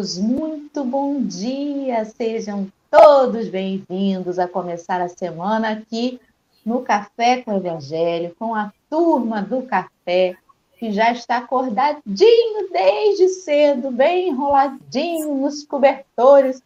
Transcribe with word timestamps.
queridos, 0.00 0.18
muito 0.18 0.82
bom 0.82 1.22
dia! 1.22 2.04
Sejam 2.06 2.66
todos 2.90 3.48
bem-vindos 3.48 4.38
a 4.38 4.48
começar 4.48 5.00
a 5.00 5.08
semana 5.08 5.72
aqui 5.72 6.18
no 6.64 6.80
Café 6.80 7.42
com 7.42 7.52
o 7.52 7.56
Evangelho, 7.58 8.34
com 8.38 8.54
a 8.54 8.72
turma 8.88 9.42
do 9.42 9.62
café, 9.62 10.36
que 10.78 10.90
já 10.90 11.12
está 11.12 11.36
acordadinho 11.38 12.70
desde 12.72 13.28
cedo, 13.28 13.90
bem 13.90 14.30
enroladinho 14.30 15.34
nos 15.34 15.64
cobertores, 15.64 16.62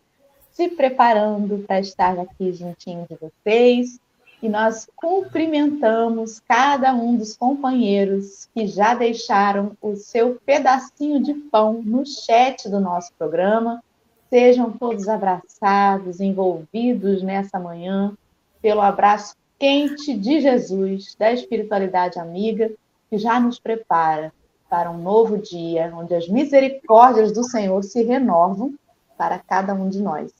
se 0.52 0.68
preparando 0.68 1.64
para 1.66 1.80
estar 1.80 2.18
aqui 2.18 2.52
juntinho 2.52 3.04
de 3.10 3.16
vocês 3.16 3.98
e 4.44 4.48
nós 4.50 4.86
cumprimentamos 4.94 6.38
cada 6.38 6.92
um 6.92 7.16
dos 7.16 7.34
companheiros 7.34 8.46
que 8.54 8.66
já 8.66 8.94
deixaram 8.94 9.72
o 9.80 9.96
seu 9.96 10.38
pedacinho 10.44 11.18
de 11.22 11.32
pão 11.32 11.80
no 11.82 12.04
chat 12.04 12.68
do 12.68 12.78
nosso 12.78 13.10
programa. 13.16 13.82
Sejam 14.28 14.70
todos 14.70 15.08
abraçados, 15.08 16.20
envolvidos 16.20 17.22
nessa 17.22 17.58
manhã 17.58 18.12
pelo 18.60 18.82
abraço 18.82 19.34
quente 19.58 20.14
de 20.14 20.42
Jesus, 20.42 21.14
da 21.18 21.32
espiritualidade 21.32 22.18
amiga, 22.18 22.70
que 23.08 23.16
já 23.16 23.40
nos 23.40 23.58
prepara 23.58 24.30
para 24.68 24.90
um 24.90 24.98
novo 24.98 25.38
dia, 25.38 25.90
onde 25.96 26.14
as 26.14 26.28
misericórdias 26.28 27.32
do 27.32 27.44
Senhor 27.44 27.82
se 27.82 28.02
renovam 28.02 28.74
para 29.16 29.38
cada 29.38 29.72
um 29.72 29.88
de 29.88 30.02
nós. 30.02 30.30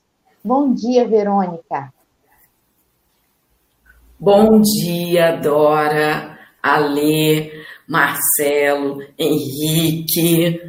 Bom 0.45 0.75
dia, 0.75 1.09
Verônica. 1.09 1.91
Bom 4.25 4.59
dia, 4.63 5.37
Dora, 5.37 6.39
Alê, 6.63 7.63
Marcelo, 7.87 9.03
Henrique. 9.19 10.63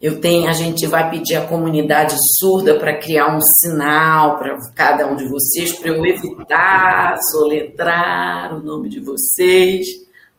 Eu 0.00 0.20
tenho, 0.20 0.48
a 0.48 0.52
gente 0.52 0.86
vai 0.86 1.10
pedir 1.10 1.34
à 1.34 1.44
comunidade 1.44 2.14
surda 2.38 2.78
para 2.78 3.00
criar 3.00 3.36
um 3.36 3.40
sinal 3.40 4.38
para 4.38 4.56
cada 4.76 5.08
um 5.08 5.16
de 5.16 5.26
vocês, 5.26 5.72
para 5.72 5.90
eu 5.90 6.06
evitar 6.06 7.16
soletrar 7.32 8.56
o 8.56 8.62
nome 8.62 8.88
de 8.88 9.00
vocês. 9.00 9.88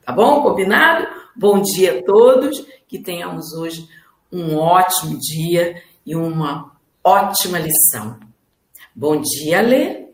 Tá 0.05 0.13
bom? 0.13 0.41
Combinado? 0.41 1.05
Bom 1.35 1.61
dia 1.61 1.99
a 1.99 2.03
todos, 2.05 2.65
que 2.87 2.99
tenhamos 2.99 3.51
hoje 3.51 3.85
um 4.31 4.55
ótimo 4.55 5.19
dia 5.19 5.75
e 6.05 6.15
uma 6.15 6.71
ótima 7.03 7.59
lição. 7.59 8.17
Bom 8.95 9.19
dia, 9.19 9.59
Alê. 9.59 10.10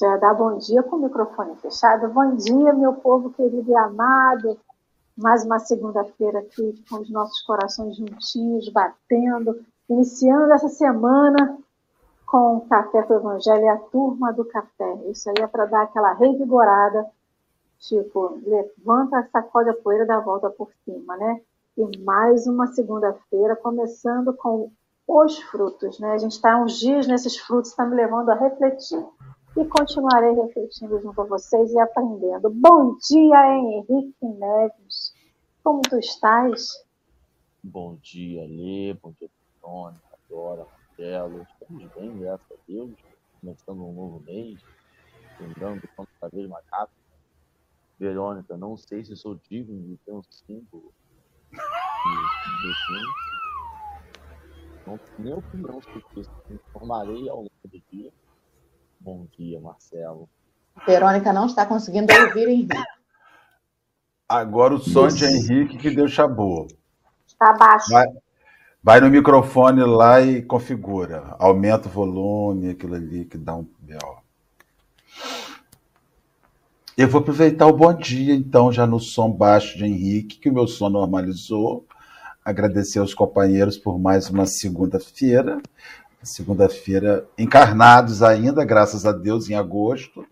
Já 0.00 0.16
dá 0.16 0.32
bom 0.32 0.56
dia 0.56 0.82
com 0.82 0.96
o 0.96 1.02
microfone 1.02 1.56
fechado. 1.56 2.08
Bom 2.08 2.34
dia, 2.34 2.72
meu 2.72 2.94
povo 2.94 3.28
querido 3.34 3.70
e 3.70 3.76
amado. 3.76 4.58
Mais 5.14 5.44
uma 5.44 5.58
segunda-feira 5.58 6.38
aqui 6.38 6.82
com 6.88 7.00
os 7.00 7.10
nossos 7.10 7.42
corações 7.42 7.98
juntinhos, 7.98 8.70
batendo, 8.70 9.62
iniciando 9.90 10.54
essa 10.54 10.70
semana 10.70 11.58
com 12.24 12.56
o 12.56 12.60
Café 12.62 13.02
com 13.02 13.12
o 13.12 13.16
Evangelho 13.18 13.62
e 13.62 13.68
a 13.68 13.76
turma 13.76 14.32
do 14.32 14.42
café. 14.42 14.90
Isso 15.10 15.28
aí 15.28 15.34
é 15.38 15.46
para 15.46 15.66
dar 15.66 15.82
aquela 15.82 16.14
revigorada, 16.14 17.06
tipo, 17.78 18.40
levanta, 18.46 19.28
sacode 19.30 19.68
a 19.68 19.74
poeira 19.74 20.06
da 20.06 20.18
volta 20.18 20.48
por 20.48 20.70
cima, 20.82 21.14
né? 21.18 21.42
E 21.76 21.98
mais 21.98 22.46
uma 22.46 22.68
segunda-feira, 22.68 23.54
começando 23.54 24.32
com 24.32 24.70
os 25.06 25.38
frutos, 25.40 26.00
né? 26.00 26.12
A 26.12 26.18
gente 26.18 26.32
está 26.32 26.56
uns 26.56 26.78
dias 26.78 27.06
nesses 27.06 27.36
frutos, 27.36 27.68
está 27.72 27.84
me 27.84 27.96
levando 27.96 28.30
a 28.30 28.34
refletir 28.34 29.04
e 29.56 29.64
continuarei 29.64 30.32
refletindo 30.32 31.00
junto 31.00 31.20
a 31.20 31.24
vocês 31.24 31.72
e 31.72 31.78
aprendendo. 31.78 32.50
Bom 32.50 32.96
dia, 32.98 33.56
Henrique 33.56 34.24
Neves. 34.24 35.12
Como 35.62 35.82
tu 35.82 35.98
estás? 35.98 36.84
Bom 37.62 37.96
dia, 38.00 38.42
Lê. 38.46 38.94
Bom 38.94 39.12
dia, 39.18 39.28
Tônica, 39.60 40.18
Dora, 40.28 40.64
Marcelo. 40.64 41.46
Estamos 41.60 41.92
bem, 41.94 42.18
graças 42.18 42.50
a 42.50 42.54
Deus. 42.66 42.92
Começando 43.40 43.84
um 43.84 43.92
novo 43.92 44.20
mês. 44.20 44.60
Lembrando 45.40 45.82
quanto 45.96 46.10
cada 46.20 46.34
vez 46.34 46.48
mais 46.48 46.64
rápido. 46.70 47.00
Verônica, 47.98 48.56
não 48.56 48.76
sei 48.76 49.04
se 49.04 49.16
sou 49.16 49.34
digno 49.34 49.82
de 49.82 49.96
ter 49.98 50.12
um 50.12 50.22
símbolo 50.22 50.92
de, 51.50 51.58
Não 54.86 54.96
tenho 54.96 55.18
nem 55.18 55.34
opinião 55.34 55.82
sobre 55.82 56.04
isso. 56.16 56.30
Informarei 56.48 57.28
ao 57.28 57.38
longo 57.38 57.50
do 57.64 57.82
dia 57.90 58.10
Bom 59.02 59.26
dia, 59.34 59.58
Marcelo. 59.58 60.28
Verônica 60.86 61.32
não 61.32 61.46
está 61.46 61.64
conseguindo 61.64 62.12
ouvir 62.12 62.48
Henrique. 62.48 62.76
Agora 64.28 64.74
o 64.74 64.78
som 64.78 65.06
Isso. 65.06 65.16
de 65.16 65.24
Henrique 65.24 65.78
que 65.78 65.90
deu 65.90 66.06
chabô. 66.06 66.68
Está 67.26 67.54
baixo. 67.54 67.90
Vai, 67.90 68.06
vai, 68.82 69.00
no 69.00 69.08
microfone 69.08 69.82
lá 69.84 70.20
e 70.20 70.42
configura. 70.42 71.34
Aumenta 71.38 71.88
o 71.88 71.90
volume, 71.90 72.68
aquilo 72.68 72.94
ali 72.94 73.24
que 73.24 73.38
dá 73.38 73.56
um 73.56 73.66
B.O. 73.80 74.18
Eu 76.94 77.08
vou 77.08 77.22
aproveitar 77.22 77.68
o 77.68 77.72
bom 77.72 77.94
dia, 77.94 78.34
então, 78.34 78.70
já 78.70 78.86
no 78.86 79.00
som 79.00 79.30
baixo 79.30 79.78
de 79.78 79.86
Henrique, 79.86 80.38
que 80.38 80.50
o 80.50 80.52
meu 80.52 80.68
som 80.68 80.90
normalizou. 80.90 81.86
Agradecer 82.44 82.98
aos 82.98 83.14
companheiros 83.14 83.78
por 83.78 83.98
mais 83.98 84.28
uma 84.28 84.44
segunda-feira 84.44 85.62
segunda-feira, 86.22 87.26
encarnados 87.38 88.22
ainda, 88.22 88.64
graças 88.64 89.06
a 89.06 89.12
Deus, 89.12 89.48
em 89.48 89.54
agosto. 89.54 90.26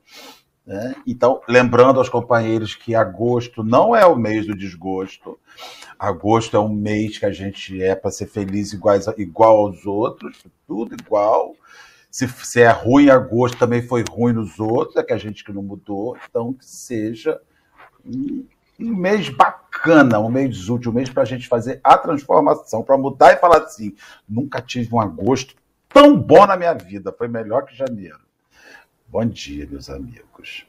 Né? 0.66 0.94
Então, 1.06 1.40
lembrando 1.48 1.98
aos 1.98 2.10
companheiros 2.10 2.74
que 2.74 2.94
agosto 2.94 3.64
não 3.64 3.96
é 3.96 4.04
o 4.04 4.16
mês 4.16 4.46
do 4.46 4.54
desgosto. 4.54 5.38
Agosto 5.98 6.56
é 6.56 6.60
um 6.60 6.68
mês 6.68 7.18
que 7.18 7.24
a 7.24 7.32
gente 7.32 7.82
é 7.82 7.94
para 7.94 8.10
ser 8.10 8.26
feliz 8.26 8.72
iguais, 8.72 9.06
igual 9.16 9.56
aos 9.56 9.86
outros, 9.86 10.44
tudo 10.66 10.94
igual. 10.94 11.54
Se, 12.10 12.28
se 12.28 12.60
é 12.60 12.70
ruim 12.70 13.06
em 13.06 13.10
agosto, 13.10 13.58
também 13.58 13.82
foi 13.82 14.04
ruim 14.10 14.32
nos 14.32 14.60
outros, 14.60 14.96
é 14.96 15.02
que 15.02 15.12
a 15.12 15.18
gente 15.18 15.42
que 15.42 15.52
não 15.52 15.62
mudou. 15.62 16.16
Então, 16.28 16.52
que 16.52 16.66
seja 16.66 17.40
um, 18.04 18.44
um 18.78 18.94
mês 18.94 19.30
bacana, 19.30 20.18
um 20.18 20.30
mês 20.30 20.68
útil, 20.68 20.90
um 20.90 20.94
mês 20.94 21.08
para 21.08 21.22
a 21.22 21.26
gente 21.26 21.48
fazer 21.48 21.80
a 21.82 21.96
transformação, 21.96 22.82
para 22.82 22.98
mudar 22.98 23.32
e 23.32 23.36
falar 23.36 23.62
assim: 23.62 23.94
nunca 24.28 24.60
tive 24.60 24.94
um 24.94 25.00
agosto 25.00 25.54
tão 25.98 26.16
bom 26.16 26.46
na 26.46 26.56
minha 26.56 26.74
vida. 26.74 27.12
Foi 27.12 27.26
melhor 27.26 27.66
que 27.66 27.74
janeiro. 27.74 28.20
Bom 29.08 29.24
dia, 29.24 29.66
meus 29.68 29.90
amigos. 29.90 30.64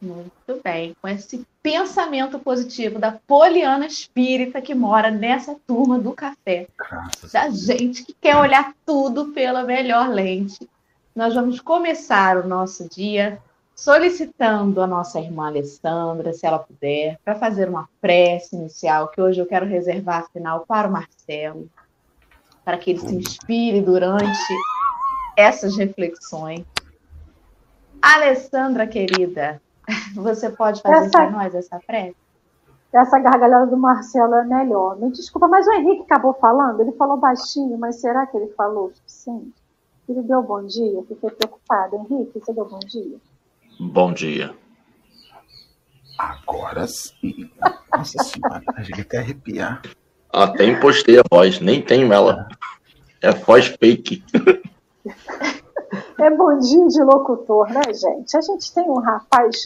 Muito 0.00 0.60
bem. 0.62 0.94
Com 1.02 1.08
esse 1.08 1.44
pensamento 1.60 2.38
positivo 2.38 3.00
da 3.00 3.18
Poliana 3.26 3.86
Espírita 3.86 4.62
que 4.62 4.72
mora 4.72 5.10
nessa 5.10 5.56
turma 5.66 5.98
do 5.98 6.12
café. 6.12 6.68
Graças 6.78 7.32
da 7.32 7.50
gente 7.50 8.04
que 8.04 8.14
quer 8.14 8.36
olhar 8.36 8.72
tudo 8.84 9.32
pela 9.32 9.64
melhor 9.64 10.10
lente. 10.10 10.68
Nós 11.14 11.34
vamos 11.34 11.58
começar 11.58 12.36
o 12.36 12.46
nosso 12.46 12.88
dia 12.88 13.42
solicitando 13.74 14.80
a 14.80 14.86
nossa 14.86 15.18
irmã 15.18 15.48
Alessandra, 15.48 16.32
se 16.32 16.46
ela 16.46 16.58
puder, 16.58 17.18
para 17.24 17.34
fazer 17.34 17.68
uma 17.68 17.88
prece 18.00 18.54
inicial, 18.54 19.08
que 19.08 19.20
hoje 19.20 19.40
eu 19.40 19.46
quero 19.46 19.66
reservar, 19.66 20.20
afinal, 20.20 20.64
para 20.66 20.88
o 20.88 20.92
Marcelo 20.92 21.68
para 22.66 22.78
que 22.78 22.90
ele 22.90 22.98
se 22.98 23.14
inspire 23.14 23.80
durante 23.80 24.52
essas 25.36 25.76
reflexões. 25.76 26.66
Alessandra, 28.02 28.88
querida, 28.88 29.62
você 30.16 30.50
pode 30.50 30.82
fazer 30.82 31.08
para 31.12 31.30
nós 31.30 31.54
essa 31.54 31.78
prece? 31.78 32.16
Essa 32.92 33.20
gargalhada 33.20 33.66
do 33.66 33.76
Marcelo 33.76 34.34
é 34.34 34.44
melhor. 34.44 34.98
Me 34.98 35.12
desculpa, 35.12 35.46
mas 35.46 35.64
o 35.68 35.72
Henrique 35.74 36.02
acabou 36.02 36.34
falando, 36.34 36.80
ele 36.80 36.92
falou 36.92 37.16
baixinho, 37.16 37.78
mas 37.78 38.00
será 38.00 38.26
que 38.26 38.36
ele 38.36 38.48
falou 38.56 38.92
sim? 39.06 39.52
Ele 40.08 40.22
deu 40.22 40.42
bom 40.42 40.64
dia? 40.66 41.02
Fiquei 41.06 41.30
preocupada. 41.30 41.96
Henrique, 41.96 42.40
você 42.40 42.52
deu 42.52 42.64
bom 42.64 42.80
dia? 42.80 43.16
Bom 43.78 44.12
dia. 44.12 44.52
Agora 46.18 46.86
sim. 46.88 47.48
Nossa 47.96 48.24
senhora, 48.24 48.62
a 48.74 48.82
gente 48.82 49.04
quer 49.04 49.18
arrepiar. 49.18 49.82
Até 50.36 50.66
impostei 50.66 51.18
a 51.18 51.22
voz, 51.30 51.60
nem 51.60 51.80
tenho 51.80 52.12
ela. 52.12 52.46
É 53.22 53.30
voz 53.30 53.68
fake. 53.68 54.22
É 56.18 56.30
bondinho 56.30 56.88
de 56.88 57.02
locutor, 57.02 57.66
né, 57.72 57.82
gente? 57.94 58.36
A 58.36 58.40
gente 58.42 58.74
tem 58.74 58.84
um 58.84 59.00
rapaz 59.00 59.64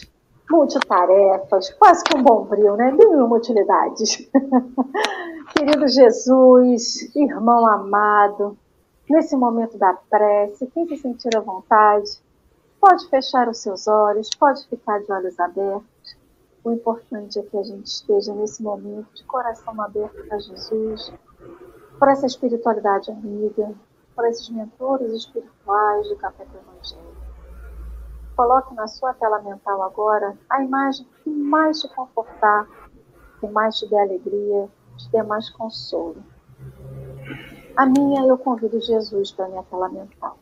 multitarefas, 0.49 1.71
quase 1.71 2.03
com 2.09 2.23
bom 2.23 2.45
brilho, 2.45 2.77
né? 2.77 2.89
Mil 2.89 3.29
utilidades. 3.33 4.29
Querido 5.53 5.89
Jesus, 5.89 7.13
irmão 7.17 7.67
amado, 7.67 8.57
nesse 9.09 9.35
momento 9.35 9.77
da 9.77 9.93
prece, 10.09 10.67
quem 10.73 10.87
se 10.87 10.95
sentir 10.95 11.35
à 11.35 11.41
vontade, 11.41 12.11
pode 12.79 13.09
fechar 13.09 13.49
os 13.49 13.57
seus 13.57 13.89
olhos, 13.89 14.29
pode 14.39 14.65
ficar 14.69 14.99
de 14.99 15.11
olhos 15.11 15.37
abertos. 15.37 15.90
O 16.63 16.71
importante 16.71 17.39
é 17.39 17.43
que 17.43 17.57
a 17.57 17.63
gente 17.63 17.87
esteja 17.87 18.35
nesse 18.35 18.61
momento 18.61 19.07
de 19.15 19.23
coração 19.23 19.79
aberto 19.81 20.23
para 20.27 20.37
Jesus, 20.37 21.11
para 21.97 22.11
essa 22.11 22.27
espiritualidade 22.27 23.09
amiga, 23.09 23.73
para 24.15 24.29
esses 24.29 24.47
mentores 24.49 25.11
espirituais 25.11 26.07
do 26.09 26.15
Café 26.17 26.45
do 26.45 26.57
Evangelho. 26.57 27.17
Coloque 28.35 28.75
na 28.75 28.87
sua 28.87 29.13
tela 29.15 29.41
mental 29.41 29.81
agora 29.81 30.37
a 30.49 30.63
imagem 30.63 31.07
que 31.23 31.29
mais 31.31 31.81
te 31.81 31.87
confortar, 31.95 32.67
que 33.39 33.47
mais 33.47 33.77
te 33.77 33.87
dê 33.87 33.99
alegria, 33.99 34.69
te 34.97 35.11
dê 35.11 35.23
mais 35.23 35.49
consolo. 35.49 36.23
A 37.75 37.85
minha 37.87 38.27
eu 38.27 38.37
convido 38.37 38.79
Jesus 38.79 39.31
para 39.31 39.49
me 39.49 39.57
acalamentar. 39.57 40.35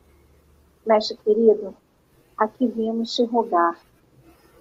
Mestre 0.85 1.15
querido, 1.17 1.73
aqui 2.37 2.67
viemos 2.67 3.15
te 3.15 3.23
rogar 3.23 3.77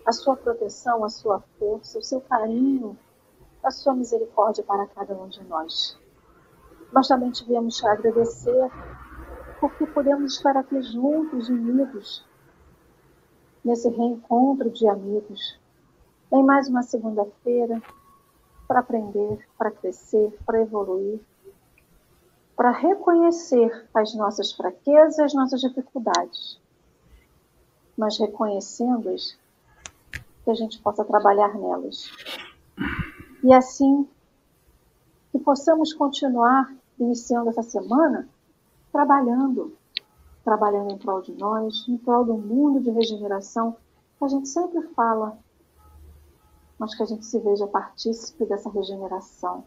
a 0.09 0.13
sua 0.13 0.35
proteção, 0.39 1.05
a 1.05 1.11
sua 1.11 1.39
força, 1.59 1.99
o 1.99 2.03
seu 2.03 2.19
carinho, 2.23 2.99
a 3.63 3.71
sua 3.71 3.95
misericórdia 3.95 4.65
para 4.65 4.87
cada 4.87 5.15
um 5.15 5.29
de 5.29 5.45
nós. 5.45 5.99
Nós 6.91 7.09
também 7.09 7.31
te 7.31 7.45
viemos 7.45 7.77
te 7.77 7.87
agradecer 7.87 8.71
porque 9.61 9.87
podemos 9.87 10.37
estar 10.37 10.57
aqui 10.57 10.81
juntos, 10.81 11.51
unidos, 11.51 12.25
nesse 13.63 13.91
reencontro 13.91 14.71
de 14.71 14.89
amigos, 14.89 15.61
em 16.33 16.43
mais 16.43 16.69
uma 16.69 16.83
segunda-feira, 16.83 17.83
para 18.67 18.81
aprender, 18.81 19.47
para 19.59 19.71
crescer, 19.71 20.35
para 20.47 20.63
evoluir, 20.63 21.21
para 22.57 22.71
reconhecer 22.71 23.87
as 23.93 24.15
nossas 24.15 24.53
fraquezas, 24.53 25.19
as 25.19 25.35
nossas 25.35 25.61
dificuldades, 25.61 26.59
mas 27.95 28.19
reconhecendo-as, 28.19 29.37
que 30.49 30.53
a 30.53 30.55
gente 30.55 30.81
possa 30.81 31.05
trabalhar 31.05 31.55
nelas. 31.59 32.11
E 33.45 33.53
assim, 33.53 34.09
que 35.31 35.39
possamos 35.39 35.93
continuar 35.93 36.75
iniciando 36.99 37.51
essa 37.51 37.63
semana 37.63 38.27
trabalhando, 38.91 39.77
trabalhando 40.43 40.91
em 40.91 40.97
prol 40.97 41.21
de 41.21 41.33
nós, 41.33 41.87
em 41.87 41.99
prol 41.99 42.25
do 42.25 42.33
mundo 42.33 42.81
de 42.81 42.91
regeneração 42.91 43.77
que 44.19 44.25
a 44.25 44.29
gente 44.29 44.49
sempre 44.49 44.81
fala, 44.95 45.39
mas 46.79 46.95
que 46.95 47.03
a 47.03 47.07
gente 47.07 47.27
se 47.27 47.39
veja 47.41 47.67
partícipe 47.67 48.47
dessa 48.47 48.71
regeneração, 48.71 49.65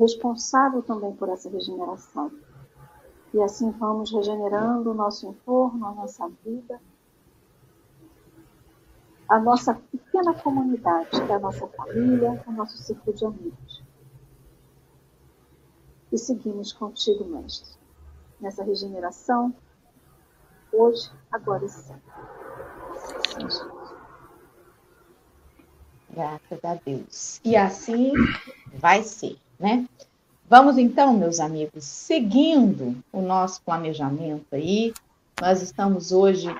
responsável 0.00 0.82
também 0.82 1.14
por 1.14 1.28
essa 1.28 1.48
regeneração. 1.48 2.32
E 3.32 3.40
assim 3.40 3.70
vamos 3.70 4.10
regenerando 4.10 4.90
o 4.90 4.94
nosso 4.94 5.28
entorno, 5.28 5.86
a 5.86 5.92
nossa 5.92 6.28
vida, 6.44 6.80
a 9.28 9.38
nossa 9.38 9.74
pequena 9.74 10.34
comunidade, 10.34 11.10
que 11.10 11.32
é 11.32 11.34
a 11.34 11.38
nossa 11.38 11.66
família, 11.68 12.42
o 12.46 12.52
nosso 12.52 12.76
círculo 12.78 13.16
de 13.16 13.24
amigos. 13.24 13.82
E 16.12 16.18
seguimos 16.18 16.72
contigo, 16.72 17.24
Mestre 17.24 17.74
nessa 18.44 18.62
regeneração, 18.62 19.54
hoje, 20.70 21.10
agora 21.32 21.64
e 21.64 21.68
sempre. 21.68 22.12
Graças 26.10 26.64
a 26.64 26.74
Deus. 26.74 27.40
E 27.42 27.56
assim 27.56 28.12
vai 28.74 29.02
ser, 29.02 29.38
né? 29.58 29.88
Vamos 30.46 30.76
então, 30.76 31.14
meus 31.14 31.40
amigos, 31.40 31.84
seguindo 31.84 33.02
o 33.10 33.22
nosso 33.22 33.62
planejamento 33.62 34.46
aí, 34.52 34.92
nós 35.40 35.62
estamos 35.62 36.12
hoje 36.12 36.54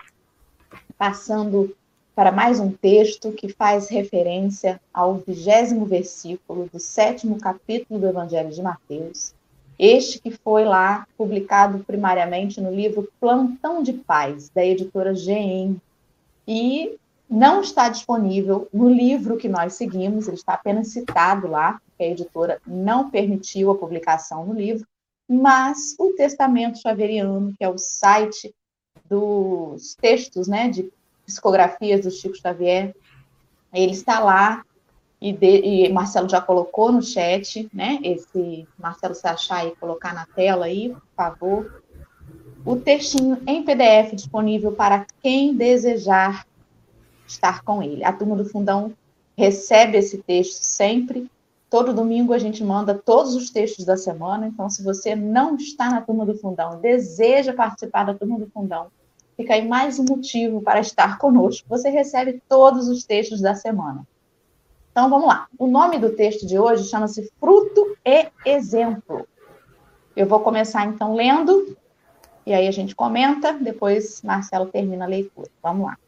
passando 0.97 1.77
para 2.15 2.31
mais 2.31 2.61
um 2.61 2.71
texto 2.71 3.33
que 3.33 3.49
faz 3.49 3.89
referência 3.89 4.81
ao 4.93 5.17
vigésimo 5.17 5.85
versículo 5.85 6.69
do 6.73 6.79
sétimo 6.79 7.41
capítulo 7.41 7.99
do 7.99 8.07
Evangelho 8.07 8.51
de 8.51 8.63
Mateus, 8.63 9.35
este 9.77 10.21
que 10.21 10.31
foi 10.31 10.65
lá 10.65 11.07
publicado 11.19 11.81
primariamente 11.81 12.61
no 12.61 12.73
livro 12.73 13.09
Plantão 13.19 13.83
de 13.83 13.93
Paz, 13.93 14.49
da 14.49 14.65
editora 14.65 15.15
GEM, 15.15 15.81
e 16.47 16.97
não 17.29 17.61
está 17.61 17.89
disponível 17.89 18.69
no 18.73 18.89
livro 18.89 19.37
que 19.37 19.49
nós 19.49 19.75
seguimos, 19.75 20.29
ele 20.29 20.37
está 20.37 20.55
apenas 20.55 20.89
citado 20.89 21.49
lá, 21.49 21.81
porque 21.85 22.05
a 22.05 22.09
editora 22.09 22.61
não 22.65 23.11
permitiu 23.11 23.73
a 23.73 23.75
publicação 23.75 24.47
no 24.47 24.55
livro, 24.55 24.87
mas 25.29 25.97
o 25.99 26.13
Testamento 26.13 26.79
Xaveriano, 26.79 27.53
que 27.59 27.65
é 27.65 27.69
o 27.69 27.79
site 27.79 28.55
dos 29.09 29.97
textos 29.97 30.47
né, 30.47 30.69
de 30.69 30.93
psicografias 31.25 32.03
do 32.03 32.11
Chico 32.11 32.37
Xavier, 32.37 32.95
ele 33.73 33.93
está 33.93 34.21
lá 34.21 34.65
e, 35.21 35.33
de, 35.33 35.61
e, 35.61 35.93
Marcelo 35.93 36.29
já 36.29 36.41
colocou 36.41 36.93
no 36.93 37.03
chat, 37.03 37.69
né? 37.73 37.99
Esse 38.03 38.69
Marcelo 38.79 39.15
se 39.15 39.27
achar 39.27 39.67
e 39.67 39.75
colocar 39.77 40.13
na 40.13 40.27
tela 40.27 40.67
aí, 40.67 40.91
por 40.91 41.03
favor. 41.17 41.83
O 42.65 42.77
textinho 42.77 43.41
em 43.47 43.63
PDF 43.63 44.15
disponível 44.15 44.73
para 44.73 45.07
quem 45.23 45.55
desejar 45.55 46.47
estar 47.27 47.63
com 47.63 47.83
ele. 47.83 48.05
A 48.05 48.13
turma 48.13 48.37
do 48.37 48.45
Fundão 48.45 48.93
recebe 49.37 49.99
esse 49.99 50.19
texto 50.19 50.63
sempre. 50.63 51.31
Todo 51.69 51.95
domingo 51.95 52.33
a 52.33 52.39
gente 52.39 52.63
manda 52.63 52.95
todos 52.95 53.35
os 53.35 53.51
textos 53.51 53.85
da 53.85 53.97
semana. 53.97 54.47
Então, 54.47 54.69
se 54.71 54.83
você 54.83 55.17
não 55.17 55.57
está 55.57 55.91
na 55.91 56.01
turma 56.01 56.25
do 56.25 56.35
Fundão, 56.35 56.81
deseja 56.81 57.53
participar 57.53 58.05
da 58.05 58.15
turma 58.15 58.39
do 58.39 58.47
Fundão, 58.51 58.89
fica 59.37 59.55
aí 59.55 59.67
mais 59.67 59.99
um 59.99 60.05
motivo 60.05 60.61
para 60.63 60.81
estar 60.81 61.19
conosco. 61.19 61.69
Você 61.69 61.91
recebe 61.91 62.43
todos 62.49 62.89
os 62.89 63.05
textos 63.05 63.41
da 63.41 63.55
semana. 63.55 64.07
Então 64.91 65.11
vamos 65.11 65.27
lá. 65.27 65.49
O 65.59 65.67
nome 65.67 65.99
do 65.99 66.11
texto 66.11 66.47
de 66.47 66.59
hoje 66.59 66.89
chama-se 66.89 67.31
Fruto 67.41 67.97
e 68.05 68.29
Exemplo. 68.47 69.27
Eu 70.15 70.27
vou 70.27 70.41
começar 70.41 70.87
então 70.87 71.15
lendo, 71.15 71.77
e 72.47 72.53
aí 72.53 72.69
a 72.69 72.71
gente 72.71 72.95
comenta, 72.95 73.53
depois 73.53 74.23
Marcelo 74.23 74.67
termina 74.67 75.05
a 75.05 75.09
leitura. 75.09 75.51
Vamos 75.63 75.87
lá. 75.87 75.99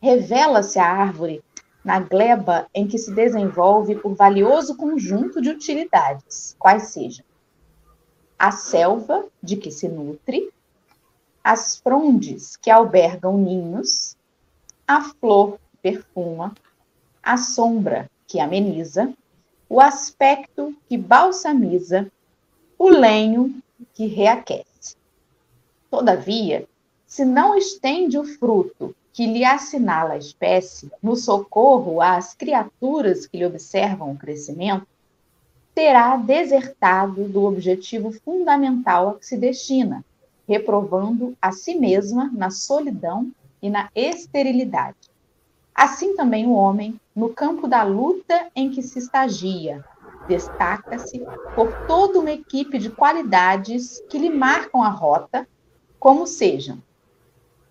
Revela-se 0.00 0.78
a 0.78 0.90
árvore 0.90 1.42
na 1.84 2.00
gleba 2.00 2.66
em 2.74 2.86
que 2.88 2.98
se 2.98 3.14
desenvolve 3.14 3.94
por 3.94 4.14
valioso 4.14 4.76
conjunto 4.76 5.40
de 5.40 5.50
utilidades, 5.50 6.56
quais 6.58 6.88
sejam 6.88 7.24
a 8.38 8.50
selva 8.50 9.24
de 9.42 9.56
que 9.56 9.70
se 9.70 9.88
nutre, 9.88 10.50
as 11.44 11.76
frondes 11.76 12.56
que 12.56 12.70
albergam 12.70 13.36
ninhos, 13.36 14.16
a 14.88 15.02
flor 15.02 15.58
que 15.58 15.76
perfuma, 15.82 16.54
a 17.22 17.36
sombra 17.36 18.10
que 18.26 18.40
ameniza, 18.40 19.12
o 19.68 19.78
aspecto 19.78 20.74
que 20.88 20.96
balsamiza, 20.96 22.10
o 22.78 22.88
lenho 22.88 23.54
que 23.92 24.06
reaquece. 24.06 24.96
Todavia, 25.90 26.66
se 27.06 27.26
não 27.26 27.54
estende 27.54 28.18
o 28.18 28.24
fruto 28.24 28.96
que 29.12 29.26
lhe 29.26 29.44
assinala 29.44 30.14
a 30.14 30.18
espécie 30.18 30.90
no 31.02 31.14
socorro 31.14 32.00
às 32.00 32.34
criaturas 32.34 33.26
que 33.26 33.36
lhe 33.36 33.46
observam 33.46 34.12
o 34.12 34.18
crescimento, 34.18 34.86
terá 35.74 36.16
desertado 36.16 37.28
do 37.28 37.44
objetivo 37.44 38.10
fundamental 38.10 39.10
a 39.10 39.14
que 39.14 39.26
se 39.26 39.36
destina, 39.36 40.04
reprovando 40.48 41.36
a 41.40 41.52
si 41.52 41.74
mesma 41.74 42.30
na 42.32 42.50
solidão 42.50 43.30
e 43.62 43.70
na 43.70 43.88
esterilidade. 43.94 45.10
Assim 45.74 46.14
também 46.14 46.46
o 46.46 46.52
homem, 46.52 47.00
no 47.14 47.30
campo 47.30 47.66
da 47.66 47.82
luta 47.82 48.48
em 48.54 48.70
que 48.70 48.82
se 48.82 48.98
estagia, 48.98 49.84
destaca-se 50.28 51.22
por 51.54 51.72
toda 51.86 52.20
uma 52.20 52.30
equipe 52.30 52.78
de 52.78 52.90
qualidades 52.90 54.02
que 54.08 54.18
lhe 54.18 54.30
marcam 54.30 54.82
a 54.82 54.88
rota, 54.88 55.48
como 55.98 56.26
sejam 56.26 56.78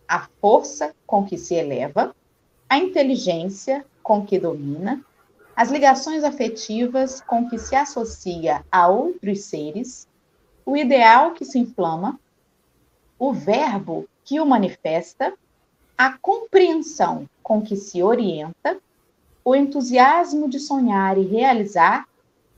a 0.07 0.27
força 0.41 0.93
com 1.07 1.25
que 1.25 1.37
se 1.37 1.55
eleva, 1.55 2.15
a 2.69 2.77
inteligência 2.77 3.85
com 4.01 4.25
que 4.25 4.37
domina, 4.37 5.03
as 5.55 5.71
ligações 5.71 6.23
afetivas 6.23 7.21
com 7.21 7.47
que 7.47 7.57
se 7.57 7.75
associa 7.75 8.65
a 8.71 8.87
outros 8.87 9.41
seres, 9.41 10.07
o 10.65 10.75
ideal 10.75 11.31
que 11.31 11.45
se 11.45 11.59
inflama, 11.59 12.19
o 13.25 13.31
verbo 13.31 14.05
que 14.25 14.41
o 14.41 14.45
manifesta, 14.45 15.33
a 15.97 16.17
compreensão 16.17 17.25
com 17.41 17.61
que 17.61 17.77
se 17.77 18.03
orienta, 18.03 18.77
o 19.45 19.55
entusiasmo 19.55 20.49
de 20.49 20.59
sonhar 20.59 21.17
e 21.17 21.21
realizar 21.21 22.05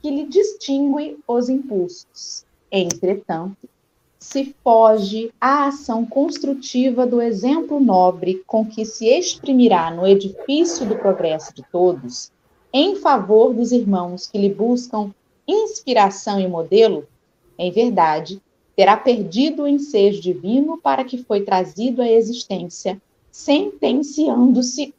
que 0.01 0.09
lhe 0.09 0.25
distingue 0.25 1.19
os 1.27 1.49
impulsos. 1.49 2.47
Entretanto, 2.71 3.69
se 4.17 4.55
foge 4.63 5.31
à 5.39 5.67
ação 5.67 6.03
construtiva 6.03 7.05
do 7.05 7.21
exemplo 7.21 7.79
nobre 7.79 8.43
com 8.47 8.65
que 8.65 8.85
se 8.85 9.05
exprimirá 9.05 9.91
no 9.91 10.07
edifício 10.07 10.83
do 10.83 10.95
progresso 10.95 11.53
de 11.53 11.61
todos, 11.71 12.31
em 12.73 12.95
favor 12.95 13.53
dos 13.53 13.71
irmãos 13.71 14.25
que 14.25 14.39
lhe 14.39 14.49
buscam 14.49 15.13
inspiração 15.47 16.39
e 16.39 16.47
modelo, 16.47 17.07
em 17.55 17.69
verdade, 17.69 18.41
terá 18.75 18.97
perdido 18.97 19.63
o 19.63 19.67
ensejo 19.67 20.21
divino 20.21 20.77
para 20.77 21.03
que 21.03 21.23
foi 21.23 21.41
trazido 21.41 22.01
à 22.01 22.07
existência 22.07 23.01
sentenciando-se 23.31 24.93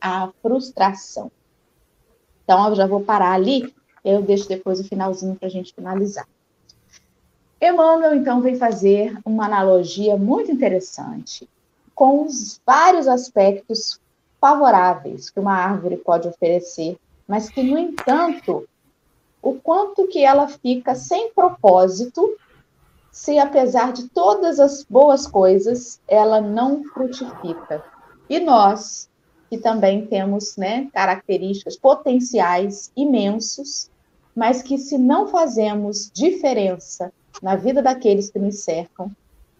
à 0.00 0.30
frustração. 0.42 1.30
Então, 2.44 2.68
eu 2.68 2.74
já 2.74 2.86
vou 2.86 3.00
parar 3.00 3.32
ali, 3.32 3.72
eu 4.04 4.22
deixo 4.22 4.48
depois 4.48 4.80
o 4.80 4.84
finalzinho 4.84 5.34
para 5.34 5.48
a 5.48 5.50
gente 5.50 5.74
finalizar. 5.74 6.26
Emmanuel, 7.60 8.14
então, 8.14 8.40
vem 8.40 8.56
fazer 8.56 9.18
uma 9.24 9.46
analogia 9.46 10.16
muito 10.16 10.50
interessante 10.50 11.48
com 11.94 12.24
os 12.24 12.60
vários 12.64 13.08
aspectos 13.08 13.98
favoráveis 14.40 15.30
que 15.30 15.40
uma 15.40 15.54
árvore 15.54 15.96
pode 15.96 16.28
oferecer, 16.28 16.96
mas 17.26 17.48
que, 17.48 17.62
no 17.62 17.76
entanto, 17.76 18.68
o 19.42 19.54
quanto 19.54 20.06
que 20.08 20.24
ela 20.24 20.46
fica 20.46 20.94
sem 20.94 21.32
propósito 21.32 22.36
se 23.10 23.38
apesar 23.38 23.92
de 23.92 24.08
todas 24.08 24.60
as 24.60 24.84
boas 24.84 25.26
coisas, 25.26 26.00
ela 26.06 26.40
não 26.40 26.84
frutifica. 26.84 27.82
E 28.28 28.38
nós, 28.38 29.08
que 29.48 29.58
também 29.58 30.06
temos 30.06 30.56
né, 30.56 30.88
características 30.92 31.76
potenciais 31.76 32.92
imensos, 32.96 33.90
mas 34.34 34.62
que 34.62 34.78
se 34.78 34.96
não 34.98 35.26
fazemos 35.26 36.10
diferença 36.12 37.12
na 37.42 37.56
vida 37.56 37.82
daqueles 37.82 38.30
que 38.30 38.38
nos 38.38 38.60
cercam, 38.60 39.10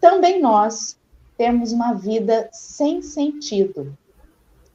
também 0.01 0.41
nós 0.41 0.97
temos 1.37 1.73
uma 1.73 1.95
vida 1.95 2.49
sem 2.53 3.03
sentido. 3.03 3.97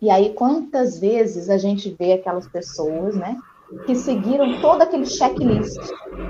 E 0.02 0.10
aí, 0.10 0.34
quantas 0.34 1.00
vezes 1.00 1.50
a 1.50 1.58
gente 1.58 1.96
vê 1.98 2.14
aquelas 2.14 2.48
pessoas, 2.48 3.16
né, 3.16 3.38
que 3.86 3.96
seguiram 3.96 4.60
todo 4.62 4.82
aquele 4.82 5.06
checklist, 5.06 5.80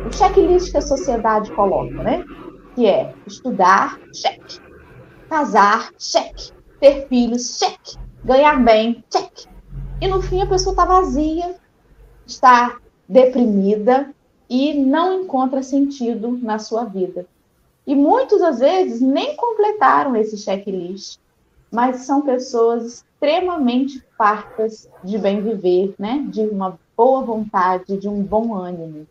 o 0.08 0.12
checklist 0.14 0.72
que 0.72 0.78
a 0.78 0.82
sociedade 0.82 1.52
coloca, 1.52 2.04
né, 2.04 2.24
que 2.76 2.86
é 2.86 3.14
estudar, 3.28 4.00
cheque, 4.14 4.60
casar, 5.30 5.90
cheque, 5.98 6.52
ter 6.80 7.08
filhos, 7.08 7.58
cheque, 7.58 7.98
ganhar 8.24 8.64
bem, 8.64 9.04
cheque. 9.12 9.48
E 10.02 10.08
no 10.08 10.22
fim 10.22 10.42
a 10.42 10.48
pessoa 10.48 10.74
está 10.74 10.86
vazia, 10.86 11.56
está 12.26 12.78
deprimida 13.08 14.14
e 14.50 14.74
não 14.74 15.22
encontra 15.22 15.64
sentido 15.64 16.38
na 16.42 16.60
sua 16.60 16.84
vida. 16.86 17.26
E 17.86 17.96
muitas 17.96 18.40
das 18.40 18.60
vezes 18.60 19.02
nem 19.02 19.36
completaram 19.36 20.16
esse 20.16 20.38
checklist, 20.38 21.20
mas 21.72 22.02
são 22.02 22.22
pessoas 22.22 22.86
extremamente 22.86 24.04
fartas 24.18 24.90
de 25.04 25.18
bem 25.18 25.42
viver, 25.42 25.94
né? 25.98 26.26
De 26.30 26.42
uma 26.42 26.80
boa 26.96 27.24
vontade, 27.24 27.98
de 27.98 28.08
um 28.08 28.22
bom 28.24 28.54
ânimo. 28.54 29.08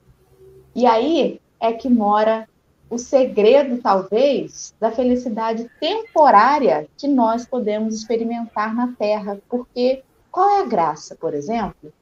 E 0.74 0.86
aí 0.86 1.40
é 1.60 1.72
que 1.72 1.88
mora 1.88 2.48
o 2.92 2.98
segredo, 2.98 3.80
talvez, 3.80 4.74
da 4.78 4.90
felicidade 4.90 5.70
temporária 5.80 6.86
que 6.96 7.08
nós 7.08 7.46
podemos 7.46 7.94
experimentar 7.94 8.74
na 8.74 8.92
Terra. 8.98 9.40
Porque 9.48 10.02
qual 10.30 10.48
é 10.50 10.60
a 10.60 10.66
graça, 10.66 11.16
por 11.16 11.32
exemplo, 11.32 11.92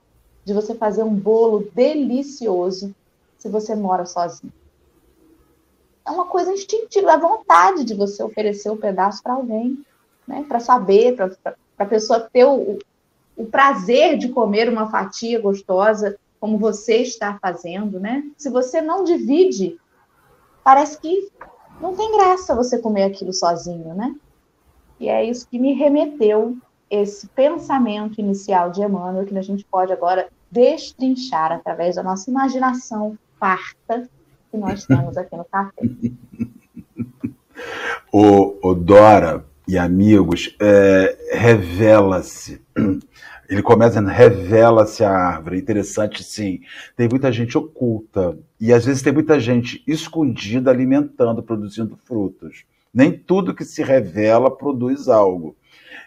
de 0.44 0.52
você 0.52 0.74
fazer 0.74 1.04
um 1.04 1.14
bolo 1.14 1.68
delicioso 1.74 2.94
se 3.38 3.48
você 3.48 3.74
mora 3.74 4.04
sozinho? 4.04 4.52
É 6.04 6.10
uma 6.10 6.26
coisa 6.26 6.52
instintiva, 6.52 7.12
a 7.12 7.18
vontade 7.18 7.84
de 7.84 7.94
você 7.94 8.22
oferecer 8.22 8.70
um 8.70 8.76
pedaço 8.76 9.22
para 9.22 9.34
alguém, 9.34 9.84
né? 10.26 10.44
para 10.48 10.58
saber, 10.58 11.14
para 11.14 11.54
a 11.78 11.86
pessoa 11.86 12.18
ter 12.18 12.44
o, 12.44 12.78
o 13.40 13.46
prazer 13.46 14.18
de 14.18 14.28
comer 14.28 14.68
uma 14.68 14.90
fatia 14.90 15.40
gostosa, 15.40 16.18
como 16.38 16.58
você 16.58 16.98
está 16.98 17.38
fazendo. 17.40 17.98
Né? 17.98 18.24
Se 18.36 18.50
você 18.50 18.80
não 18.80 19.04
divide 19.04 19.78
parece 20.62 21.00
que 21.00 21.30
não 21.80 21.96
tem 21.96 22.16
graça 22.16 22.54
você 22.54 22.78
comer 22.78 23.04
aquilo 23.04 23.32
sozinho, 23.32 23.94
né? 23.94 24.14
E 24.98 25.08
é 25.08 25.24
isso 25.24 25.48
que 25.48 25.58
me 25.58 25.72
remeteu 25.72 26.58
esse 26.90 27.26
pensamento 27.28 28.20
inicial 28.20 28.70
de 28.70 28.82
Emmanuel 28.82 29.24
que 29.24 29.36
a 29.36 29.42
gente 29.42 29.64
pode 29.64 29.92
agora 29.92 30.28
destrinchar 30.50 31.52
através 31.52 31.96
da 31.96 32.02
nossa 32.02 32.30
imaginação 32.30 33.16
farta 33.38 34.08
que 34.50 34.56
nós 34.56 34.84
temos 34.84 35.16
aqui 35.16 35.36
no 35.36 35.44
café. 35.44 35.80
o, 38.12 38.68
o 38.68 38.74
Dora 38.74 39.44
e 39.70 39.78
amigos, 39.78 40.56
é, 40.60 41.16
revela-se 41.32 42.60
ele 43.48 43.62
começa 43.62 44.00
revela-se 44.00 45.02
a 45.02 45.10
árvore. 45.10 45.58
Interessante, 45.58 46.22
sim. 46.22 46.60
Tem 46.96 47.08
muita 47.08 47.32
gente 47.32 47.58
oculta. 47.58 48.38
E 48.60 48.72
às 48.72 48.84
vezes 48.84 49.02
tem 49.02 49.12
muita 49.12 49.40
gente 49.40 49.82
escondida 49.88 50.70
alimentando, 50.70 51.42
produzindo 51.42 51.98
frutos. 52.04 52.64
Nem 52.94 53.12
tudo 53.12 53.54
que 53.54 53.64
se 53.64 53.82
revela 53.82 54.56
produz 54.56 55.08
algo. 55.08 55.56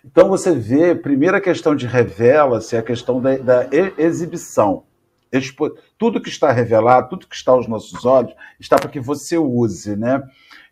Então 0.06 0.30
você 0.30 0.54
vê, 0.56 0.96
primeira 0.96 1.42
questão 1.42 1.76
de 1.76 1.86
revela-se 1.86 2.78
é 2.78 2.80
a 2.80 2.84
questão 2.84 3.22
da, 3.22 3.36
da 3.38 3.70
exibição. 3.98 4.84
Expo... 5.30 5.76
Tudo 5.98 6.22
que 6.22 6.30
está 6.30 6.50
revelado, 6.50 7.10
tudo 7.10 7.28
que 7.28 7.36
está 7.36 7.52
aos 7.52 7.68
nossos 7.68 8.06
olhos, 8.06 8.34
está 8.58 8.78
para 8.78 8.90
que 8.90 9.02
você 9.02 9.38
use, 9.38 9.98
né? 9.98 10.24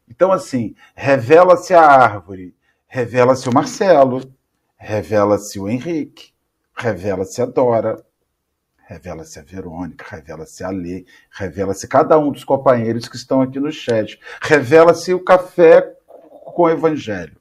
Então, 0.09 0.31
assim, 0.31 0.73
revela-se 0.95 1.73
a 1.73 1.81
árvore, 1.81 2.53
revela-se 2.91 3.47
o 3.47 3.53
Marcelo, 3.53 4.21
revela-se 4.77 5.57
o 5.57 5.69
Henrique, 5.69 6.33
revela-se 6.75 7.41
a 7.41 7.45
Dora, 7.45 8.05
revela-se 8.85 9.39
a 9.39 9.43
Verônica, 9.43 10.05
revela-se 10.09 10.61
a 10.61 10.69
Lê, 10.69 11.05
revela-se 11.31 11.87
cada 11.87 12.19
um 12.19 12.33
dos 12.33 12.43
companheiros 12.43 13.07
que 13.07 13.15
estão 13.15 13.41
aqui 13.41 13.61
no 13.61 13.71
chat, 13.71 14.19
revela-se 14.41 15.13
o 15.13 15.23
café 15.23 15.95
com 16.05 16.63
o 16.63 16.69
Evangelho, 16.69 17.37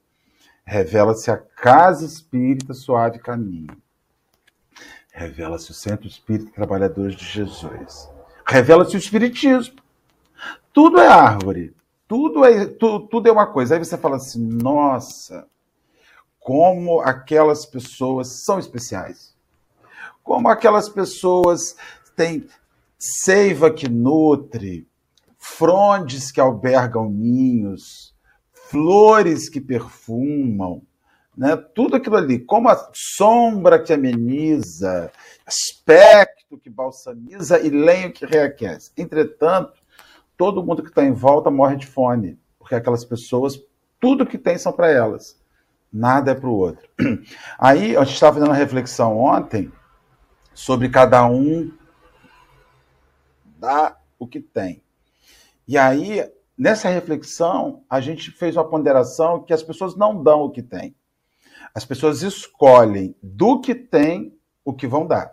revela-se 0.63 1.29
a 1.29 1.35
Casa 1.35 2.05
Espírita 2.05 2.73
Suave 2.73 3.19
Caminho, 3.19 3.75
revela-se 5.11 5.69
o 5.69 5.73
Centro 5.73 6.07
Espírita 6.07 6.49
Trabalhadores 6.53 7.17
de 7.17 7.25
Jesus, 7.25 8.09
revela-se 8.47 8.95
o 8.95 8.99
Espiritismo. 8.99 9.75
Tudo 10.71 10.97
é 10.97 11.07
árvore, 11.07 11.75
tudo 12.11 12.43
é, 12.43 12.65
tu, 12.65 13.07
tudo 13.07 13.29
é 13.29 13.31
uma 13.31 13.47
coisa. 13.47 13.75
Aí 13.75 13.79
você 13.79 13.97
fala 13.97 14.17
assim, 14.17 14.45
nossa, 14.45 15.47
como 16.39 16.99
aquelas 16.99 17.65
pessoas 17.65 18.43
são 18.43 18.59
especiais 18.59 19.31
como 20.23 20.47
aquelas 20.47 20.87
pessoas 20.87 21.75
têm 22.15 22.45
seiva 22.97 23.71
que 23.71 23.89
nutre, 23.89 24.87
frondes 25.37 26.31
que 26.31 26.39
albergam 26.39 27.09
ninhos, 27.09 28.15
flores 28.53 29.49
que 29.49 29.59
perfumam, 29.59 30.81
né? 31.35 31.55
tudo 31.55 31.95
aquilo 31.95 32.17
ali, 32.17 32.39
como 32.39 32.69
a 32.69 32.91
sombra 32.93 33.81
que 33.81 33.91
ameniza, 33.91 35.11
aspecto 35.45 36.57
que 36.57 36.69
balsamiza 36.69 37.59
e 37.59 37.69
lenho 37.69 38.13
que 38.13 38.25
reaquece. 38.25 38.91
Entretanto, 38.95 39.80
todo 40.41 40.63
mundo 40.63 40.81
que 40.81 40.89
está 40.89 41.05
em 41.05 41.11
volta 41.11 41.51
morre 41.51 41.75
de 41.75 41.85
fome, 41.85 42.35
porque 42.57 42.73
aquelas 42.73 43.05
pessoas, 43.05 43.61
tudo 43.99 44.25
que 44.25 44.39
tem 44.39 44.57
são 44.57 44.73
para 44.73 44.89
elas, 44.89 45.39
nada 45.93 46.31
é 46.31 46.33
para 46.33 46.49
o 46.49 46.55
outro. 46.55 46.89
Aí, 47.59 47.95
a 47.95 48.03
gente 48.03 48.15
estava 48.15 48.33
fazendo 48.33 48.49
uma 48.49 48.57
reflexão 48.57 49.19
ontem 49.19 49.71
sobre 50.51 50.89
cada 50.89 51.23
um 51.27 51.71
dar 53.59 54.01
o 54.17 54.25
que 54.25 54.39
tem. 54.39 54.81
E 55.67 55.77
aí, 55.77 56.27
nessa 56.57 56.89
reflexão, 56.89 57.83
a 57.87 58.01
gente 58.01 58.31
fez 58.31 58.57
uma 58.57 58.67
ponderação 58.67 59.43
que 59.43 59.53
as 59.53 59.61
pessoas 59.61 59.95
não 59.95 60.23
dão 60.23 60.41
o 60.41 60.49
que 60.49 60.63
têm. 60.63 60.95
As 61.71 61.85
pessoas 61.85 62.23
escolhem 62.23 63.15
do 63.21 63.61
que 63.61 63.75
tem 63.75 64.35
o 64.65 64.73
que 64.73 64.87
vão 64.87 65.05
dar. 65.05 65.31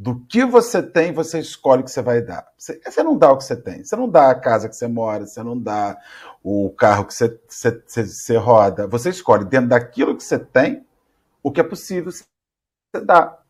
Do 0.00 0.18
que 0.18 0.46
você 0.46 0.82
tem, 0.82 1.12
você 1.12 1.40
escolhe 1.40 1.82
o 1.82 1.84
que 1.84 1.90
você 1.90 2.00
vai 2.00 2.22
dar. 2.22 2.50
Você, 2.56 2.80
você, 2.82 3.02
não 3.02 3.18
dá 3.18 3.30
o 3.30 3.36
que 3.36 3.44
você 3.44 3.54
tem. 3.54 3.84
Você 3.84 3.94
não 3.94 4.08
dá 4.08 4.30
a 4.30 4.34
casa 4.34 4.66
que 4.66 4.74
você 4.74 4.88
mora, 4.88 5.26
você 5.26 5.42
não 5.42 5.60
dá 5.60 5.94
o 6.42 6.70
carro 6.70 7.04
que 7.04 7.12
você, 7.12 7.38
você, 7.46 7.82
você, 7.86 8.36
roda. 8.38 8.86
Você 8.86 9.10
escolhe 9.10 9.44
dentro 9.44 9.68
daquilo 9.68 10.16
que 10.16 10.24
você 10.24 10.38
tem 10.38 10.86
o 11.42 11.52
que 11.52 11.60
é 11.60 11.62
possível 11.62 12.10
você 12.10 12.24
dar. 13.04 13.44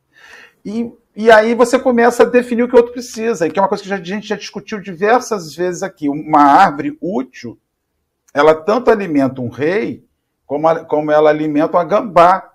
E, 0.65 0.93
e 1.15 1.31
aí 1.31 1.55
você 1.55 1.79
começa 1.79 2.25
a 2.25 2.27
definir 2.27 2.65
o 2.65 2.69
que 2.69 2.75
o 2.75 2.79
outro 2.79 2.95
precisa, 2.95 3.49
que 3.49 3.57
é 3.57 3.63
uma 3.63 3.69
coisa 3.69 3.85
que 3.85 3.93
a 3.93 4.03
gente 4.03 4.27
já 4.27 4.35
discutiu 4.35 4.81
diversas 4.81 5.55
vezes 5.55 5.85
aqui. 5.85 6.09
Uma 6.09 6.43
árvore 6.43 6.99
útil, 7.01 7.57
ela 8.35 8.57
tanto 8.57 8.91
alimenta 8.91 9.41
um 9.41 9.51
rei, 9.51 10.05
como, 10.45 10.67
a, 10.67 10.85
como 10.85 11.13
ela 11.13 11.31
alimenta 11.31 11.77
uma 11.77 11.85
gambá 11.85 12.51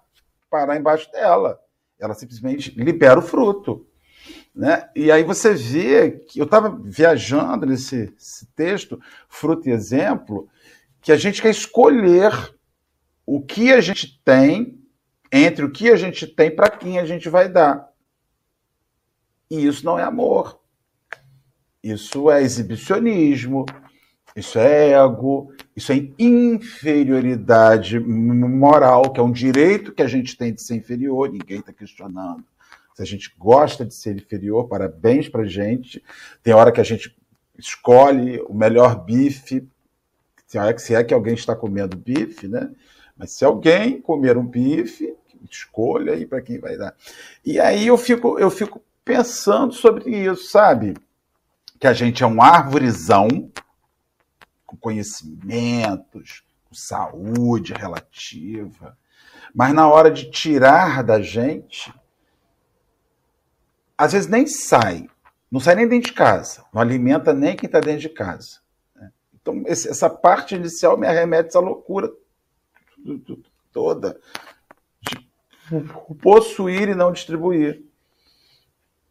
parar 0.50 0.76
embaixo 0.76 1.10
dela. 1.14 1.62
Ela 2.00 2.14
simplesmente 2.14 2.72
libera 2.72 3.20
o 3.20 3.24
fruto. 3.24 3.88
Né? 4.54 4.90
E 4.96 5.12
aí 5.12 5.24
você 5.24 5.54
vê 5.54 6.12
que 6.12 6.40
eu 6.40 6.46
estava 6.46 6.70
viajando 6.70 7.66
nesse 7.66 8.14
texto, 8.56 9.00
fruto 9.28 9.68
e 9.68 9.72
exemplo, 9.72 10.48
que 11.02 11.12
a 11.12 11.18
gente 11.18 11.42
quer 11.42 11.50
escolher 11.50 12.32
o 13.26 13.42
que 13.42 13.74
a 13.74 13.82
gente 13.82 14.22
tem, 14.24 14.80
entre 15.32 15.66
o 15.66 15.72
que 15.72 15.90
a 15.90 15.96
gente 15.96 16.26
tem 16.26 16.56
para 16.56 16.70
quem 16.70 17.00
a 17.00 17.06
gente 17.06 17.28
vai 17.28 17.50
dar. 17.50 17.90
E 19.50 19.66
isso 19.66 19.86
não 19.86 20.00
é 20.00 20.04
amor. 20.04 20.60
Isso 21.84 22.32
é 22.32 22.42
exibicionismo, 22.42 23.66
isso 24.36 24.58
é 24.58 24.92
ego, 24.92 25.54
isso 25.76 25.92
é 25.92 26.08
inferioridade 26.18 28.00
moral, 28.00 29.12
que 29.12 29.20
é 29.20 29.24
um 29.24 29.32
direito 29.32 29.92
que 29.92 30.02
a 30.02 30.08
gente 30.08 30.38
tem 30.38 30.54
de 30.54 30.62
ser 30.62 30.76
inferior, 30.76 31.30
ninguém 31.30 31.60
está 31.60 31.74
questionando. 31.74 32.46
Se 32.96 33.02
a 33.02 33.06
gente 33.06 33.36
gosta 33.38 33.86
de 33.86 33.94
ser 33.94 34.16
inferior, 34.16 34.70
parabéns 34.70 35.28
para 35.28 35.44
gente. 35.44 36.02
Tem 36.42 36.54
hora 36.54 36.72
que 36.72 36.80
a 36.80 36.84
gente 36.84 37.14
escolhe 37.58 38.40
o 38.48 38.54
melhor 38.54 39.04
bife, 39.04 39.68
se 40.48 40.58
é, 40.58 40.78
se 40.78 40.96
é 40.96 41.04
que 41.04 41.14
alguém 41.14 41.34
está 41.34 41.54
comendo 41.54 41.98
bife, 41.98 42.48
né? 42.48 42.72
Mas 43.18 43.32
se 43.32 43.44
alguém 43.44 44.00
comer 44.00 44.38
um 44.38 44.46
bife, 44.46 45.14
escolha 45.52 46.14
aí 46.14 46.26
para 46.26 46.42
quem 46.42 46.58
vai 46.58 46.78
dar. 46.78 46.96
E 47.46 47.60
aí 47.60 47.88
eu 47.88 47.98
fico, 47.98 48.40
eu 48.40 48.50
fico 48.50 48.82
pensando 49.04 49.74
sobre 49.74 50.10
isso, 50.10 50.50
sabe? 50.50 50.96
Que 51.78 51.88
a 51.88 51.94
gente 51.94 52.24
é 52.24 52.28
um 52.28 52.42
árvorezão 52.42 53.52
com 54.66 54.76
conhecimentos, 54.78 56.44
com 56.66 56.74
saúde 56.76 57.74
relativa, 57.74 58.98
mas 59.54 59.74
na 59.74 59.88
hora 59.88 60.12
de 60.12 60.30
tirar 60.30 61.04
da 61.04 61.22
gente, 61.22 61.94
às 63.98 64.14
vezes 64.14 64.28
nem 64.28 64.46
sai, 64.46 65.10
não 65.50 65.60
sai 65.60 65.76
nem 65.76 65.88
dentro 65.88 66.10
de 66.10 66.14
casa, 66.14 66.66
não 66.74 66.82
alimenta 66.82 67.34
nem 67.34 67.56
quem 67.56 67.68
está 67.68 67.80
dentro 67.80 68.02
de 68.02 68.10
casa. 68.10 68.60
Né? 68.96 69.12
Então, 69.34 69.64
essa 69.68 70.10
parte 70.10 70.56
inicial 70.56 70.98
me 70.98 71.08
arremete 71.08 71.50
essa 71.50 71.60
loucura 71.60 72.12
toda 73.72 74.20
de 75.08 76.16
possuir 76.22 76.90
e 76.90 76.96
não 76.96 77.12
distribuir, 77.12 77.84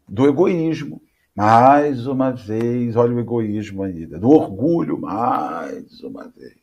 do 0.07 0.27
egoísmo. 0.27 1.03
Mais 1.35 2.07
uma 2.07 2.31
vez, 2.31 2.95
olha 2.95 3.17
o 3.17 3.19
egoísmo 3.19 3.83
ainda, 3.83 4.19
do 4.19 4.31
orgulho, 4.31 5.01
mais 5.01 6.01
uma 6.01 6.29
vez. 6.29 6.55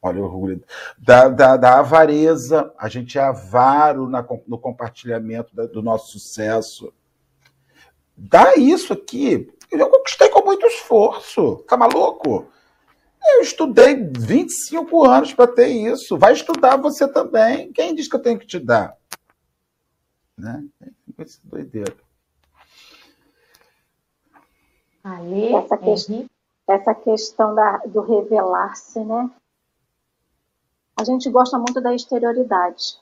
Olha 0.00 0.20
o 0.20 0.24
orgulho. 0.24 0.64
Da, 0.96 1.28
da, 1.28 1.56
da 1.58 1.78
avareza, 1.78 2.72
a 2.78 2.88
gente 2.88 3.18
é 3.18 3.22
avaro 3.22 4.08
na, 4.08 4.26
no 4.48 4.58
compartilhamento 4.58 5.54
da, 5.54 5.66
do 5.66 5.82
nosso 5.82 6.12
sucesso. 6.12 6.92
Dá 8.16 8.56
isso 8.56 8.94
aqui. 8.94 9.52
Eu 9.70 9.90
conquistei 9.90 10.28
com 10.30 10.42
muito 10.42 10.66
esforço. 10.66 11.64
Tá 11.68 11.76
maluco? 11.76 12.50
Eu 13.24 13.42
estudei 13.42 13.94
25 13.94 15.04
anos 15.04 15.34
para 15.34 15.46
ter 15.46 15.68
isso. 15.68 16.18
Vai 16.18 16.32
estudar 16.32 16.76
você 16.76 17.06
também. 17.06 17.72
Quem 17.72 17.94
diz 17.94 18.08
que 18.08 18.16
eu 18.16 18.22
tenho 18.22 18.38
que 18.38 18.46
te 18.46 18.58
dar? 18.58 18.96
Né? 20.36 20.64
Doideira. 21.44 21.94
Ali, 25.02 25.54
essa, 25.54 25.76
que, 25.76 26.30
essa 26.68 26.94
questão 26.94 27.54
da, 27.54 27.78
do 27.78 28.00
revelar-se, 28.00 29.00
né? 29.00 29.30
A 30.96 31.04
gente 31.04 31.28
gosta 31.30 31.58
muito 31.58 31.80
da 31.80 31.94
exterioridade. 31.94 32.98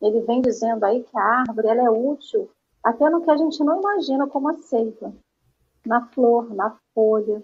Ele 0.00 0.20
vem 0.22 0.42
dizendo 0.42 0.84
aí 0.84 1.02
que 1.02 1.16
a 1.16 1.22
árvore 1.40 1.68
ela 1.68 1.82
é 1.84 1.90
útil 1.90 2.50
até 2.82 3.08
no 3.08 3.22
que 3.22 3.30
a 3.30 3.36
gente 3.36 3.62
não 3.62 3.80
imagina 3.80 4.26
como 4.26 4.48
a 4.48 4.54
seiva. 4.54 5.12
Na 5.86 6.06
flor, 6.08 6.52
na 6.54 6.76
folha, 6.94 7.42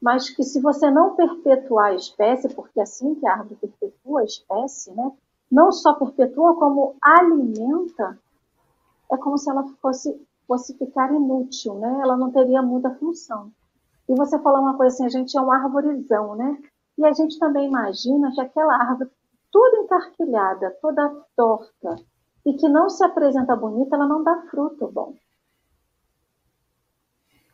mas 0.00 0.30
que 0.30 0.42
se 0.42 0.60
você 0.60 0.90
não 0.90 1.14
perpetuar 1.14 1.86
a 1.86 1.94
espécie, 1.94 2.48
porque 2.54 2.80
é 2.80 2.82
assim 2.82 3.14
que 3.14 3.26
a 3.26 3.32
árvore 3.32 3.56
perpetua 3.56 4.20
a 4.20 4.24
espécie, 4.24 4.92
né? 4.92 5.12
não 5.50 5.72
só 5.72 5.94
perpetua, 5.94 6.54
como 6.54 6.96
alimenta, 7.02 8.18
é 9.10 9.16
como 9.16 9.36
se 9.36 9.50
ela 9.50 9.64
fosse, 9.82 10.08
fosse 10.50 10.76
ficar 10.76 11.14
inútil, 11.14 11.78
né? 11.78 12.00
ela 12.02 12.16
não 12.16 12.32
teria 12.32 12.60
muita 12.60 12.92
função. 12.96 13.52
E 14.08 14.14
você 14.16 14.36
falou 14.40 14.62
uma 14.62 14.76
coisa 14.76 14.92
assim, 14.92 15.06
a 15.06 15.08
gente 15.08 15.38
é 15.38 15.40
um 15.40 15.52
arvorezão, 15.52 16.34
né? 16.34 16.60
E 16.98 17.06
a 17.06 17.12
gente 17.12 17.38
também 17.38 17.68
imagina 17.68 18.32
que 18.34 18.40
aquela 18.40 18.74
árvore 18.74 19.08
toda 19.52 19.76
encarquilhada, 19.76 20.76
toda 20.82 21.08
torta, 21.36 21.94
e 22.44 22.54
que 22.54 22.68
não 22.68 22.90
se 22.90 23.04
apresenta 23.04 23.54
bonita, 23.54 23.94
ela 23.94 24.08
não 24.08 24.24
dá 24.24 24.42
fruto 24.50 24.88
bom. 24.88 25.14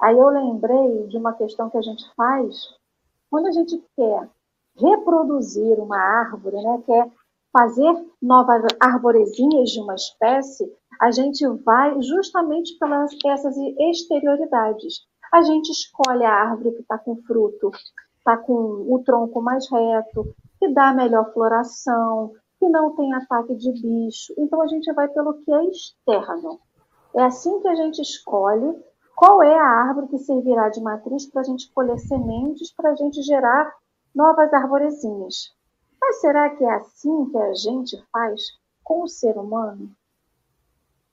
Aí 0.01 0.17
eu 0.17 0.31
lembrei 0.31 1.07
de 1.09 1.19
uma 1.19 1.35
questão 1.35 1.69
que 1.69 1.77
a 1.77 1.83
gente 1.83 2.03
faz 2.15 2.57
quando 3.29 3.49
a 3.49 3.53
gente 3.53 3.77
quer 3.95 4.27
reproduzir 4.75 5.79
uma 5.79 5.99
árvore, 5.99 6.57
né, 6.63 6.83
quer 6.87 7.13
fazer 7.57 7.95
novas 8.21 8.63
arvorezinhas 8.79 9.71
de 9.71 9.81
uma 9.81 9.95
espécie, 9.95 10.71
a 11.01 11.11
gente 11.11 11.47
vai 11.65 12.03
justamente 12.03 12.77
pelas 12.79 13.11
essas 13.25 13.57
exterioridades. 13.57 15.07
A 15.33 15.41
gente 15.41 15.71
escolhe 15.71 16.23
a 16.23 16.33
árvore 16.33 16.73
que 16.73 16.83
está 16.83 16.99
com 16.99 17.17
fruto, 17.23 17.71
está 18.19 18.37
com 18.37 18.53
o 18.53 19.03
tronco 19.03 19.41
mais 19.41 19.71
reto, 19.71 20.35
que 20.59 20.69
dá 20.69 20.93
melhor 20.93 21.33
floração, 21.33 22.33
que 22.59 22.69
não 22.69 22.95
tem 22.95 23.15
ataque 23.15 23.55
de 23.55 23.73
bicho. 23.73 24.35
Então 24.37 24.61
a 24.61 24.67
gente 24.67 24.93
vai 24.93 25.09
pelo 25.09 25.35
que 25.43 25.51
é 25.51 25.65
externo. 25.65 26.61
É 27.15 27.23
assim 27.23 27.59
que 27.61 27.69
a 27.69 27.75
gente 27.75 28.03
escolhe 28.03 28.79
qual 29.17 29.43
é 29.43 29.55
a 29.59 29.89
árvore 29.89 30.09
que 30.09 30.19
servirá 30.19 30.69
de 30.69 30.83
matriz 30.83 31.25
para 31.31 31.41
a 31.41 31.45
gente 31.45 31.73
colher 31.73 31.99
sementes, 31.99 32.71
para 32.75 32.91
a 32.91 32.95
gente 32.95 33.23
gerar 33.23 33.73
novas 34.15 34.53
arvorezinhas. 34.53 35.56
Mas 36.01 36.21
será 36.21 36.51
que 36.51 36.65
é 36.65 36.75
assim 36.75 37.27
que 37.31 37.39
a 37.39 37.55
gente 37.55 38.03
faz 38.13 38.43
com 38.83 39.03
o 39.03 39.09
ser 39.09 39.37
humano? 39.37 39.91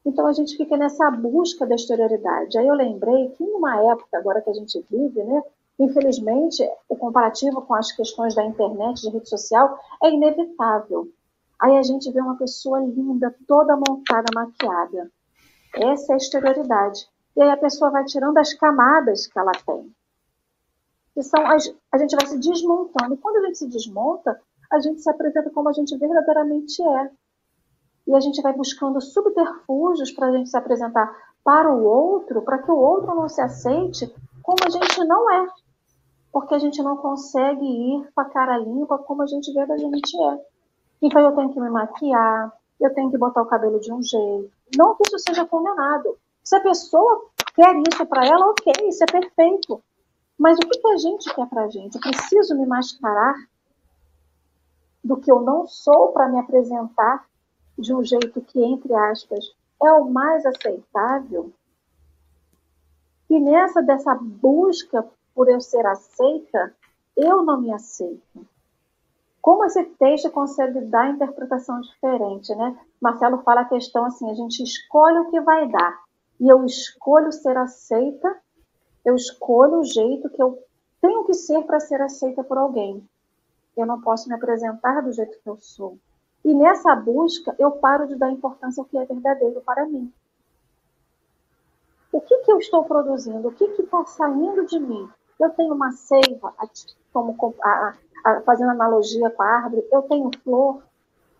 Então 0.05 0.27
a 0.27 0.33
gente 0.33 0.57
fica 0.57 0.75
nessa 0.75 1.09
busca 1.09 1.65
da 1.65 1.75
exterioridade. 1.75 2.57
Aí 2.57 2.67
eu 2.67 2.75
lembrei 2.75 3.29
que 3.29 3.43
em 3.43 3.53
uma 3.53 3.91
época 3.91 4.17
agora 4.17 4.41
que 4.41 4.49
a 4.49 4.53
gente 4.53 4.85
vive, 4.89 5.23
né, 5.23 5.41
infelizmente 5.79 6.61
o 6.89 6.95
comparativo 6.95 7.61
com 7.61 7.73
as 7.73 7.91
questões 7.91 8.35
da 8.35 8.43
internet, 8.43 9.01
de 9.01 9.09
rede 9.09 9.29
social, 9.29 9.79
é 10.03 10.09
inevitável. 10.09 11.07
Aí 11.59 11.77
a 11.77 11.83
gente 11.83 12.11
vê 12.11 12.19
uma 12.19 12.37
pessoa 12.37 12.79
linda, 12.79 13.33
toda 13.47 13.77
montada, 13.77 14.25
maquiada. 14.35 15.09
Essa 15.75 16.11
é 16.11 16.15
a 16.15 16.17
exterioridade. 16.17 17.07
E 17.35 17.41
aí 17.41 17.49
a 17.49 17.57
pessoa 17.57 17.89
vai 17.89 18.03
tirando 18.03 18.37
as 18.37 18.53
camadas 18.53 19.25
que 19.27 19.39
ela 19.39 19.53
tem. 19.65 19.91
Que 21.13 21.23
são 21.23 21.45
as, 21.47 21.73
a 21.91 21.97
gente 21.97 22.15
vai 22.15 22.25
se 22.27 22.37
desmontando. 22.37 23.13
E 23.13 23.17
quando 23.17 23.37
a 23.37 23.47
gente 23.47 23.59
se 23.59 23.67
desmonta, 23.67 24.39
a 24.73 24.79
gente 24.79 25.01
se 25.01 25.09
apresenta 25.09 25.51
como 25.51 25.69
a 25.69 25.71
gente 25.71 25.95
verdadeiramente 25.95 26.81
é. 26.81 27.11
E 28.07 28.15
a 28.15 28.19
gente 28.19 28.41
vai 28.41 28.53
buscando 28.53 28.99
subterfúgios 28.99 30.11
para 30.11 30.27
a 30.27 30.31
gente 30.31 30.49
se 30.49 30.57
apresentar 30.57 31.15
para 31.43 31.71
o 31.71 31.83
outro, 31.83 32.41
para 32.41 32.57
que 32.57 32.71
o 32.71 32.75
outro 32.75 33.13
não 33.13 33.29
se 33.29 33.39
aceite 33.39 34.11
como 34.41 34.57
a 34.65 34.69
gente 34.69 35.05
não 35.05 35.31
é. 35.31 35.47
Porque 36.31 36.55
a 36.55 36.59
gente 36.59 36.81
não 36.81 36.97
consegue 36.97 37.63
ir 37.63 38.11
com 38.15 38.21
a 38.21 38.25
cara 38.25 38.57
limpa 38.57 38.97
como 38.97 39.21
a 39.21 39.27
gente 39.27 39.53
verdadeiramente 39.53 40.19
é. 40.19 40.39
Então 41.03 41.21
eu 41.21 41.35
tenho 41.35 41.53
que 41.53 41.59
me 41.59 41.69
maquiar, 41.69 42.51
eu 42.81 42.93
tenho 42.95 43.11
que 43.11 43.17
botar 43.17 43.43
o 43.43 43.45
cabelo 43.45 43.79
de 43.79 43.93
um 43.93 44.01
jeito. 44.01 44.51
Não 44.75 44.95
que 44.95 45.03
isso 45.05 45.19
seja 45.19 45.45
condenado. 45.45 46.17
Se 46.43 46.55
a 46.55 46.61
pessoa 46.61 47.25
quer 47.55 47.75
isso 47.87 48.05
para 48.07 48.25
ela, 48.25 48.49
ok, 48.49 48.73
isso 48.87 49.03
é 49.03 49.07
perfeito. 49.07 49.81
Mas 50.37 50.57
o 50.57 50.61
que, 50.61 50.79
que 50.79 50.87
a 50.87 50.97
gente 50.97 51.33
quer 51.35 51.47
para 51.47 51.65
a 51.65 51.69
gente? 51.69 51.95
Eu 51.95 52.01
preciso 52.01 52.57
me 52.57 52.65
mascarar 52.65 53.35
do 55.03 55.17
que 55.17 55.31
eu 55.31 55.41
não 55.41 55.67
sou 55.67 56.11
para 56.11 56.29
me 56.29 56.39
apresentar 56.39 57.25
de 57.77 57.93
um 57.93 58.03
jeito 58.03 58.41
que, 58.41 58.63
entre 58.63 58.93
aspas, 58.93 59.55
é 59.81 59.91
o 59.91 60.09
mais 60.09 60.45
aceitável? 60.45 61.51
E 63.29 63.39
nessa 63.39 63.81
dessa 63.81 64.15
busca 64.15 65.05
por 65.33 65.49
eu 65.49 65.59
ser 65.59 65.85
aceita, 65.85 66.73
eu 67.17 67.43
não 67.43 67.59
me 67.59 67.73
aceito. 67.73 68.47
Como 69.41 69.65
esse 69.65 69.83
texto 69.83 70.31
consegue 70.31 70.79
dar 70.81 71.09
interpretação 71.09 71.81
diferente, 71.81 72.55
né? 72.55 72.79
Marcelo 73.01 73.39
fala 73.39 73.61
a 73.61 73.65
questão 73.65 74.05
assim, 74.05 74.29
a 74.31 74.33
gente 74.33 74.63
escolhe 74.63 75.19
o 75.19 75.29
que 75.29 75.41
vai 75.41 75.67
dar 75.67 76.03
e 76.39 76.47
eu 76.47 76.63
escolho 76.65 77.31
ser 77.31 77.57
aceita, 77.57 78.37
eu 79.03 79.15
escolho 79.15 79.79
o 79.79 79.83
jeito 79.83 80.29
que 80.29 80.41
eu 80.41 80.57
tenho 81.01 81.25
que 81.25 81.33
ser 81.33 81.61
para 81.63 81.79
ser 81.79 82.01
aceita 82.01 82.43
por 82.43 82.57
alguém. 82.57 83.05
Eu 83.75 83.85
não 83.85 84.01
posso 84.01 84.27
me 84.29 84.35
apresentar 84.35 85.01
do 85.01 85.11
jeito 85.11 85.39
que 85.39 85.49
eu 85.49 85.57
sou. 85.59 85.97
E 86.43 86.53
nessa 86.53 86.95
busca, 86.95 87.55
eu 87.57 87.71
paro 87.71 88.07
de 88.07 88.15
dar 88.15 88.31
importância 88.31 88.81
ao 88.81 88.85
que 88.85 88.97
é 88.97 89.05
verdadeiro 89.05 89.61
para 89.61 89.85
mim. 89.85 90.11
O 92.11 92.21
que, 92.21 92.37
que 92.39 92.51
eu 92.51 92.59
estou 92.59 92.83
produzindo? 92.83 93.47
O 93.47 93.51
que 93.51 93.63
está 93.63 94.05
saindo 94.05 94.65
de 94.65 94.79
mim? 94.79 95.09
Eu 95.39 95.49
tenho 95.51 95.73
uma 95.73 95.91
seiva, 95.91 96.53
como, 97.11 97.35
a, 97.63 97.93
a, 98.23 98.41
fazendo 98.41 98.71
analogia 98.71 99.29
com 99.31 99.41
a 99.41 99.47
árvore, 99.47 99.87
eu 99.91 100.03
tenho 100.03 100.29
flor, 100.43 100.83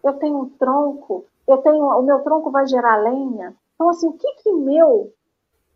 eu 0.03 0.13
tenho 0.13 0.39
um 0.39 0.49
tronco, 0.49 1.25
eu 1.47 1.57
tenho, 1.57 1.85
o 1.85 2.01
meu 2.01 2.21
tronco 2.21 2.49
vai 2.49 2.65
gerar 2.65 2.97
lenha, 2.97 3.55
então, 3.75 3.89
assim, 3.89 4.07
o 4.07 4.13
que, 4.13 4.35
que 4.35 4.51
meu 4.51 5.13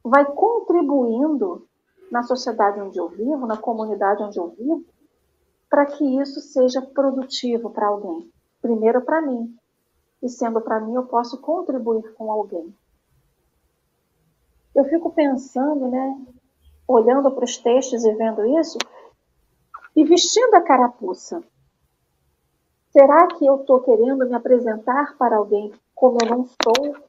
vai 0.03 0.23
contribuindo 0.25 1.67
na 2.09 2.23
sociedade 2.23 2.79
onde 2.79 2.97
eu 2.97 3.09
vivo, 3.09 3.45
na 3.45 3.57
comunidade 3.57 4.23
onde 4.23 4.39
eu 4.39 4.47
vivo, 4.49 4.85
para 5.69 5.85
que 5.85 6.03
isso 6.21 6.39
seja 6.39 6.81
produtivo 6.81 7.69
para 7.69 7.87
alguém? 7.87 8.31
Primeiro 8.61 9.01
para 9.01 9.21
mim. 9.21 9.55
E 10.21 10.29
sendo 10.29 10.61
para 10.61 10.79
mim, 10.79 10.95
eu 10.95 11.03
posso 11.03 11.39
contribuir 11.39 12.13
com 12.15 12.31
alguém. 12.31 12.73
Eu 14.73 14.85
fico 14.85 15.11
pensando, 15.11 15.87
né, 15.87 16.25
olhando 16.87 17.31
para 17.31 17.45
os 17.45 17.57
textos 17.57 18.03
e 18.03 18.13
vendo 18.13 18.45
isso, 18.59 18.77
e 19.95 20.03
vestindo 20.05 20.53
a 20.55 20.61
carapuça. 20.61 21.43
Será 22.91 23.27
que 23.27 23.45
eu 23.45 23.57
estou 23.57 23.81
querendo 23.81 24.25
me 24.27 24.35
apresentar 24.35 25.17
para 25.17 25.37
alguém 25.37 25.71
como 25.93 26.17
eu 26.21 26.29
não 26.29 26.45
sou? 26.45 27.07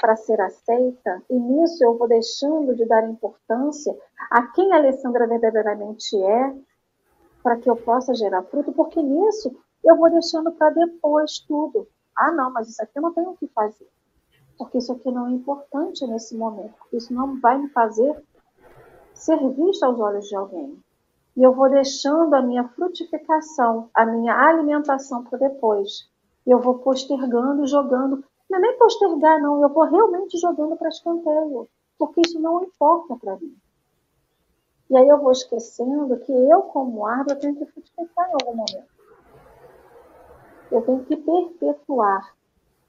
para 0.00 0.16
ser 0.16 0.40
aceita, 0.40 1.22
e 1.28 1.34
nisso 1.34 1.84
eu 1.84 1.96
vou 1.96 2.08
deixando 2.08 2.74
de 2.74 2.86
dar 2.86 3.08
importância 3.08 3.94
a 4.30 4.46
quem 4.48 4.72
a 4.72 4.76
Alessandra 4.76 5.26
verdadeiramente 5.26 6.16
é, 6.16 6.54
para 7.42 7.56
que 7.56 7.68
eu 7.70 7.76
possa 7.76 8.14
gerar 8.14 8.42
fruto, 8.44 8.72
porque 8.72 9.02
nisso 9.02 9.54
eu 9.84 9.96
vou 9.96 10.10
deixando 10.10 10.52
para 10.52 10.70
depois 10.70 11.38
tudo. 11.40 11.88
Ah, 12.16 12.30
não, 12.32 12.50
mas 12.52 12.68
isso 12.68 12.82
aqui 12.82 12.92
eu 12.98 13.02
não 13.02 13.12
tenho 13.14 13.30
o 13.30 13.36
que 13.36 13.46
fazer. 13.48 13.88
porque 14.58 14.76
isso 14.76 14.92
aqui 14.92 15.10
não 15.10 15.26
é 15.26 15.30
importante 15.30 16.06
nesse 16.06 16.36
momento, 16.36 16.74
porque 16.78 16.98
isso 16.98 17.14
não 17.14 17.40
vai 17.40 17.58
me 17.58 17.68
fazer 17.70 18.22
ser 19.14 19.38
vista 19.54 19.86
aos 19.86 19.98
olhos 19.98 20.28
de 20.28 20.36
alguém. 20.36 20.78
E 21.36 21.42
eu 21.42 21.52
vou 21.54 21.70
deixando 21.70 22.34
a 22.34 22.42
minha 22.42 22.68
frutificação, 22.68 23.88
a 23.94 24.04
minha 24.04 24.34
alimentação 24.34 25.24
para 25.24 25.38
depois. 25.38 26.10
Eu 26.46 26.58
vou 26.60 26.78
postergando, 26.80 27.66
jogando. 27.66 28.22
Não 28.50 28.58
é 28.58 28.60
nem 28.62 28.78
postergar, 28.78 29.40
não, 29.40 29.62
eu 29.62 29.68
vou 29.68 29.84
realmente 29.84 30.36
jogando 30.38 30.76
para 30.76 30.88
escanteio, 30.88 31.68
porque 31.98 32.20
isso 32.26 32.40
não 32.40 32.64
importa 32.64 33.16
para 33.16 33.36
mim. 33.36 33.56
E 34.90 34.96
aí 34.96 35.06
eu 35.06 35.18
vou 35.18 35.30
esquecendo 35.30 36.18
que 36.18 36.32
eu, 36.32 36.62
como 36.62 37.06
árvore, 37.06 37.38
tenho 37.38 37.54
que 37.54 37.66
frutificar 37.66 38.28
em 38.28 38.32
algum 38.32 38.56
momento. 38.56 38.88
Eu 40.70 40.82
tenho 40.82 41.04
que 41.04 41.16
perpetuar. 41.16 42.34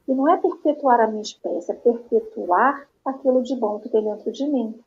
E 0.08 0.14
não 0.14 0.28
é 0.28 0.38
perpetuar 0.38 1.00
a 1.00 1.08
minha 1.08 1.22
espécie, 1.22 1.72
é 1.72 1.76
perpetuar 1.76 2.88
aquilo 3.06 3.44
de 3.44 3.56
bom 3.56 3.80
que 3.80 3.90
tem 3.90 4.04
dentro 4.04 4.32
de 4.32 4.48
mim. 4.48 4.80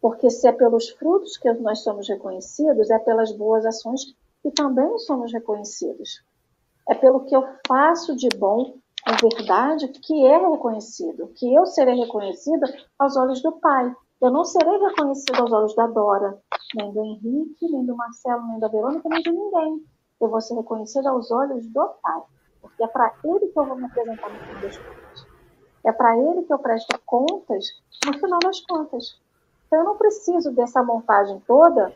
Porque 0.00 0.30
se 0.30 0.48
é 0.48 0.52
pelos 0.52 0.88
frutos 0.88 1.36
que 1.36 1.52
nós 1.52 1.80
somos 1.80 2.08
reconhecidos, 2.08 2.90
é 2.90 2.98
pelas 2.98 3.30
boas 3.30 3.66
ações 3.66 4.16
que 4.42 4.50
também 4.50 4.98
somos 4.98 5.32
reconhecidos. 5.32 6.24
É 6.88 6.94
pelo 6.94 7.24
que 7.26 7.36
eu 7.36 7.46
faço 7.68 8.16
de 8.16 8.28
bom, 8.36 8.78
com 9.04 9.28
verdade, 9.28 9.88
que 9.88 10.26
é 10.26 10.38
reconhecido, 10.38 11.28
que 11.36 11.54
eu 11.54 11.66
serei 11.66 11.94
reconhecida 11.96 12.66
aos 12.98 13.16
olhos 13.16 13.42
do 13.42 13.52
Pai. 13.52 13.94
Eu 14.22 14.30
não 14.30 14.44
serei 14.44 14.78
reconhecida 14.78 15.40
aos 15.40 15.50
olhos 15.50 15.74
da 15.74 15.88
Dora, 15.88 16.38
nem 16.76 16.92
do 16.92 17.04
Henrique, 17.04 17.68
nem 17.68 17.84
do 17.84 17.96
Marcelo, 17.96 18.46
nem 18.46 18.60
da 18.60 18.68
Verônica, 18.68 19.08
nem 19.08 19.20
de 19.20 19.32
ninguém. 19.32 19.84
Eu 20.20 20.28
vou 20.28 20.40
ser 20.40 20.54
reconhecida 20.54 21.10
aos 21.10 21.28
olhos 21.32 21.66
do 21.66 21.88
Pai. 22.00 22.22
Porque 22.60 22.84
é 22.84 22.86
para 22.86 23.12
Ele 23.24 23.48
que 23.48 23.58
eu 23.58 23.66
vou 23.66 23.76
me 23.76 23.84
apresentar 23.84 24.30
no 24.30 24.38
final 24.38 24.62
das 24.62 24.78
contas. 24.78 25.26
É 25.84 25.90
para 25.90 26.16
Ele 26.16 26.42
que 26.44 26.52
eu 26.52 26.58
presto 26.60 27.00
contas 27.04 27.66
no 28.06 28.12
final 28.20 28.38
das 28.38 28.60
contas. 28.60 29.20
Então 29.66 29.80
eu 29.80 29.84
não 29.86 29.96
preciso 29.96 30.52
dessa 30.52 30.84
montagem 30.84 31.42
toda 31.44 31.92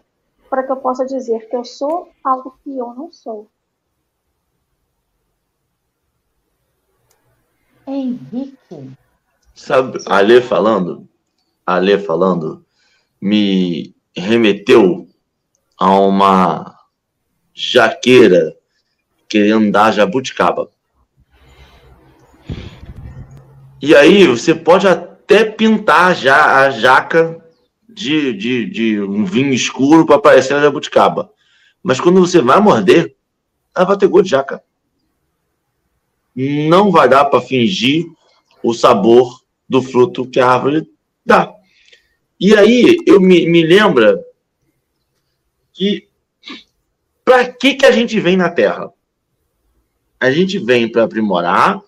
para 0.50 0.64
que 0.64 0.72
eu 0.72 0.76
possa 0.78 1.06
dizer 1.06 1.48
que 1.48 1.54
eu 1.54 1.64
sou 1.64 2.08
algo 2.24 2.58
que 2.64 2.76
eu 2.76 2.92
não 2.92 3.12
sou. 3.12 3.46
Henrique. 7.86 8.98
Sabe, 9.54 9.98
a 10.06 10.20
Lê 10.20 10.42
falando, 10.42 11.08
a 11.66 11.78
Lê 11.78 11.98
falando, 11.98 12.64
me 13.20 13.94
remeteu 14.16 15.08
a 15.76 15.90
uma 15.98 16.78
jaqueira 17.52 18.56
querendo 19.28 19.72
dar 19.72 19.92
jabuticaba. 19.92 20.70
E 23.82 23.94
aí 23.94 24.26
você 24.26 24.54
pode 24.54 24.86
até 24.86 25.44
pintar 25.44 26.14
já 26.14 26.60
a 26.60 26.70
jaca 26.70 27.44
de, 27.88 28.32
de, 28.32 28.66
de 28.66 29.00
um 29.00 29.24
vinho 29.24 29.52
escuro 29.52 30.06
para 30.06 30.20
parecer 30.20 30.60
jabuticaba. 30.60 31.30
Mas 31.82 32.00
quando 32.00 32.20
você 32.20 32.40
vai 32.40 32.60
morder, 32.60 33.14
ela 33.74 33.84
vai 33.84 33.96
ter 33.96 34.06
gosto 34.06 34.24
de 34.24 34.30
jaca. 34.30 34.62
Não 36.34 36.90
vai 36.90 37.08
dar 37.08 37.24
para 37.26 37.40
fingir 37.40 38.06
o 38.62 38.72
sabor 38.74 39.40
do 39.68 39.82
fruto 39.82 40.26
que 40.26 40.40
a 40.40 40.48
árvore 40.48 40.88
dá. 41.24 41.55
E 42.38 42.54
aí 42.56 42.96
eu 43.06 43.20
me, 43.20 43.46
me 43.46 43.64
lembra 43.64 44.22
que 45.72 46.08
para 47.24 47.52
que, 47.52 47.74
que 47.74 47.86
a 47.86 47.90
gente 47.90 48.20
vem 48.20 48.36
na 48.36 48.50
Terra? 48.50 48.92
A 50.20 50.30
gente 50.30 50.58
vem 50.58 50.90
para 50.90 51.04
aprimorar 51.04 51.82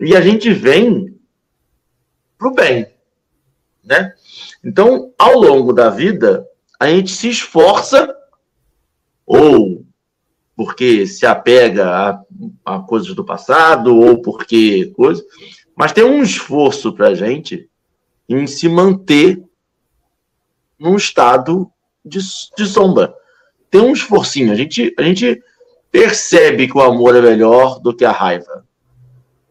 e 0.00 0.16
a 0.16 0.20
gente 0.20 0.52
vem 0.52 1.18
para 2.38 2.48
o 2.48 2.54
bem, 2.54 2.86
né? 3.82 4.14
Então, 4.64 5.12
ao 5.18 5.38
longo 5.38 5.72
da 5.72 5.90
vida, 5.90 6.46
a 6.80 6.88
gente 6.88 7.12
se 7.12 7.28
esforça, 7.28 8.14
ou 9.26 9.84
porque 10.56 11.06
se 11.06 11.26
apega 11.26 11.88
a, 11.90 12.22
a 12.64 12.78
coisas 12.80 13.14
do 13.14 13.24
passado, 13.24 13.94
ou 13.94 14.22
porque 14.22 14.92
coisa, 14.96 15.24
mas 15.76 15.92
tem 15.92 16.04
um 16.04 16.22
esforço 16.22 16.92
para 16.92 17.08
a 17.08 17.14
gente 17.14 17.68
em 18.28 18.46
se 18.46 18.68
manter 18.68 19.42
num 20.84 20.96
estado 20.96 21.70
de, 22.04 22.18
de 22.56 22.66
sombra. 22.66 23.14
Tem 23.70 23.80
um 23.80 23.94
esforcinho. 23.94 24.52
A 24.52 24.54
gente, 24.54 24.94
a 24.98 25.02
gente 25.02 25.42
percebe 25.90 26.68
que 26.68 26.76
o 26.76 26.82
amor 26.82 27.16
é 27.16 27.22
melhor 27.22 27.80
do 27.80 27.94
que 27.96 28.04
a 28.04 28.12
raiva. 28.12 28.66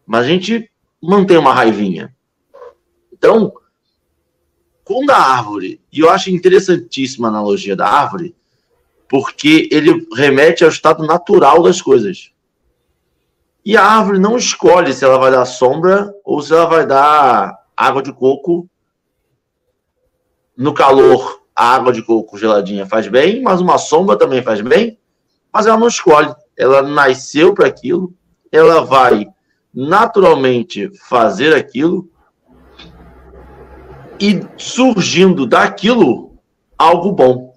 Mas 0.06 0.24
a 0.24 0.28
gente 0.28 0.70
mantém 1.02 1.36
uma 1.36 1.52
raivinha. 1.52 2.14
Então, 3.12 3.52
quando 4.84 5.10
a 5.10 5.16
árvore, 5.16 5.80
e 5.92 6.00
eu 6.00 6.08
acho 6.08 6.30
interessantíssima 6.30 7.26
a 7.26 7.30
analogia 7.30 7.74
da 7.74 7.88
árvore, 7.88 8.36
porque 9.08 9.68
ele 9.72 10.06
remete 10.14 10.62
ao 10.62 10.70
estado 10.70 11.04
natural 11.04 11.62
das 11.64 11.82
coisas. 11.82 12.30
E 13.64 13.76
a 13.76 13.84
árvore 13.84 14.20
não 14.20 14.36
escolhe 14.36 14.92
se 14.92 15.04
ela 15.04 15.18
vai 15.18 15.32
dar 15.32 15.46
sombra 15.46 16.14
ou 16.24 16.40
se 16.40 16.52
ela 16.52 16.66
vai 16.66 16.86
dar 16.86 17.58
água 17.76 18.02
de 18.02 18.12
coco. 18.12 18.68
No 20.56 20.72
calor, 20.72 21.40
a 21.54 21.74
água 21.74 21.92
de 21.92 22.02
coco 22.02 22.38
geladinha 22.38 22.86
faz 22.86 23.08
bem, 23.08 23.42
mas 23.42 23.60
uma 23.60 23.78
sombra 23.78 24.16
também 24.16 24.42
faz 24.42 24.60
bem. 24.60 24.98
Mas 25.52 25.66
ela 25.66 25.78
não 25.78 25.88
escolhe. 25.88 26.34
Ela 26.56 26.82
nasceu 26.82 27.54
para 27.54 27.66
aquilo, 27.66 28.12
ela 28.50 28.84
vai 28.84 29.26
naturalmente 29.72 30.90
fazer 31.08 31.54
aquilo 31.54 32.08
e 34.20 34.40
surgindo 34.56 35.46
daquilo 35.46 36.38
algo 36.78 37.12
bom. 37.12 37.54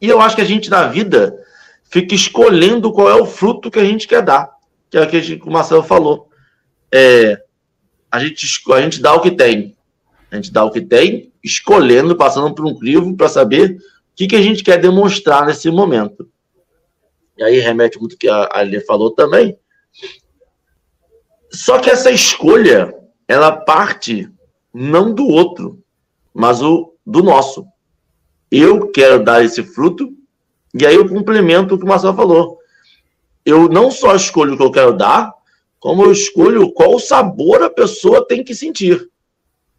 E 0.00 0.08
eu 0.08 0.20
acho 0.20 0.36
que 0.36 0.42
a 0.42 0.46
gente 0.46 0.70
na 0.70 0.86
vida 0.88 1.36
fica 1.84 2.14
escolhendo 2.14 2.92
qual 2.92 3.10
é 3.10 3.14
o 3.14 3.26
fruto 3.26 3.70
que 3.70 3.78
a 3.78 3.84
gente 3.84 4.08
quer 4.08 4.22
dar, 4.22 4.50
que 4.90 4.96
é 4.96 5.02
o 5.02 5.08
que, 5.08 5.40
o 5.44 5.50
Marcelo 5.50 5.82
falou. 5.82 6.28
É, 6.92 7.42
a, 8.10 8.18
gente, 8.18 8.46
a 8.72 8.80
gente 8.80 9.00
dá 9.00 9.14
o 9.14 9.20
que 9.20 9.30
tem. 9.30 9.76
A 10.30 10.36
gente 10.36 10.52
dá 10.52 10.64
o 10.64 10.70
que 10.70 10.80
tem, 10.80 11.32
escolhendo, 11.46 12.16
passando 12.16 12.54
por 12.54 12.66
um 12.66 12.76
crivo 12.76 13.16
para 13.16 13.28
saber 13.28 13.72
o 13.72 13.78
que, 14.16 14.26
que 14.26 14.36
a 14.36 14.42
gente 14.42 14.64
quer 14.64 14.78
demonstrar 14.78 15.46
nesse 15.46 15.70
momento. 15.70 16.28
E 17.38 17.44
aí 17.44 17.60
remete 17.60 17.98
muito 17.98 18.18
que 18.18 18.28
a 18.28 18.48
Aline 18.52 18.80
falou 18.80 19.12
também. 19.12 19.56
Só 21.50 21.78
que 21.78 21.88
essa 21.88 22.10
escolha, 22.10 22.92
ela 23.28 23.52
parte 23.52 24.28
não 24.74 25.14
do 25.14 25.26
outro, 25.26 25.82
mas 26.34 26.60
o 26.60 26.94
do 27.06 27.22
nosso. 27.22 27.64
Eu 28.50 28.90
quero 28.90 29.22
dar 29.22 29.44
esse 29.44 29.62
fruto, 29.62 30.12
e 30.74 30.84
aí 30.84 30.94
eu 30.94 31.08
complemento 31.08 31.74
o 31.74 31.78
que 31.78 31.84
o 31.84 31.88
Marcelo 31.88 32.16
falou. 32.16 32.58
Eu 33.44 33.68
não 33.68 33.90
só 33.90 34.16
escolho 34.16 34.54
o 34.54 34.56
que 34.56 34.62
eu 34.62 34.72
quero 34.72 34.96
dar, 34.96 35.32
como 35.78 36.04
eu 36.04 36.10
escolho 36.10 36.72
qual 36.72 36.98
sabor 36.98 37.62
a 37.62 37.70
pessoa 37.70 38.26
tem 38.26 38.42
que 38.42 38.54
sentir. 38.54 39.08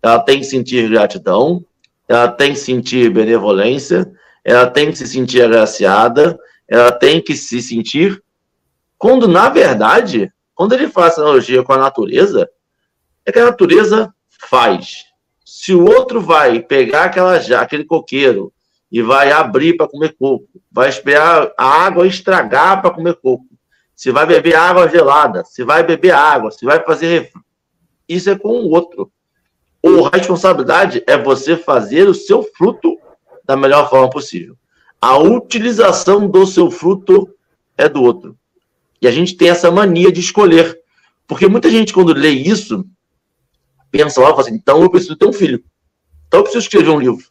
Ela 0.08 0.20
tem 0.20 0.40
que 0.40 0.46
sentir 0.46 0.90
gratidão, 0.90 1.66
ela 2.08 2.30
tem 2.30 2.54
que 2.54 2.60
sentir 2.60 3.10
benevolência, 3.10 4.10
ela 4.44 4.66
tem 4.66 4.90
que 4.90 4.98
se 4.98 5.06
sentir 5.06 5.42
agraciada, 5.42 6.40
ela 6.66 6.92
tem 6.92 7.22
que 7.22 7.36
se 7.36 7.62
sentir. 7.62 8.24
Quando, 8.98 9.28
na 9.28 9.50
verdade, 9.50 10.32
quando 10.56 10.72
ele 10.72 10.88
faz 10.88 11.18
analogia 11.18 11.62
com 11.62 11.74
a 11.74 11.78
natureza, 11.78 12.50
é 13.26 13.32
que 13.34 13.40
a 13.40 13.46
natureza 13.46 14.14
faz. 14.50 15.04
Se 15.46 15.74
o 15.74 15.84
outro 15.84 16.22
vai 16.22 16.62
pegar 16.62 17.06
aquela, 17.06 17.36
aquele 17.36 17.84
coqueiro 17.84 18.54
e 18.90 19.02
vai 19.02 19.34
abrir 19.34 19.76
para 19.76 19.90
comer 19.90 20.16
coco, 20.18 20.48
vai 20.72 20.88
esperar 20.88 21.52
a 21.58 21.86
água 21.86 22.08
estragar 22.08 22.82
para 22.82 22.92
comer 22.92 23.16
coco, 23.16 23.46
se 23.94 24.10
vai 24.10 24.26
beber 24.26 24.56
água 24.56 24.88
gelada, 24.88 25.44
se 25.44 25.66
vai 25.66 25.84
beber 25.84 26.14
água, 26.14 26.50
se 26.50 26.64
vai 26.66 26.82
fazer 26.82 27.30
isso 28.08 28.30
é 28.30 28.40
com 28.40 28.50
o 28.50 28.70
outro. 28.70 29.12
A 29.84 30.16
responsabilidade 30.16 31.04
é 31.08 31.18
você 31.18 31.56
fazer 31.56 32.08
o 32.08 32.14
seu 32.14 32.44
fruto 32.44 32.98
da 33.46 33.56
melhor 33.56 33.90
forma 33.90 34.10
possível. 34.10 34.58
A 35.02 35.18
utilização 35.18 36.28
do 36.28 36.46
seu 36.46 36.70
fruto 36.72 37.30
é 37.78 37.88
do 37.88 38.02
outro. 38.02 38.38
E 39.02 39.08
a 39.08 39.12
gente 39.12 39.36
tem 39.36 39.50
essa 39.50 39.72
mania 39.72 40.12
de 40.12 40.20
escolher. 40.20 40.80
Porque 41.28 41.48
muita 41.48 41.70
gente, 41.70 41.94
quando 41.94 42.14
lê 42.14 42.30
isso, 42.30 42.86
pensa 43.92 44.20
lá, 44.22 44.30
fala 44.30 44.42
assim, 44.42 44.56
então 44.56 44.82
eu 44.82 44.90
preciso 44.90 45.16
ter 45.16 45.28
um 45.28 45.34
filho. 45.34 45.64
Então 46.28 46.40
eu 46.40 46.44
preciso 46.44 46.66
escrever 46.66 46.90
um 46.90 47.00
livro. 47.00 47.24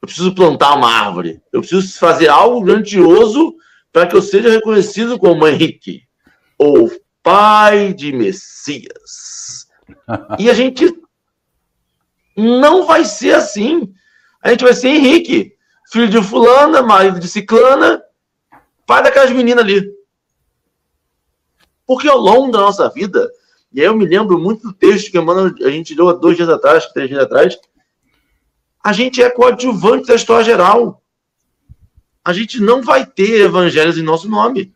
Eu 0.00 0.06
preciso 0.06 0.34
plantar 0.34 0.74
uma 0.74 0.90
árvore. 0.90 1.40
Eu 1.52 1.60
preciso 1.60 1.98
fazer 1.98 2.28
algo 2.28 2.62
grandioso 2.62 3.54
para 3.92 4.06
que 4.06 4.16
eu 4.16 4.22
seja 4.22 4.48
reconhecido 4.48 5.18
como 5.18 5.46
Henrique, 5.46 6.02
ou 6.58 6.90
pai 7.22 7.92
de 7.92 8.12
Messias. 8.12 9.66
E 10.38 10.48
a 10.48 10.54
gente 10.54 10.90
não 12.36 12.86
vai 12.86 13.04
ser 13.04 13.34
assim. 13.34 13.92
A 14.42 14.50
gente 14.50 14.64
vai 14.64 14.74
ser 14.74 14.88
Henrique, 14.88 15.56
filho 15.90 16.08
de 16.08 16.22
fulana, 16.22 16.82
marido 16.82 17.20
de 17.20 17.28
ciclana, 17.28 18.02
pai 18.86 19.02
daquelas 19.02 19.30
meninas 19.30 19.64
ali. 19.64 19.92
Porque 21.86 22.08
ao 22.08 22.18
longo 22.18 22.50
da 22.50 22.60
nossa 22.60 22.88
vida, 22.88 23.30
E 23.72 23.80
aí 23.80 23.86
eu 23.86 23.96
me 23.96 24.06
lembro 24.06 24.38
muito 24.38 24.62
do 24.62 24.72
texto 24.72 25.10
que 25.10 25.18
a 25.64 25.70
gente 25.70 25.94
deu 25.94 26.08
há 26.08 26.12
dois 26.12 26.36
dias 26.36 26.48
atrás, 26.48 26.86
três 26.86 27.08
dias 27.08 27.22
atrás. 27.22 27.58
A 28.84 28.92
gente 28.92 29.22
é 29.22 29.30
coadjuvante 29.30 30.08
da 30.08 30.14
história 30.14 30.44
geral. 30.44 31.02
A 32.24 32.32
gente 32.32 32.60
não 32.60 32.82
vai 32.82 33.06
ter 33.06 33.40
evangelhos 33.40 33.96
em 33.96 34.02
nosso 34.02 34.28
nome. 34.28 34.74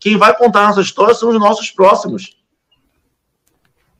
Quem 0.00 0.16
vai 0.16 0.36
contar 0.36 0.64
a 0.64 0.68
nossa 0.68 0.80
história 0.80 1.14
são 1.14 1.30
os 1.30 1.38
nossos 1.38 1.70
próximos. 1.70 2.36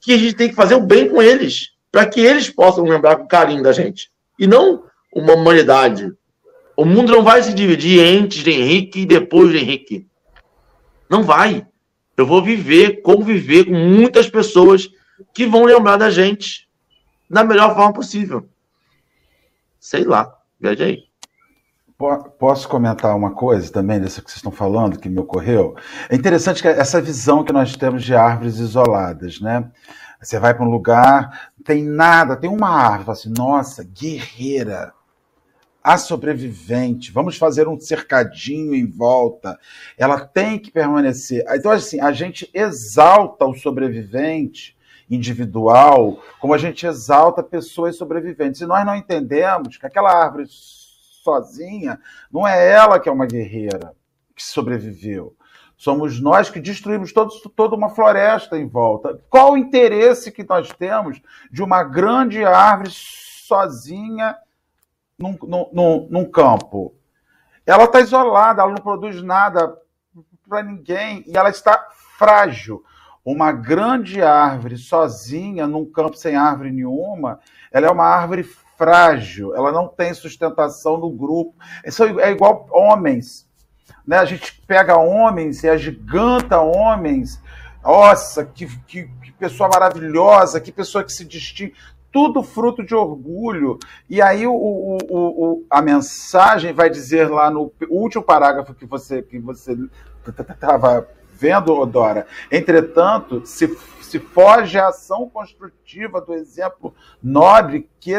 Que 0.00 0.12
a 0.12 0.18
gente 0.18 0.34
tem 0.34 0.48
que 0.48 0.54
fazer 0.54 0.74
o 0.74 0.84
bem 0.84 1.08
com 1.08 1.22
eles, 1.22 1.73
para 1.94 2.06
que 2.06 2.20
eles 2.20 2.50
possam 2.50 2.82
lembrar 2.82 3.14
com 3.14 3.28
carinho 3.28 3.62
da 3.62 3.70
gente. 3.70 4.10
E 4.36 4.48
não 4.48 4.82
uma 5.14 5.34
humanidade. 5.34 6.12
O 6.76 6.84
mundo 6.84 7.12
não 7.12 7.22
vai 7.22 7.40
se 7.40 7.54
dividir 7.54 8.00
antes 8.00 8.42
de 8.42 8.50
Henrique 8.50 9.02
e 9.02 9.06
depois 9.06 9.52
de 9.52 9.58
Henrique. 9.58 10.08
Não 11.08 11.22
vai. 11.22 11.64
Eu 12.16 12.26
vou 12.26 12.42
viver, 12.42 13.00
conviver 13.00 13.66
com 13.66 13.74
muitas 13.74 14.28
pessoas 14.28 14.90
que 15.32 15.46
vão 15.46 15.62
lembrar 15.62 15.96
da 15.96 16.10
gente 16.10 16.68
da 17.30 17.44
melhor 17.44 17.76
forma 17.76 17.92
possível. 17.92 18.48
Sei 19.78 20.02
lá, 20.02 20.36
veja 20.58 20.86
aí. 20.86 21.04
Posso 22.40 22.68
comentar 22.68 23.16
uma 23.16 23.36
coisa 23.36 23.72
também 23.72 24.00
dessa 24.00 24.20
que 24.20 24.28
vocês 24.28 24.38
estão 24.38 24.50
falando, 24.50 24.98
que 24.98 25.08
me 25.08 25.20
ocorreu? 25.20 25.76
É 26.10 26.16
interessante 26.16 26.60
que 26.60 26.66
essa 26.66 27.00
visão 27.00 27.44
que 27.44 27.52
nós 27.52 27.76
temos 27.76 28.02
de 28.02 28.16
árvores 28.16 28.58
isoladas, 28.58 29.40
né? 29.40 29.70
Você 30.24 30.38
vai 30.38 30.54
para 30.54 30.64
um 30.64 30.70
lugar, 30.70 31.52
tem 31.64 31.82
nada, 31.82 32.36
tem 32.36 32.50
uma 32.50 32.68
árvore, 32.68 33.12
assim, 33.12 33.32
nossa, 33.36 33.82
guerreira, 33.82 34.92
a 35.82 35.98
sobrevivente, 35.98 37.12
vamos 37.12 37.36
fazer 37.36 37.68
um 37.68 37.78
cercadinho 37.78 38.74
em 38.74 38.86
volta, 38.86 39.58
ela 39.98 40.18
tem 40.20 40.58
que 40.58 40.70
permanecer. 40.70 41.44
Então, 41.50 41.70
assim, 41.70 42.00
a 42.00 42.10
gente 42.10 42.48
exalta 42.54 43.44
o 43.44 43.54
sobrevivente 43.54 44.74
individual, 45.10 46.22
como 46.40 46.54
a 46.54 46.58
gente 46.58 46.86
exalta 46.86 47.42
pessoas 47.42 47.96
sobreviventes. 47.96 48.62
E 48.62 48.66
nós 48.66 48.86
não 48.86 48.96
entendemos 48.96 49.76
que 49.76 49.86
aquela 49.86 50.10
árvore 50.10 50.46
sozinha, 50.48 52.00
não 52.32 52.46
é 52.46 52.70
ela 52.70 52.98
que 52.98 53.08
é 53.08 53.12
uma 53.12 53.26
guerreira 53.26 53.94
que 54.34 54.42
sobreviveu. 54.42 55.36
Somos 55.76 56.20
nós 56.20 56.48
que 56.48 56.60
destruímos 56.60 57.12
todos, 57.12 57.40
toda 57.54 57.74
uma 57.74 57.90
floresta 57.90 58.56
em 58.58 58.66
volta. 58.66 59.20
Qual 59.28 59.52
o 59.52 59.56
interesse 59.56 60.30
que 60.30 60.44
nós 60.44 60.68
temos 60.72 61.20
de 61.50 61.62
uma 61.62 61.82
grande 61.82 62.44
árvore 62.44 62.90
sozinha 62.92 64.36
num, 65.18 65.36
num, 65.72 66.08
num 66.10 66.24
campo? 66.30 66.94
Ela 67.66 67.84
está 67.84 68.00
isolada, 68.00 68.62
ela 68.62 68.72
não 68.72 68.82
produz 68.82 69.22
nada 69.22 69.76
para 70.48 70.62
ninguém 70.62 71.24
e 71.26 71.36
ela 71.36 71.50
está 71.50 71.88
frágil. 72.18 72.84
Uma 73.24 73.52
grande 73.52 74.22
árvore 74.22 74.76
sozinha 74.76 75.66
num 75.66 75.90
campo 75.90 76.16
sem 76.16 76.36
árvore 76.36 76.70
nenhuma, 76.70 77.40
ela 77.72 77.86
é 77.86 77.90
uma 77.90 78.04
árvore 78.04 78.44
frágil, 78.76 79.54
ela 79.54 79.72
não 79.72 79.88
tem 79.88 80.12
sustentação 80.12 80.98
no 80.98 81.10
grupo. 81.10 81.54
É 82.22 82.30
igual 82.30 82.68
homens. 82.70 83.43
Né? 84.06 84.18
A 84.18 84.24
gente 84.24 84.60
pega 84.66 84.96
homens 84.96 85.62
e 85.62 85.68
agiganta 85.68 86.60
homens. 86.60 87.40
Nossa, 87.82 88.44
que, 88.44 88.66
que, 88.86 89.04
que 89.22 89.32
pessoa 89.32 89.68
maravilhosa, 89.68 90.60
que 90.60 90.72
pessoa 90.72 91.04
que 91.04 91.12
se 91.12 91.24
distingue. 91.24 91.74
Tudo 92.10 92.44
fruto 92.44 92.84
de 92.84 92.94
orgulho. 92.94 93.78
E 94.08 94.22
aí 94.22 94.46
o, 94.46 94.54
o, 94.54 94.98
o, 95.02 95.66
a 95.68 95.82
mensagem 95.82 96.72
vai 96.72 96.88
dizer 96.88 97.28
lá 97.28 97.50
no 97.50 97.72
último 97.90 98.22
parágrafo 98.22 98.72
que 98.72 98.86
você 98.86 99.20
que 99.20 99.38
você 99.40 99.76
estava 100.26 101.08
vendo, 101.32 101.84
Dora. 101.86 102.26
Entretanto, 102.50 103.44
se, 103.44 103.76
se 104.00 104.20
foge 104.20 104.78
a 104.78 104.88
ação 104.88 105.28
construtiva 105.28 106.20
do 106.20 106.34
exemplo 106.34 106.94
nobre 107.22 107.88
que 107.98 108.12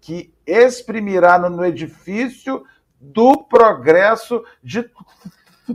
que 0.00 0.32
exprimirá 0.44 1.38
no 1.38 1.64
edifício 1.64 2.64
do 3.02 3.42
progresso 3.44 4.44
de 4.62 4.88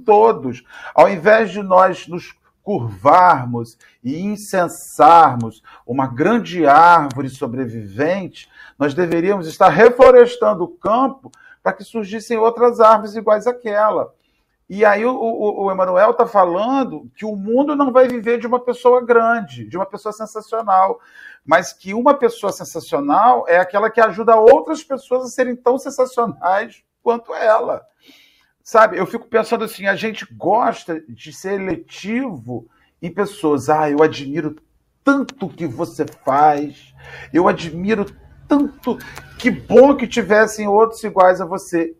todos. 0.05 0.63
Ao 0.95 1.09
invés 1.09 1.51
de 1.51 1.61
nós 1.61 2.07
nos 2.07 2.33
curvarmos 2.63 3.77
e 4.03 4.19
incensarmos 4.19 5.61
uma 5.85 6.07
grande 6.07 6.65
árvore 6.65 7.29
sobrevivente, 7.29 8.49
nós 8.77 8.93
deveríamos 8.93 9.47
estar 9.47 9.69
reflorestando 9.69 10.63
o 10.63 10.67
campo 10.67 11.31
para 11.63 11.73
que 11.73 11.83
surgissem 11.83 12.37
outras 12.37 12.79
árvores 12.79 13.15
iguais 13.15 13.47
àquela. 13.47 14.13
E 14.69 14.83
aí 14.83 15.05
o, 15.05 15.15
o, 15.15 15.65
o 15.65 15.71
Emanuel 15.71 16.11
está 16.11 16.27
falando 16.27 17.09
que 17.15 17.23
o 17.23 17.37
mundo 17.37 17.73
não 17.73 17.91
vai 17.91 18.07
viver 18.07 18.37
de 18.37 18.47
uma 18.47 18.59
pessoa 18.59 19.01
grande, 19.01 19.65
de 19.65 19.77
uma 19.77 19.85
pessoa 19.85 20.11
sensacional, 20.11 20.99
mas 21.45 21.71
que 21.71 21.93
uma 21.93 22.13
pessoa 22.13 22.51
sensacional 22.51 23.45
é 23.47 23.57
aquela 23.57 23.89
que 23.89 24.01
ajuda 24.01 24.35
outras 24.35 24.83
pessoas 24.83 25.25
a 25.25 25.29
serem 25.29 25.55
tão 25.55 25.77
sensacionais 25.77 26.83
quanto 27.07 27.33
ela. 27.33 27.87
Sabe, 28.61 28.97
eu 28.97 29.05
fico 29.05 29.29
pensando 29.29 29.63
assim, 29.63 29.85
a 29.85 29.95
gente 29.95 30.27
gosta 30.29 30.99
de 31.07 31.31
ser 31.31 31.53
eletivo 31.53 32.67
em 33.01 33.09
pessoas. 33.09 33.69
Ah, 33.69 33.89
eu 33.89 34.03
admiro 34.03 34.57
tanto 35.05 35.47
que 35.47 35.65
você 35.65 36.05
faz, 36.25 36.93
eu 37.31 37.47
admiro 37.47 38.05
tanto, 38.45 38.97
que 39.39 39.49
bom 39.49 39.95
que 39.95 40.05
tivessem 40.05 40.67
outros 40.67 41.01
iguais 41.01 41.39
a 41.39 41.45
você. 41.45 41.95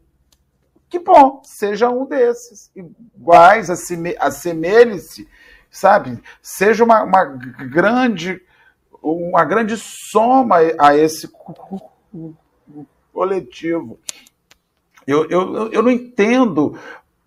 Que 0.89 0.99
bom, 0.99 1.41
seja 1.41 1.89
um 1.89 2.05
desses, 2.05 2.69
iguais, 2.75 3.69
assemelhe-se, 3.69 5.25
sabe? 5.71 6.21
Seja 6.41 6.83
uma, 6.83 7.01
uma, 7.03 7.23
grande 7.23 8.41
uma 9.01 9.45
grande 9.45 9.77
soma 9.77 10.57
a 10.77 10.97
esse 10.97 11.31
coletivo. 13.13 13.97
Eu, 15.07 15.25
eu, 15.29 15.71
eu 15.71 15.81
não 15.81 15.89
entendo 15.89 16.77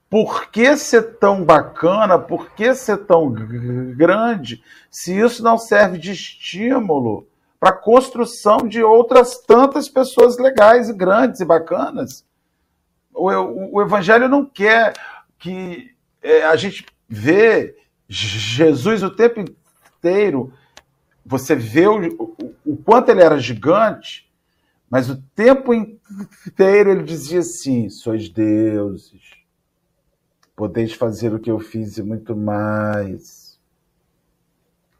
por 0.08 0.50
que 0.50 0.76
ser 0.76 1.18
tão 1.18 1.42
bacana, 1.44 2.18
por 2.18 2.50
que 2.50 2.74
ser 2.74 2.98
tão 2.98 3.32
grande, 3.96 4.62
se 4.90 5.18
isso 5.18 5.42
não 5.42 5.56
serve 5.56 5.98
de 5.98 6.12
estímulo 6.12 7.26
para 7.58 7.70
a 7.70 7.76
construção 7.76 8.58
de 8.68 8.82
outras 8.82 9.38
tantas 9.38 9.88
pessoas 9.88 10.36
legais 10.38 10.88
e 10.88 10.92
grandes 10.92 11.40
e 11.40 11.44
bacanas 11.44 12.24
o, 13.20 13.76
o 13.76 13.82
Evangelho 13.82 14.28
não 14.28 14.44
quer 14.44 14.94
que 15.38 15.94
é, 16.22 16.44
a 16.44 16.56
gente 16.56 16.86
vê 17.08 17.76
Jesus 18.08 19.02
o 19.02 19.10
tempo 19.10 19.40
inteiro. 19.40 20.52
Você 21.24 21.54
vê 21.54 21.86
o, 21.86 21.98
o, 22.18 22.54
o 22.64 22.76
quanto 22.76 23.10
ele 23.10 23.22
era 23.22 23.38
gigante, 23.38 24.29
mas 24.90 25.08
o 25.08 25.22
tempo 25.34 25.72
inteiro 25.72 26.90
ele 26.90 27.04
dizia 27.04 27.38
assim: 27.38 27.88
sois 27.88 28.28
deuses, 28.28 29.22
podeis 30.56 30.92
fazer 30.92 31.32
o 31.32 31.38
que 31.38 31.50
eu 31.50 31.60
fiz 31.60 31.96
e 31.96 32.02
muito 32.02 32.36
mais. 32.36 33.58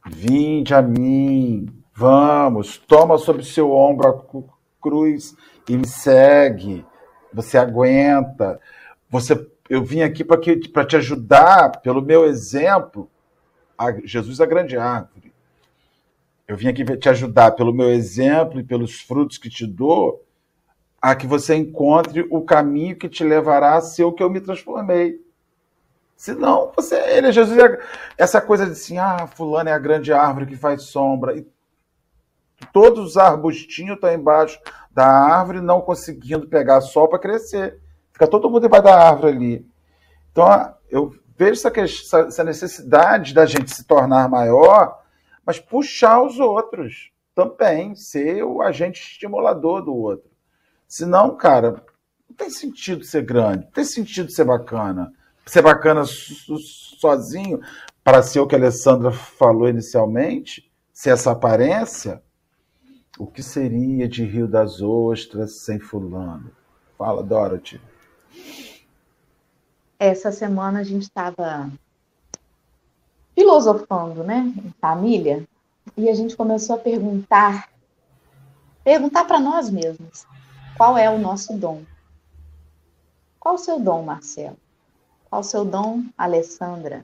Vinde 0.07 0.72
a 0.72 0.81
mim, 0.81 1.68
vamos, 1.92 2.79
toma 2.79 3.18
sobre 3.18 3.44
seu 3.44 3.70
ombro 3.70 4.09
a 4.09 4.81
cruz 4.81 5.37
e 5.68 5.76
me 5.76 5.87
segue 5.87 6.87
você 7.33 7.59
aguenta. 7.59 8.61
Você, 9.09 9.46
eu 9.68 9.85
vim 9.85 10.03
aqui 10.03 10.24
para 10.24 10.85
te 10.85 10.96
ajudar, 10.96 11.81
pelo 11.81 12.03
meu 12.03 12.24
exemplo. 12.24 13.11
A, 13.79 13.92
Jesus 14.05 14.40
a 14.40 14.46
grande 14.46 14.76
árvore. 14.76 15.30
Eu 16.51 16.57
vim 16.57 16.67
aqui 16.67 16.85
te 16.97 17.09
ajudar 17.09 17.53
pelo 17.53 17.73
meu 17.73 17.93
exemplo 17.93 18.59
e 18.59 18.65
pelos 18.65 19.01
frutos 19.01 19.39
que 19.39 19.49
te 19.49 19.65
dou, 19.65 20.27
a 21.01 21.15
que 21.15 21.25
você 21.25 21.55
encontre 21.55 22.27
o 22.29 22.43
caminho 22.43 22.97
que 22.97 23.09
te 23.09 23.23
levará 23.23 23.77
a 23.77 23.81
ser 23.81 24.03
o 24.03 24.13
que 24.13 24.21
eu 24.21 24.29
me 24.29 24.41
transformei. 24.41 25.25
Senão, 26.17 26.73
você, 26.75 26.97
ele, 26.97 27.29
é 27.29 27.33
Jesus, 27.33 27.57
essa 28.19 28.41
coisa 28.41 28.67
de 28.67 28.73
assim, 28.73 28.99
ah, 28.99 29.29
fulano 29.29 29.69
é 29.69 29.73
a 29.73 29.79
grande 29.79 30.13
árvore 30.13 30.47
que 30.47 30.57
faz 30.57 30.83
sombra. 30.83 31.37
E 31.37 31.47
todos 32.73 33.11
os 33.11 33.17
arbustinhos 33.17 33.95
estão 33.95 34.13
embaixo 34.13 34.59
da 34.91 35.07
árvore, 35.07 35.61
não 35.61 35.81
conseguindo 35.81 36.49
pegar 36.49 36.81
sol 36.81 37.07
para 37.07 37.21
crescer. 37.21 37.79
Fica 38.13 38.27
todo 38.27 38.51
mundo 38.51 38.63
debaixo 38.63 38.87
da 38.87 39.09
árvore 39.09 39.33
ali. 39.33 39.67
Então, 40.33 40.75
eu 40.91 41.15
vejo 41.39 41.53
essa, 41.53 42.19
essa 42.27 42.43
necessidade 42.43 43.33
da 43.33 43.47
gente 43.47 43.73
se 43.73 43.85
tornar 43.85 44.29
maior, 44.29 45.01
mas 45.44 45.59
puxar 45.59 46.22
os 46.22 46.38
outros 46.38 47.11
também, 47.35 47.94
ser 47.94 48.42
o 48.42 48.61
agente 48.61 49.00
estimulador 49.00 49.83
do 49.83 49.94
outro. 49.94 50.31
Senão, 50.87 51.37
cara, 51.37 51.83
não 52.29 52.37
tem 52.37 52.50
sentido 52.50 53.05
ser 53.05 53.22
grande, 53.22 53.64
não 53.64 53.72
tem 53.72 53.85
sentido 53.85 54.31
ser 54.31 54.44
bacana. 54.44 55.12
Ser 55.46 55.62
bacana 55.62 56.05
sozinho, 56.05 57.61
para 58.05 58.22
ser 58.22 58.40
o 58.40 58.46
que 58.46 58.55
a 58.55 58.59
Alessandra 58.59 59.11
falou 59.11 59.68
inicialmente, 59.68 60.70
ser 60.92 61.11
essa 61.11 61.33
aparência, 61.33 62.22
o 63.18 63.26
que 63.26 63.42
seria 63.42 64.09
de 64.09 64.24
Rio 64.24 64.46
das 64.46 64.81
Ostras 64.81 65.61
sem 65.61 65.79
fulano? 65.79 66.53
Fala, 66.96 67.22
Dorothy. 67.22 67.81
Essa 69.98 70.31
semana 70.31 70.81
a 70.81 70.83
gente 70.83 71.03
estava 71.03 71.70
filosofando, 73.40 74.22
né, 74.22 74.53
em 74.55 74.70
família, 74.83 75.48
e 75.96 76.11
a 76.11 76.14
gente 76.14 76.37
começou 76.37 76.76
a 76.76 76.79
perguntar, 76.79 77.70
perguntar 78.85 79.24
para 79.24 79.40
nós 79.40 79.70
mesmos, 79.70 80.26
qual 80.76 80.98
é 80.98 81.09
o 81.09 81.18
nosso 81.18 81.57
dom? 81.57 81.83
Qual 83.38 83.55
o 83.55 83.59
seu 83.59 83.81
dom, 83.81 84.03
Marcelo? 84.03 84.59
Qual 85.31 85.40
o 85.40 85.44
seu 85.44 85.64
dom, 85.64 86.05
Alessandra? 86.18 87.03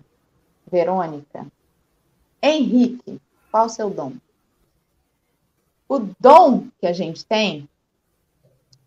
Verônica? 0.71 1.47
Henrique, 2.43 3.19
qual 3.51 3.65
o 3.65 3.71
seu 3.71 3.89
dom? 3.89 4.13
O 5.89 6.01
dom 6.21 6.67
que 6.79 6.87
a 6.87 6.93
gente 6.93 7.25
tem, 7.25 7.67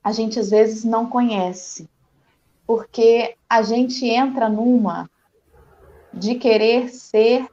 a 0.04 0.12
gente 0.12 0.40
às 0.40 0.52
vezes 0.52 0.84
não 0.84 1.10
conhece, 1.10 1.90
porque 2.68 3.36
a 3.50 3.64
gente 3.64 4.06
entra 4.06 4.48
numa 4.48 5.10
de 6.14 6.36
querer 6.36 6.90
ser 6.90 7.48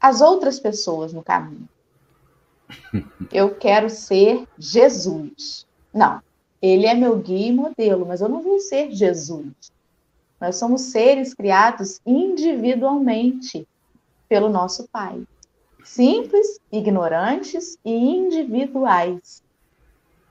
as 0.00 0.20
outras 0.20 0.58
pessoas 0.58 1.12
no 1.12 1.22
caminho. 1.22 1.68
Eu 3.32 3.54
quero 3.54 3.90
ser 3.90 4.46
Jesus. 4.58 5.66
Não, 5.92 6.22
ele 6.62 6.86
é 6.86 6.94
meu 6.94 7.16
guia 7.16 7.48
e 7.48 7.52
modelo, 7.52 8.06
mas 8.06 8.20
eu 8.20 8.28
não 8.28 8.42
vou 8.42 8.58
ser 8.60 8.92
Jesus. 8.92 9.72
Nós 10.40 10.56
somos 10.56 10.82
seres 10.82 11.34
criados 11.34 12.00
individualmente 12.04 13.66
pelo 14.28 14.48
nosso 14.48 14.86
Pai. 14.88 15.22
Simples, 15.82 16.60
ignorantes 16.70 17.78
e 17.84 17.90
individuais. 17.92 19.42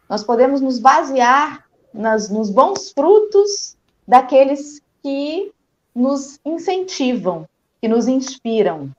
Nós 0.08 0.24
podemos 0.24 0.62
nos 0.62 0.80
basear 0.80 1.68
nas, 1.94 2.30
nos 2.30 2.50
bons 2.50 2.92
frutos 2.92 3.76
daqueles 4.08 4.82
que 5.02 5.52
nos 5.94 6.40
incentivam, 6.46 7.48
que 7.82 7.88
nos 7.88 8.08
inspiram. 8.08 8.90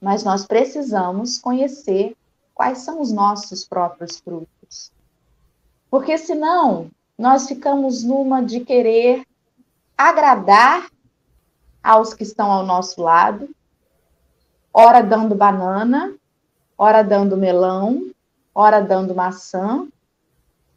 Mas 0.00 0.24
nós 0.24 0.46
precisamos 0.46 1.38
conhecer 1.38 2.16
quais 2.54 2.78
são 2.78 3.00
os 3.00 3.12
nossos 3.12 3.66
próprios 3.66 4.18
frutos. 4.18 4.92
Porque 5.90 6.16
senão 6.18 6.90
nós 7.18 7.46
ficamos 7.46 8.02
numa 8.02 8.42
de 8.42 8.60
querer 8.60 9.26
agradar 9.96 10.90
aos 11.82 12.12
que 12.12 12.22
estão 12.22 12.50
ao 12.50 12.66
nosso 12.66 13.00
lado, 13.00 13.48
ora 14.72 15.02
dando 15.02 15.34
banana, 15.34 16.14
ora 16.76 17.02
dando 17.02 17.36
melão, 17.36 18.10
ora 18.54 18.80
dando 18.80 19.14
maçã, 19.14 19.86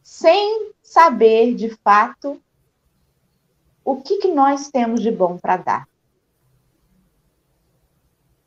sem 0.04 0.72
saber 0.82 1.56
de 1.56 1.70
fato 1.84 2.42
o 3.92 4.02
que, 4.02 4.18
que 4.18 4.28
nós 4.28 4.70
temos 4.70 5.02
de 5.02 5.10
bom 5.10 5.36
para 5.36 5.58
dar. 5.58 5.88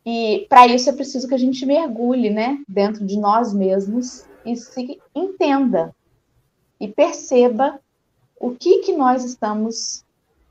E 0.07 0.47
para 0.49 0.69
isso 0.69 0.89
é 0.89 0.93
preciso 0.93 1.27
que 1.27 1.35
a 1.35 1.39
gente 1.39 1.67
mergulhe, 1.67 2.31
né, 2.31 2.63
dentro 2.69 3.05
de 3.05 3.19
nós 3.19 3.53
mesmos 3.53 4.25
e 4.45 4.57
se 4.57 5.01
entenda 5.15 5.95
e 6.79 6.87
perceba 6.87 7.81
o 8.39 8.51
que 8.53 8.79
que 8.79 8.93
nós 8.93 9.25
estamos 9.25 10.05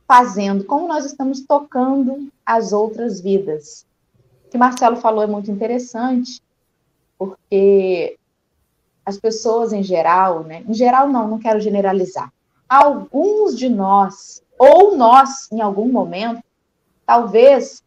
fazendo, 0.05 0.65
como 0.65 0.89
nós 0.89 1.05
estamos 1.05 1.39
tocando 1.41 2.29
as 2.45 2.73
outras 2.73 3.21
vidas. 3.21 3.85
O 4.45 4.49
que 4.49 4.57
Marcelo 4.57 4.97
falou 4.97 5.23
é 5.23 5.27
muito 5.27 5.49
interessante, 5.49 6.41
porque 7.17 8.17
as 9.05 9.17
pessoas 9.17 9.71
em 9.71 9.83
geral, 9.83 10.43
né? 10.43 10.63
Em 10.67 10.73
geral 10.73 11.07
não, 11.07 11.29
não 11.29 11.39
quero 11.39 11.61
generalizar. 11.61 12.31
Alguns 12.67 13.57
de 13.57 13.67
nós, 13.67 14.41
ou 14.61 14.95
nós 14.95 15.51
em 15.51 15.59
algum 15.59 15.91
momento, 15.91 16.43
talvez 17.03 17.83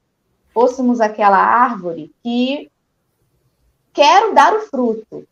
fôssemos 0.53 1.01
aquela 1.01 1.39
árvore 1.39 2.13
que 2.21 2.69
quero 3.93 4.35
dar 4.35 4.53
o 4.53 4.63
fruto, 4.63 5.25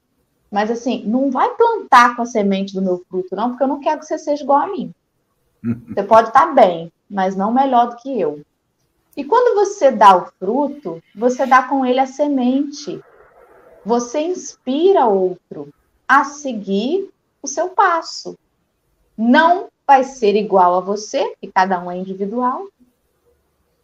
mas 0.49 0.71
assim, 0.71 1.03
não 1.05 1.33
vai 1.33 1.53
plantar 1.57 2.15
com 2.15 2.23
a 2.23 2.27
semente 2.27 2.73
do 2.73 2.81
meu 2.81 3.05
fruto, 3.09 3.35
não, 3.35 3.51
porque 3.51 3.65
eu 3.65 3.69
não 3.69 3.81
quero 3.81 3.99
que 3.99 4.07
você 4.07 4.19
seja 4.19 4.45
igual 4.45 4.61
a 4.61 4.67
mim. 4.69 4.95
Você 5.89 6.03
pode 6.03 6.29
estar 6.29 6.55
bem, 6.55 6.93
mas 7.09 7.37
não 7.37 7.53
melhor 7.53 7.91
do 7.91 7.97
que 7.97 8.21
eu. 8.21 8.41
E 9.17 9.23
quando 9.23 9.55
você 9.55 9.93
dá 9.93 10.17
o 10.17 10.27
fruto, 10.39 11.01
você 11.15 11.47
dá 11.47 11.63
com 11.63 11.87
ele 11.87 12.01
a 12.01 12.07
semente. 12.07 13.01
Você 13.85 14.21
inspira 14.21 15.07
outro 15.07 15.73
a 16.09 16.25
seguir 16.25 17.09
o 17.41 17.47
seu 17.47 17.69
passo. 17.69 18.37
Não 19.17 19.69
vai 19.93 20.05
ser 20.05 20.35
igual 20.37 20.75
a 20.75 20.81
você, 20.81 21.35
que 21.41 21.49
cada 21.49 21.79
um 21.83 21.91
é 21.91 21.97
individual, 21.97 22.67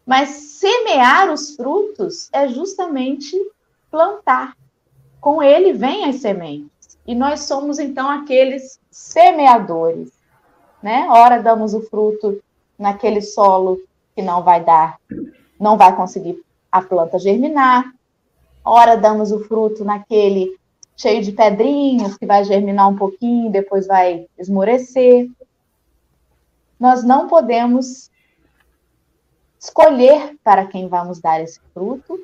mas 0.06 0.28
semear 0.28 1.30
os 1.30 1.54
frutos 1.54 2.28
é 2.32 2.48
justamente 2.48 3.36
plantar. 3.90 4.56
Com 5.20 5.42
ele 5.42 5.72
vem 5.72 6.08
as 6.08 6.16
sementes. 6.16 6.98
E 7.06 7.14
nós 7.14 7.40
somos 7.40 7.78
então 7.78 8.08
aqueles 8.08 8.80
semeadores 8.90 10.18
né? 10.82 11.08
Ora 11.10 11.42
damos 11.42 11.74
o 11.74 11.80
fruto 11.80 12.40
naquele 12.78 13.20
solo 13.20 13.80
que 14.14 14.22
não 14.22 14.42
vai 14.42 14.64
dar, 14.64 14.98
não 15.58 15.76
vai 15.76 15.94
conseguir 15.94 16.40
a 16.70 16.80
planta 16.80 17.18
germinar. 17.18 17.92
Ora 18.64 18.96
damos 18.96 19.32
o 19.32 19.40
fruto 19.40 19.84
naquele 19.84 20.56
cheio 20.96 21.22
de 21.22 21.32
pedrinhas 21.32 22.16
que 22.16 22.26
vai 22.26 22.44
germinar 22.44 22.88
um 22.88 22.96
pouquinho, 22.96 23.50
depois 23.50 23.86
vai 23.86 24.26
esmorecer. 24.38 25.28
Nós 26.78 27.02
não 27.02 27.26
podemos 27.26 28.10
escolher 29.58 30.36
para 30.44 30.66
quem 30.66 30.88
vamos 30.88 31.20
dar 31.20 31.40
esse 31.40 31.60
fruto, 31.74 32.18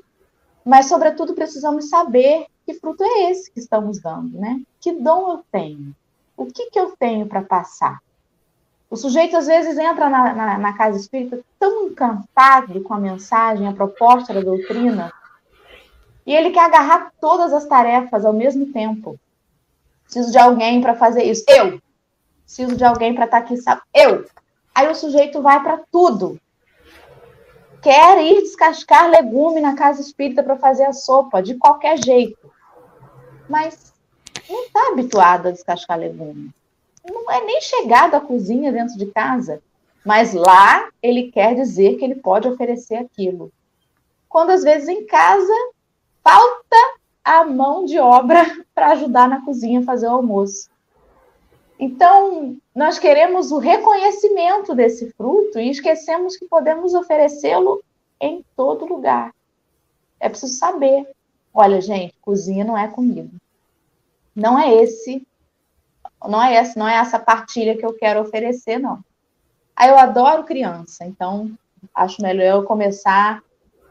mas 0.64 0.86
sobretudo 0.86 1.34
precisamos 1.34 1.88
saber 1.88 2.46
que 2.64 2.74
fruto 2.74 3.02
é 3.02 3.30
esse 3.30 3.50
que 3.50 3.60
estamos 3.60 4.00
dando, 4.00 4.38
né? 4.38 4.62
Que 4.80 4.92
dom 4.92 5.32
eu 5.32 5.44
tenho? 5.50 5.94
O 6.36 6.46
que, 6.46 6.70
que 6.70 6.78
eu 6.78 6.94
tenho 6.96 7.26
para 7.26 7.42
passar? 7.42 7.98
O 8.90 8.96
sujeito 8.96 9.36
às 9.36 9.46
vezes 9.46 9.76
entra 9.76 10.08
na, 10.08 10.32
na, 10.32 10.58
na, 10.58 10.72
casa 10.72 10.96
espírita 10.96 11.40
tão 11.58 11.88
encantado 11.88 12.80
com 12.82 12.94
a 12.94 12.98
mensagem, 12.98 13.66
a 13.66 13.72
proposta 13.72 14.32
da 14.32 14.40
doutrina, 14.40 15.12
e 16.26 16.34
ele 16.34 16.50
quer 16.50 16.64
agarrar 16.64 17.12
todas 17.20 17.52
as 17.52 17.66
tarefas 17.66 18.24
ao 18.24 18.32
mesmo 18.32 18.72
tempo. 18.72 19.18
Preciso 20.04 20.30
de 20.30 20.38
alguém 20.38 20.80
para 20.80 20.94
fazer 20.94 21.24
isso. 21.24 21.44
Eu. 21.48 21.80
Preciso 22.44 22.76
de 22.76 22.84
alguém 22.84 23.14
para 23.14 23.24
estar 23.24 23.38
aqui, 23.38 23.56
sabe? 23.56 23.82
Eu. 23.92 24.24
Aí 24.74 24.88
o 24.88 24.94
sujeito 24.94 25.40
vai 25.40 25.62
para 25.62 25.82
tudo. 25.90 26.40
Quer 27.82 28.24
ir 28.24 28.42
descascar 28.42 29.10
legume 29.10 29.60
na 29.60 29.74
casa 29.74 30.00
espírita 30.00 30.42
para 30.42 30.56
fazer 30.56 30.84
a 30.84 30.92
sopa, 30.92 31.42
de 31.42 31.54
qualquer 31.54 32.02
jeito. 32.02 32.50
Mas 33.48 33.92
não 34.48 34.64
está 34.64 34.88
habituado 34.88 35.48
a 35.48 35.50
descascar 35.50 35.98
legume 35.98 36.52
não 37.12 37.30
é 37.30 37.44
nem 37.44 37.60
chegado 37.60 38.14
à 38.14 38.20
cozinha 38.20 38.72
dentro 38.72 38.96
de 38.96 39.06
casa, 39.06 39.62
mas 40.04 40.32
lá 40.32 40.88
ele 41.02 41.30
quer 41.30 41.54
dizer 41.54 41.96
que 41.96 42.04
ele 42.04 42.16
pode 42.16 42.48
oferecer 42.48 42.96
aquilo. 42.96 43.52
Quando 44.28 44.50
às 44.50 44.62
vezes 44.62 44.88
em 44.88 45.06
casa 45.06 45.52
falta 46.22 46.76
a 47.22 47.44
mão 47.44 47.84
de 47.84 47.98
obra 47.98 48.44
para 48.74 48.92
ajudar 48.92 49.28
na 49.28 49.44
cozinha 49.44 49.80
a 49.80 49.84
fazer 49.84 50.06
o 50.06 50.12
almoço. 50.12 50.68
Então, 51.78 52.56
nós 52.74 52.98
queremos 52.98 53.50
o 53.50 53.58
reconhecimento 53.58 54.74
desse 54.74 55.10
fruto 55.12 55.58
e 55.58 55.70
esquecemos 55.70 56.36
que 56.36 56.46
podemos 56.46 56.94
oferecê-lo 56.94 57.82
em 58.20 58.44
todo 58.56 58.86
lugar. 58.86 59.34
É 60.20 60.28
preciso 60.28 60.54
saber. 60.54 61.08
Olha, 61.52 61.80
gente, 61.80 62.14
cozinha 62.20 62.64
não 62.64 62.78
é 62.78 62.88
comigo. 62.88 63.30
Não 64.34 64.58
é 64.58 64.72
esse 64.74 65.26
não 66.28 66.42
é 66.42 66.54
essa, 66.54 66.78
não 66.78 66.88
é 66.88 66.96
essa 66.96 67.18
partilha 67.18 67.76
que 67.76 67.84
eu 67.84 67.92
quero 67.94 68.20
oferecer, 68.20 68.78
não. 68.78 69.00
Aí 69.76 69.88
eu 69.88 69.98
adoro 69.98 70.44
criança, 70.44 71.04
então 71.04 71.50
acho 71.94 72.22
melhor 72.22 72.44
eu 72.44 72.64
começar 72.64 73.42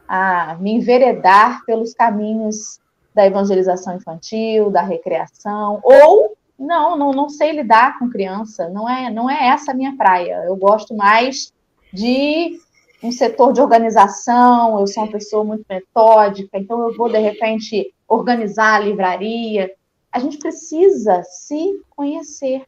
a 0.08 0.56
me 0.56 0.72
enveredar 0.72 1.64
pelos 1.64 1.94
caminhos 1.94 2.80
da 3.14 3.26
evangelização 3.26 3.96
infantil, 3.96 4.70
da 4.70 4.82
recreação, 4.82 5.80
ou 5.82 6.33
não, 6.64 6.96
não, 6.96 7.10
não 7.12 7.28
sei 7.28 7.52
lidar 7.52 7.98
com 7.98 8.10
criança, 8.10 8.68
não 8.70 8.88
é, 8.88 9.10
não 9.10 9.30
é 9.30 9.48
essa 9.48 9.72
a 9.72 9.74
minha 9.74 9.96
praia. 9.96 10.44
Eu 10.46 10.56
gosto 10.56 10.94
mais 10.96 11.52
de 11.92 12.58
um 13.02 13.12
setor 13.12 13.52
de 13.52 13.60
organização, 13.60 14.80
eu 14.80 14.86
sou 14.86 15.02
uma 15.02 15.12
pessoa 15.12 15.44
muito 15.44 15.64
metódica, 15.68 16.58
então 16.58 16.88
eu 16.88 16.96
vou 16.96 17.08
de 17.08 17.18
repente 17.18 17.92
organizar 18.08 18.76
a 18.76 18.78
livraria, 18.78 19.70
a 20.10 20.18
gente 20.18 20.38
precisa 20.38 21.22
se 21.22 21.82
conhecer. 21.90 22.64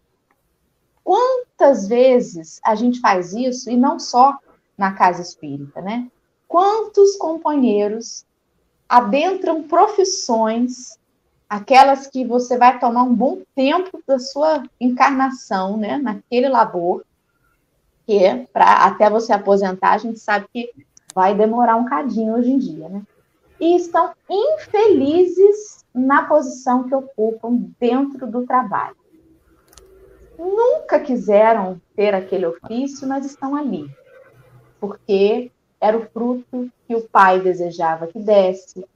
Quantas 1.03 1.88
vezes 1.88 2.61
a 2.64 2.74
gente 2.74 3.01
faz 3.01 3.32
isso, 3.32 3.70
e 3.70 3.76
não 3.76 3.99
só 3.99 4.34
na 4.76 4.92
casa 4.92 5.22
espírita, 5.22 5.80
né? 5.80 6.09
Quantos 6.47 7.16
companheiros 7.16 8.26
adentram 8.88 9.62
profissões, 9.62 10.99
aquelas 11.49 12.07
que 12.07 12.24
você 12.24 12.57
vai 12.57 12.78
tomar 12.78 13.03
um 13.03 13.14
bom 13.14 13.40
tempo 13.55 14.03
da 14.07 14.18
sua 14.18 14.62
encarnação, 14.80 15.76
né? 15.76 15.99
Naquele 15.99 16.49
labor, 16.49 17.05
que 18.07 18.24
é 18.24 18.47
para 18.53 18.84
até 18.84 19.11
você 19.11 19.32
aposentar, 19.32 19.92
a 19.92 19.99
gente 19.99 20.18
sabe 20.18 20.47
que 20.53 20.70
vai 21.14 21.34
demorar 21.34 21.76
um 21.76 21.86
cadinho 21.86 22.34
hoje 22.34 22.51
em 22.51 22.59
dia, 22.59 22.88
né? 22.88 23.03
e 23.61 23.76
estão 23.76 24.12
infelizes 24.28 25.84
na 25.94 26.24
posição 26.24 26.84
que 26.84 26.94
ocupam 26.94 27.70
dentro 27.80 28.26
do 28.26 28.47
trabalho. 28.47 28.97
Nunca 30.38 31.01
quiseram 31.01 31.80
ter 31.94 32.14
aquele 32.14 32.47
ofício, 32.47 33.09
mas 33.09 33.24
estão 33.24 33.57
ali, 33.57 33.88
porque 34.78 35.51
era 35.80 35.97
o 35.97 36.07
fruto 36.07 36.70
que 36.86 36.94
o 36.94 37.09
pai 37.09 37.40
desejava 37.40 38.07
que 38.07 38.18
desse, 38.18 38.86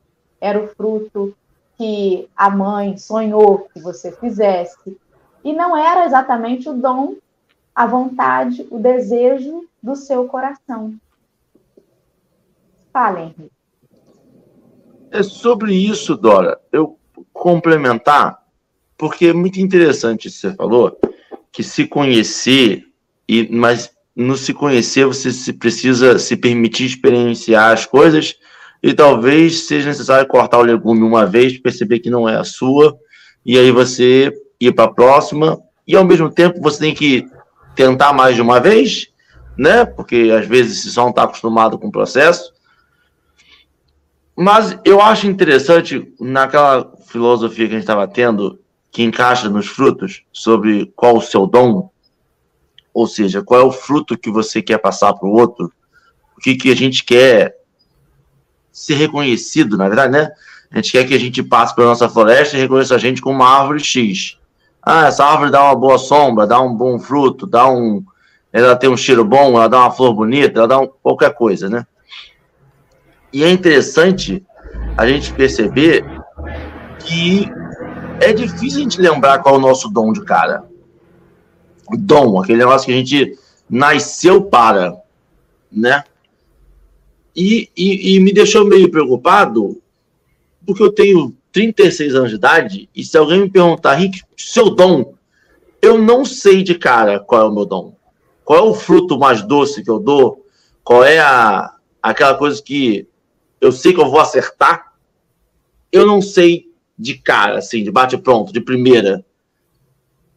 era 0.40 0.62
o 0.62 0.68
fruto 0.68 1.34
que 1.81 2.28
a 2.37 2.51
mãe 2.51 2.99
sonhou 2.99 3.66
que 3.72 3.81
você 3.81 4.12
fizesse, 4.12 4.99
e 5.43 5.51
não 5.51 5.74
era 5.74 6.05
exatamente 6.05 6.68
o 6.68 6.74
dom, 6.74 7.14
a 7.74 7.87
vontade, 7.87 8.68
o 8.70 8.78
desejo 8.78 9.66
do 9.83 9.97
seu 9.97 10.26
coração. 10.26 10.93
Fala, 12.93 13.20
Henrique. 13.20 13.51
É 15.11 15.22
sobre 15.22 15.72
isso, 15.72 16.18
Dora. 16.18 16.61
Eu 16.70 16.99
complementar, 17.33 18.45
porque 18.99 19.28
é 19.28 19.33
muito 19.33 19.59
interessante 19.59 20.28
isso 20.28 20.43
que 20.43 20.49
você 20.49 20.55
falou, 20.55 20.99
que 21.51 21.62
se 21.62 21.87
conhecer, 21.87 22.85
e 23.26 23.49
mas 23.51 23.91
no 24.14 24.37
se 24.37 24.53
conhecer 24.53 25.07
você 25.07 25.33
se 25.33 25.55
precisa 25.55 26.18
se 26.18 26.37
permitir 26.37 26.85
experienciar 26.85 27.72
as 27.72 27.87
coisas 27.87 28.37
e 28.83 28.95
talvez 28.95 29.66
seja 29.66 29.89
necessário 29.89 30.26
cortar 30.26 30.59
o 30.59 30.62
legume 30.62 31.03
uma 31.03 31.26
vez, 31.26 31.59
perceber 31.59 32.01
que 32.01 32.11
não 32.11 32.28
é 32.28 32.37
a 32.37 32.45
sua, 32.45 32.97
e 33.45 33.59
aí 33.59 33.70
você 33.70 34.33
ir 34.59 34.72
para 34.72 34.85
a 34.85 34.93
próxima, 34.93 35.59
e 35.87 35.97
ao 35.97 36.05
mesmo 36.05 36.31
tempo 36.31 36.61
você 36.61 36.78
tem 36.78 36.95
que 36.95 37.26
tentar 37.74 38.12
mais 38.12 38.35
de 38.35 38.43
uma 38.43 38.61
vez, 38.61 39.09
né? 39.57 39.85
Porque 39.85 40.31
às 40.37 40.47
vezes 40.47 40.83
você 40.83 40.91
só 40.91 41.03
não 41.03 41.11
está 41.11 41.24
acostumado 41.24 41.78
com 41.78 41.89
o 41.89 41.93
processo. 41.93 42.53
Mas 44.37 44.78
eu 44.85 45.01
acho 45.01 45.26
interessante, 45.26 46.14
naquela 46.18 46.91
filosofia 47.07 47.66
que 47.66 47.72
a 47.72 47.76
gente 47.76 47.83
estava 47.83 48.09
tendo, 48.09 48.59
que 48.91 49.03
encaixa 49.03 49.49
nos 49.49 49.66
frutos, 49.66 50.22
sobre 50.33 50.91
qual 50.97 51.16
o 51.16 51.20
seu 51.22 51.47
dom, 51.47 51.91
ou 52.93 53.07
seja, 53.07 53.43
qual 53.43 53.61
é 53.61 53.64
o 53.64 53.72
fruto 53.72 54.16
que 54.16 54.31
você 54.31 54.62
quer 54.62 54.78
passar 54.78 55.12
para 55.12 55.28
o 55.28 55.33
outro, 55.33 55.70
o 56.37 56.41
que, 56.41 56.57
que 56.57 56.70
a 56.72 56.76
gente 56.76 57.05
quer 57.05 57.59
ser 58.81 58.95
reconhecido, 58.95 59.76
na 59.76 59.87
verdade, 59.89 60.11
né? 60.11 60.33
A 60.70 60.76
gente 60.76 60.93
quer 60.93 61.07
que 61.07 61.14
a 61.14 61.18
gente 61.18 61.43
passe 61.43 61.74
pela 61.74 61.89
nossa 61.89 62.09
floresta 62.09 62.57
e 62.57 62.61
reconheça 62.61 62.95
a 62.95 62.99
gente 62.99 63.20
como 63.20 63.37
uma 63.37 63.49
árvore 63.49 63.81
X. 63.81 64.39
Ah, 64.83 65.09
essa 65.09 65.22
árvore 65.22 65.51
dá 65.51 65.62
uma 65.64 65.76
boa 65.76 65.99
sombra, 65.99 66.47
dá 66.47 66.59
um 66.61 66.74
bom 66.74 66.99
fruto, 66.99 67.47
dá 67.47 67.68
um. 67.68 68.03
Ela 68.51 68.74
tem 68.74 68.89
um 68.89 68.97
cheiro 68.97 69.22
bom, 69.22 69.57
ela 69.57 69.68
dá 69.68 69.81
uma 69.81 69.91
flor 69.91 70.14
bonita, 70.14 70.61
ela 70.61 70.68
dá 70.68 70.78
um, 70.78 70.87
qualquer 70.87 71.35
coisa, 71.35 71.68
né? 71.68 71.87
E 73.31 73.45
é 73.45 73.51
interessante 73.51 74.43
a 74.97 75.07
gente 75.07 75.31
perceber 75.35 76.03
que 77.01 77.51
é 78.18 78.33
difícil 78.33 78.81
a 78.81 78.83
gente 78.83 79.01
lembrar 79.01 79.41
qual 79.41 79.57
é 79.57 79.59
o 79.59 79.61
nosso 79.61 79.91
dom 79.91 80.11
de 80.11 80.24
cara. 80.24 80.64
Dom, 81.91 82.41
aquele 82.41 82.59
negócio 82.59 82.87
que 82.87 82.93
a 82.93 82.97
gente 82.97 83.39
nasceu 83.68 84.43
para, 84.43 84.97
né? 85.70 86.03
E, 87.35 87.70
e, 87.76 88.14
e 88.14 88.20
me 88.20 88.33
deixou 88.33 88.64
meio 88.64 88.91
preocupado, 88.91 89.81
porque 90.66 90.83
eu 90.83 90.93
tenho 90.93 91.37
36 91.53 92.14
anos 92.14 92.31
de 92.31 92.37
idade, 92.37 92.89
e 92.95 93.05
se 93.05 93.16
alguém 93.16 93.41
me 93.41 93.51
perguntar, 93.51 93.95
Rick, 93.95 94.22
seu 94.37 94.70
dom, 94.70 95.14
eu 95.83 95.99
não 95.99 96.24
sei 96.24 96.62
de 96.62 96.74
cara 96.74 97.18
qual 97.18 97.43
é 97.43 97.45
o 97.45 97.55
meu 97.55 97.64
dom. 97.64 97.95
Qual 98.45 98.59
é 98.59 98.62
o 98.68 98.74
fruto 98.74 99.18
mais 99.18 99.43
doce 99.43 99.83
que 99.83 99.91
eu 99.91 99.99
dou? 99.99 100.45
Qual 100.83 101.05
é 101.05 101.18
a, 101.18 101.74
aquela 102.03 102.35
coisa 102.35 102.62
que 102.62 103.07
eu 103.61 103.70
sei 103.70 103.93
que 103.93 104.01
eu 104.01 104.11
vou 104.11 104.20
acertar, 104.20 104.93
eu 105.93 106.07
não 106.07 106.22
sei 106.22 106.70
de 106.99 107.14
cara, 107.14 107.59
assim, 107.59 107.83
de 107.83 107.91
bate 107.91 108.16
pronto, 108.16 108.53
de 108.53 108.61
primeira. 108.61 109.24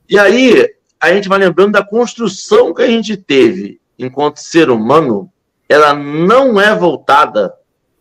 E 0.10 0.18
aí 0.18 0.70
a 1.00 1.14
gente 1.14 1.28
vai 1.28 1.40
lembrando 1.40 1.74
da 1.74 1.84
construção 1.84 2.74
que 2.74 2.82
a 2.82 2.88
gente 2.88 3.18
teve 3.18 3.80
enquanto 3.98 4.38
ser 4.38 4.70
humano, 4.70 5.32
ela 5.74 5.94
não 5.94 6.60
é 6.60 6.76
voltada 6.76 7.54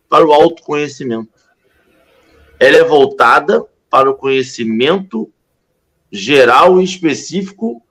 para 0.09 0.25
o 0.25 0.31
autoconhecimento. 0.31 1.31
Ela 2.59 2.77
é 2.77 2.83
voltada 2.83 3.65
para 3.89 4.09
o 4.09 4.15
conhecimento 4.15 5.31
geral 6.11 6.79
e 6.79 6.83
específico 6.83 7.81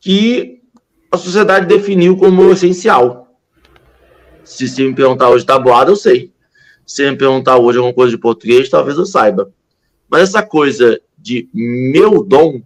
que 0.00 0.62
a 1.10 1.16
sociedade 1.16 1.66
definiu 1.66 2.16
como 2.16 2.50
essencial. 2.50 3.36
Se 4.44 4.68
você 4.68 4.82
me 4.84 4.94
perguntar 4.94 5.28
hoje 5.28 5.44
tabuada, 5.44 5.90
eu 5.90 5.96
sei 5.96 6.32
se 6.90 7.08
me 7.08 7.16
perguntar 7.16 7.56
hoje 7.56 7.78
alguma 7.78 7.94
coisa 7.94 8.10
de 8.10 8.18
português, 8.18 8.68
talvez 8.68 8.98
eu 8.98 9.06
saiba. 9.06 9.52
Mas 10.08 10.22
essa 10.22 10.42
coisa 10.42 11.00
de 11.16 11.48
meu 11.54 12.24
dom, 12.24 12.60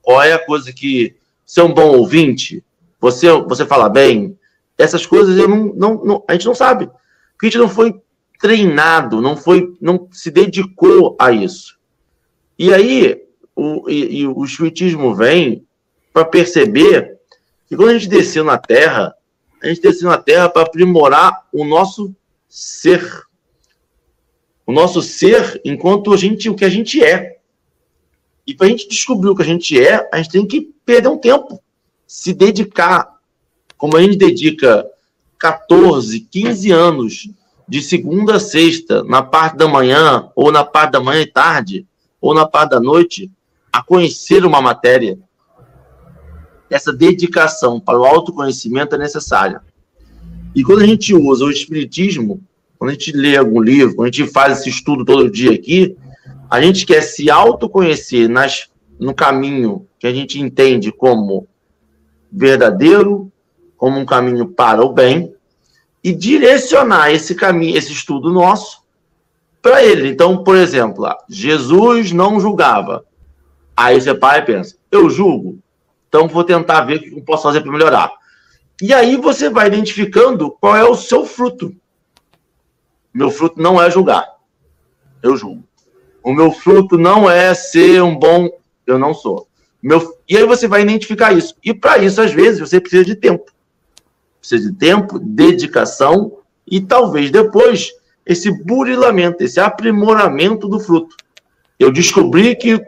qual 0.00 0.22
é 0.22 0.32
a 0.32 0.38
coisa 0.38 0.72
que 0.72 1.14
ser 1.44 1.60
um 1.60 1.74
bom 1.74 1.94
ouvinte, 1.94 2.64
você, 2.98 3.30
você 3.42 3.66
fala 3.66 3.90
bem, 3.90 4.34
essas 4.78 5.06
coisas 5.06 5.38
eu 5.38 5.48
não, 5.48 5.72
não, 5.74 6.04
não, 6.04 6.24
a 6.28 6.32
gente 6.32 6.46
não 6.46 6.54
sabe. 6.54 6.86
Porque 7.32 7.46
a 7.46 7.50
gente 7.50 7.58
não 7.58 7.68
foi 7.68 7.94
treinado, 8.40 9.20
não 9.20 9.36
foi, 9.36 9.76
não 9.80 10.08
se 10.10 10.30
dedicou 10.30 11.16
a 11.18 11.32
isso. 11.32 11.78
E 12.58 12.72
aí 12.72 13.22
o, 13.54 13.88
e, 13.88 14.20
e 14.20 14.26
o 14.26 14.44
espiritismo 14.44 15.14
vem 15.14 15.66
para 16.12 16.24
perceber 16.24 17.18
que 17.66 17.76
quando 17.76 17.90
a 17.90 17.94
gente 17.94 18.08
desceu 18.08 18.44
na 18.44 18.58
Terra, 18.58 19.14
a 19.62 19.68
gente 19.68 19.80
desceu 19.80 20.08
na 20.08 20.18
Terra 20.18 20.48
para 20.48 20.62
aprimorar 20.62 21.46
o 21.52 21.64
nosso 21.64 22.14
ser 22.48 23.24
o 24.66 24.72
nosso 24.72 25.02
ser 25.02 25.60
enquanto 25.64 26.12
a 26.12 26.16
gente, 26.16 26.48
o 26.48 26.54
que 26.54 26.64
a 26.64 26.70
gente 26.70 27.02
é. 27.02 27.38
E 28.46 28.54
para 28.54 28.66
a 28.66 28.70
gente 28.70 28.88
descobrir 28.88 29.28
o 29.28 29.34
que 29.34 29.42
a 29.42 29.46
gente 29.46 29.78
é, 29.80 30.08
a 30.12 30.16
gente 30.18 30.30
tem 30.30 30.46
que 30.46 30.72
perder 30.84 31.08
um 31.08 31.18
tempo, 31.18 31.62
se 32.06 32.32
dedicar. 32.32 33.13
Como 33.76 33.96
a 33.96 34.02
gente 34.02 34.16
dedica 34.16 34.86
14, 35.38 36.20
15 36.20 36.70
anos 36.70 37.28
de 37.68 37.82
segunda 37.82 38.36
a 38.36 38.40
sexta, 38.40 39.02
na 39.04 39.22
parte 39.22 39.56
da 39.56 39.66
manhã, 39.66 40.28
ou 40.34 40.52
na 40.52 40.64
parte 40.64 40.92
da 40.92 41.00
manhã 41.00 41.22
e 41.22 41.26
tarde, 41.26 41.86
ou 42.20 42.34
na 42.34 42.46
parte 42.46 42.70
da 42.70 42.80
noite, 42.80 43.30
a 43.72 43.82
conhecer 43.82 44.44
uma 44.44 44.60
matéria. 44.60 45.18
Essa 46.70 46.92
dedicação 46.92 47.80
para 47.80 47.98
o 47.98 48.04
autoconhecimento 48.04 48.94
é 48.94 48.98
necessária. 48.98 49.60
E 50.54 50.62
quando 50.62 50.82
a 50.82 50.86
gente 50.86 51.14
usa 51.14 51.44
o 51.44 51.50
Espiritismo 51.50 52.42
quando 52.84 52.90
a 52.90 52.92
gente 52.92 53.12
lê 53.12 53.34
algum 53.34 53.62
livro, 53.62 53.96
quando 53.96 54.08
a 54.08 54.10
gente 54.10 54.30
faz 54.30 54.58
esse 54.58 54.68
estudo 54.68 55.06
todo 55.06 55.30
dia 55.30 55.52
aqui, 55.52 55.96
a 56.50 56.60
gente 56.60 56.84
quer 56.84 57.00
se 57.00 57.30
autoconhecer 57.30 58.28
nas, 58.28 58.68
no 59.00 59.14
caminho 59.14 59.86
que 59.98 60.06
a 60.06 60.12
gente 60.12 60.38
entende 60.38 60.92
como 60.92 61.46
verdadeiro, 62.30 63.32
como 63.84 64.00
um 64.00 64.06
caminho 64.06 64.46
para 64.46 64.82
o 64.82 64.94
bem, 64.94 65.34
e 66.02 66.10
direcionar 66.10 67.10
esse 67.10 67.34
caminho, 67.34 67.76
esse 67.76 67.92
estudo 67.92 68.32
nosso, 68.32 68.82
para 69.60 69.84
ele. 69.84 70.08
Então, 70.08 70.42
por 70.42 70.56
exemplo, 70.56 71.06
Jesus 71.28 72.10
não 72.10 72.40
julgava. 72.40 73.04
Aí 73.76 74.00
você 74.00 74.08
e 74.08 74.42
pensa, 74.42 74.78
eu 74.90 75.10
julgo, 75.10 75.58
então 76.08 76.26
vou 76.26 76.42
tentar 76.44 76.80
ver 76.80 76.96
o 76.96 77.00
que 77.02 77.12
eu 77.14 77.20
posso 77.24 77.42
fazer 77.42 77.60
para 77.60 77.70
melhorar. 77.70 78.10
E 78.80 78.94
aí 78.94 79.18
você 79.18 79.50
vai 79.50 79.66
identificando 79.66 80.50
qual 80.52 80.74
é 80.74 80.84
o 80.84 80.94
seu 80.94 81.26
fruto. 81.26 81.76
Meu 83.12 83.30
fruto 83.30 83.60
não 83.60 83.82
é 83.82 83.90
julgar. 83.90 84.26
Eu 85.22 85.36
julgo. 85.36 85.62
O 86.22 86.32
meu 86.32 86.50
fruto 86.50 86.96
não 86.96 87.30
é 87.30 87.52
ser 87.52 88.02
um 88.02 88.18
bom. 88.18 88.48
Eu 88.86 88.98
não 88.98 89.12
sou. 89.12 89.46
Meu... 89.82 90.16
E 90.26 90.38
aí 90.38 90.46
você 90.46 90.66
vai 90.66 90.80
identificar 90.80 91.34
isso. 91.34 91.54
E 91.62 91.74
para 91.74 91.98
isso, 91.98 92.18
às 92.22 92.32
vezes, 92.32 92.60
você 92.60 92.80
precisa 92.80 93.04
de 93.04 93.14
tempo. 93.14 93.52
Precisa 94.44 94.70
de 94.70 94.76
tempo, 94.76 95.18
dedicação 95.18 96.36
e 96.66 96.78
talvez 96.78 97.30
depois 97.30 97.94
esse 98.26 98.50
burilamento, 98.62 99.42
esse 99.42 99.58
aprimoramento 99.58 100.68
do 100.68 100.78
fruto. 100.78 101.16
Eu 101.78 101.90
descobri 101.90 102.54
que, 102.54 102.78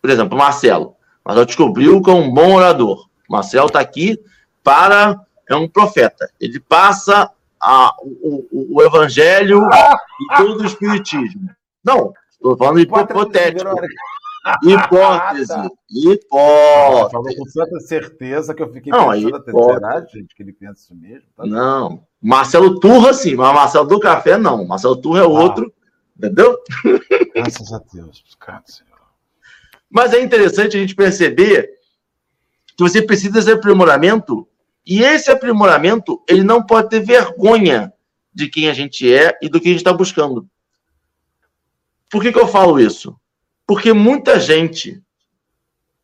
por 0.00 0.08
exemplo, 0.08 0.38
Marcelo, 0.38 0.94
mas 1.24 1.36
eu 1.36 1.44
descobri 1.44 1.86
que 2.00 2.10
é 2.10 2.12
um 2.12 2.32
bom 2.32 2.54
orador. 2.54 3.08
Marcelo 3.28 3.66
está 3.66 3.80
aqui 3.80 4.20
para. 4.62 5.20
É 5.48 5.56
um 5.56 5.68
profeta. 5.68 6.30
Ele 6.40 6.60
passa 6.60 7.28
a, 7.60 7.92
o, 8.00 8.76
o, 8.76 8.82
evangelho 8.82 9.66
e 9.68 10.36
todo 10.36 10.60
o 10.60 10.64
espiritismo. 10.64 11.50
Não, 11.82 12.12
estou 12.30 12.56
falando 12.56 12.76
de 12.76 12.82
hipotético. 12.82 13.68
Hipótese. 14.62 15.52
Hipótese. 15.90 17.10
Falou 17.10 17.36
com 17.36 17.44
tanta 17.52 17.80
certeza 17.80 18.54
que 18.54 18.62
eu 18.62 18.72
fiquei 18.72 18.90
não, 18.90 19.10
pensando 19.10 19.64
será, 19.74 20.00
gente, 20.06 20.34
que 20.34 20.42
ele 20.42 20.52
pensa 20.52 20.82
isso 20.82 20.94
mesmo? 20.94 21.28
Tá 21.36 21.44
não. 21.44 22.04
Marcelo 22.20 22.80
Turra, 22.80 23.12
sim, 23.12 23.34
mas 23.34 23.54
Marcelo 23.54 23.86
do 23.86 24.00
Café, 24.00 24.38
não. 24.38 24.66
Marcelo 24.66 24.96
Turra 24.96 25.20
é 25.20 25.24
ah. 25.24 25.28
outro, 25.28 25.72
entendeu? 26.16 26.58
Graças 27.34 27.72
a 27.72 27.80
Deus, 27.92 28.24
cara, 28.38 28.62
Senhor. 28.66 28.90
Mas 29.90 30.12
é 30.12 30.22
interessante 30.22 30.76
a 30.76 30.80
gente 30.80 30.94
perceber 30.94 31.70
que 32.76 32.82
você 32.82 33.02
precisa 33.02 33.34
desse 33.34 33.50
aprimoramento 33.50 34.46
e 34.86 35.02
esse 35.02 35.30
aprimoramento, 35.30 36.22
ele 36.28 36.42
não 36.42 36.64
pode 36.64 36.88
ter 36.88 37.00
vergonha 37.00 37.92
de 38.32 38.48
quem 38.48 38.70
a 38.70 38.72
gente 38.72 39.12
é 39.12 39.36
e 39.42 39.48
do 39.48 39.60
que 39.60 39.68
a 39.68 39.72
gente 39.72 39.80
está 39.80 39.92
buscando. 39.92 40.48
Por 42.08 42.22
que, 42.22 42.32
que 42.32 42.38
eu 42.38 42.48
falo 42.48 42.80
isso? 42.80 43.19
Porque 43.70 43.92
muita 43.92 44.40
gente 44.40 45.00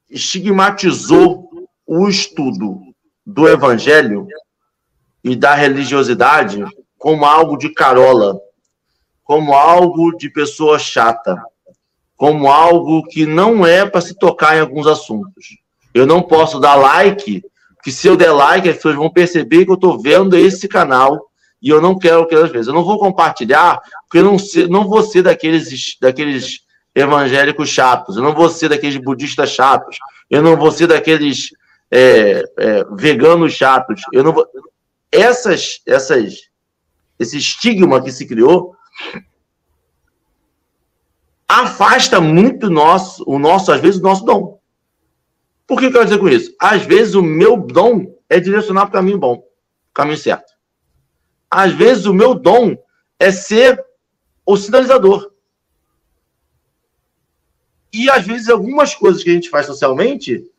estigmatizou 0.09 1.51
o 1.85 2.07
estudo 2.07 2.79
do 3.27 3.49
evangelho 3.49 4.29
e 5.25 5.35
da 5.35 5.53
religiosidade 5.53 6.65
como 6.97 7.25
algo 7.25 7.57
de 7.57 7.71
carola, 7.71 8.39
como 9.25 9.53
algo 9.53 10.17
de 10.17 10.31
pessoa 10.31 10.79
chata, 10.79 11.43
como 12.17 12.47
algo 12.47 13.03
que 13.03 13.27
não 13.27 13.67
é 13.67 13.85
para 13.85 14.01
se 14.01 14.17
tocar 14.17 14.57
em 14.57 14.61
alguns 14.61 14.87
assuntos. 14.87 15.59
Eu 15.93 16.07
não 16.07 16.23
posso 16.23 16.61
dar 16.61 16.77
like, 16.77 17.43
que 17.83 17.91
se 17.91 18.07
eu 18.07 18.17
der 18.17 18.31
like, 18.31 18.69
as 18.69 18.77
pessoas 18.77 18.95
vão 18.95 19.11
perceber 19.11 19.65
que 19.65 19.73
eu 19.73 19.75
estou 19.75 20.01
vendo 20.01 20.37
esse 20.37 20.69
canal 20.69 21.21
e 21.61 21.69
eu 21.69 21.81
não 21.81 21.99
quero 21.99 22.29
que 22.29 22.35
elas 22.37 22.53
vejam. 22.53 22.73
Eu 22.73 22.77
não 22.79 22.85
vou 22.85 22.97
compartilhar, 22.97 23.81
porque 24.03 24.19
eu 24.19 24.25
não, 24.25 24.37
não 24.71 24.89
vou 24.89 25.03
ser 25.03 25.23
daqueles, 25.23 25.97
daqueles 26.01 26.65
evangélicos 26.97 27.69
chatos, 27.69 28.17
eu 28.17 28.23
não 28.23 28.35
vou 28.35 28.49
ser 28.49 28.71
daqueles 28.71 28.97
budistas 28.97 29.51
chatos, 29.51 29.99
eu 30.31 30.43
não 30.43 30.57
vou 30.57 30.71
ser 30.71 30.87
daqueles 30.87 31.51
é, 31.91 32.43
é, 32.59 32.85
veganos 32.93 33.53
chatos, 33.53 34.01
eu 34.13 34.25
não 34.25 34.33
vou. 34.33 34.49
Essas, 35.13 35.83
essas, 35.87 36.49
esse 37.19 37.37
estigma 37.37 38.03
que 38.03 38.11
se 38.11 38.27
criou 38.27 38.75
afasta 41.47 42.19
muito 42.19 42.71
nosso, 42.71 43.23
o 43.27 43.39
nosso, 43.39 43.71
às 43.71 43.81
vezes, 43.81 44.01
o 44.01 44.03
nosso 44.03 44.25
dom. 44.25 44.59
Por 45.67 45.79
que 45.79 45.87
eu 45.87 45.93
quero 45.93 46.05
dizer 46.05 46.19
com 46.19 46.29
isso? 46.29 46.55
Às 46.59 46.83
vezes 46.83 47.15
o 47.15 47.23
meu 47.23 47.59
dom 47.59 48.07
é 48.29 48.41
direcionar 48.41 48.87
para 48.87 48.91
o 48.91 48.93
caminho 48.93 49.19
bom, 49.19 49.45
caminho 49.93 50.17
certo. 50.17 50.53
Às 51.51 51.73
vezes 51.73 52.07
o 52.07 52.15
meu 52.15 52.35
dom 52.35 52.75
é 53.19 53.31
ser 53.31 53.85
o 54.47 54.57
sinalizador. 54.57 55.36
E 57.93 58.11
às 58.11 58.27
vezes 58.27 58.49
algumas 58.49 58.95
coisas 58.95 59.23
que 59.23 59.31
a 59.31 59.33
gente 59.33 59.51
faz 59.51 59.67
socialmente 59.67 60.51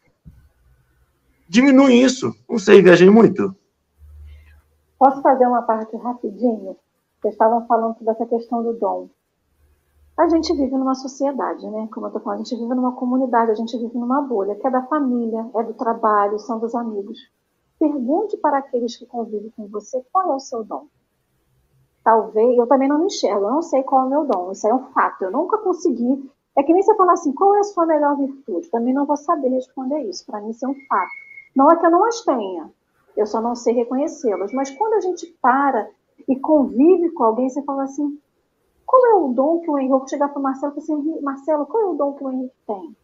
diminuem 1.47 2.01
isso. 2.01 2.33
Não 2.49 2.57
sei, 2.57 2.81
viajei 2.81 3.09
muito. 3.09 3.55
Posso 4.97 5.21
fazer 5.21 5.45
uma 5.45 5.61
parte 5.61 5.95
rapidinho? 5.97 6.75
Vocês 7.21 7.33
estavam 7.33 7.65
falando 7.67 7.95
dessa 8.01 8.25
questão 8.25 8.63
do 8.63 8.73
dom. 8.73 9.09
A 10.17 10.27
gente 10.29 10.51
vive 10.53 10.75
numa 10.75 10.95
sociedade, 10.95 11.69
né? 11.69 11.87
Como 11.93 12.07
eu 12.07 12.11
tô 12.11 12.19
falando, 12.19 12.41
a 12.41 12.43
gente 12.43 12.55
vive 12.55 12.73
numa 12.73 12.93
comunidade, 12.93 13.51
a 13.51 13.55
gente 13.55 13.77
vive 13.77 13.95
numa 13.97 14.21
bolha, 14.21 14.55
que 14.55 14.65
é 14.65 14.71
da 14.71 14.81
família, 14.87 15.47
é 15.53 15.63
do 15.63 15.75
trabalho, 15.75 16.39
são 16.39 16.57
dos 16.57 16.73
amigos. 16.73 17.19
Pergunte 17.79 18.35
para 18.37 18.57
aqueles 18.57 18.97
que 18.97 19.05
convivem 19.05 19.51
com 19.55 19.67
você 19.67 20.03
qual 20.11 20.31
é 20.31 20.35
o 20.35 20.39
seu 20.39 20.63
dom. 20.63 20.87
Talvez, 22.03 22.57
eu 22.57 22.65
também 22.65 22.87
não 22.89 22.97
me 22.97 23.05
enxergo, 23.05 23.45
eu 23.45 23.51
não 23.51 23.61
sei 23.61 23.83
qual 23.83 24.01
é 24.01 24.05
o 24.05 24.09
meu 24.09 24.25
dom, 24.25 24.51
isso 24.51 24.67
é 24.67 24.73
um 24.73 24.85
fato. 24.91 25.23
Eu 25.23 25.31
nunca 25.31 25.59
consegui. 25.59 26.27
É 26.57 26.63
que 26.63 26.73
nem 26.73 26.81
você 26.81 26.95
falar 26.95 27.13
assim, 27.13 27.31
qual 27.33 27.55
é 27.55 27.59
a 27.59 27.63
sua 27.63 27.85
melhor 27.85 28.17
virtude? 28.17 28.67
Também 28.69 28.93
não 28.93 29.05
vou 29.05 29.15
saber 29.15 29.49
responder 29.49 30.01
isso. 30.01 30.25
Para 30.25 30.41
mim, 30.41 30.49
isso 30.49 30.65
é 30.65 30.69
um 30.69 30.75
fato. 30.89 31.11
Não 31.55 31.69
é 31.69 31.77
que 31.77 31.85
eu 31.85 31.91
não 31.91 32.03
as 32.05 32.21
tenha, 32.21 32.71
eu 33.15 33.27
só 33.27 33.39
não 33.39 33.55
sei 33.55 33.75
reconhecê-las. 33.75 34.51
Mas 34.51 34.71
quando 34.71 34.93
a 34.93 34.99
gente 34.99 35.27
para 35.39 35.87
e 36.27 36.35
convive 36.39 37.11
com 37.11 37.23
alguém, 37.23 37.47
você 37.47 37.61
fala 37.61 37.83
assim, 37.83 38.19
qual 38.87 39.05
é 39.05 39.15
o 39.15 39.33
dom 39.33 39.59
que 39.59 39.69
o 39.69 39.77
Henrique... 39.77 39.93
Eu 39.93 39.99
vou 39.99 40.07
chegar 40.07 40.29
para 40.29 40.39
o 40.39 40.41
Marcelo 40.41 40.73
e 40.73 40.81
falar 40.81 40.99
assim, 40.99 41.21
Marcelo, 41.21 41.65
qual 41.67 41.83
é 41.83 41.85
o 41.85 41.93
dom 41.93 42.13
que 42.13 42.23
o 42.23 42.31
Henrique 42.31 42.55
tem? 42.65 42.95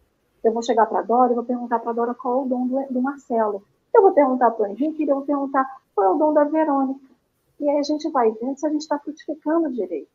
Eu 0.43 0.51
vou 0.51 0.63
chegar 0.63 0.87
para 0.87 0.99
a 0.99 1.03
Dora 1.03 1.31
e 1.31 1.35
vou 1.35 1.45
perguntar 1.45 1.79
para 1.79 1.91
a 1.91 1.93
Dora 1.93 2.13
qual 2.15 2.39
é 2.39 2.45
o 2.45 2.49
dom 2.49 2.67
do, 2.67 2.93
do 2.93 3.01
Marcelo. 3.01 3.63
Eu 3.93 4.01
vou 4.01 4.13
perguntar 4.13 4.49
para 4.51 4.63
o 4.63 4.67
Henrique 4.67 5.03
e 5.03 5.07
eu 5.07 5.15
vou 5.15 5.25
perguntar 5.25 5.63
qual 5.93 6.07
é 6.07 6.09
o 6.09 6.17
dom 6.17 6.33
da 6.33 6.43
Verônica. 6.43 6.99
E 7.59 7.69
aí 7.69 7.77
a 7.77 7.83
gente 7.83 8.09
vai 8.09 8.31
vendo 8.31 8.57
se 8.57 8.65
a 8.65 8.69
gente 8.69 8.81
está 8.81 8.97
frutificando 8.97 9.71
direito. 9.71 10.09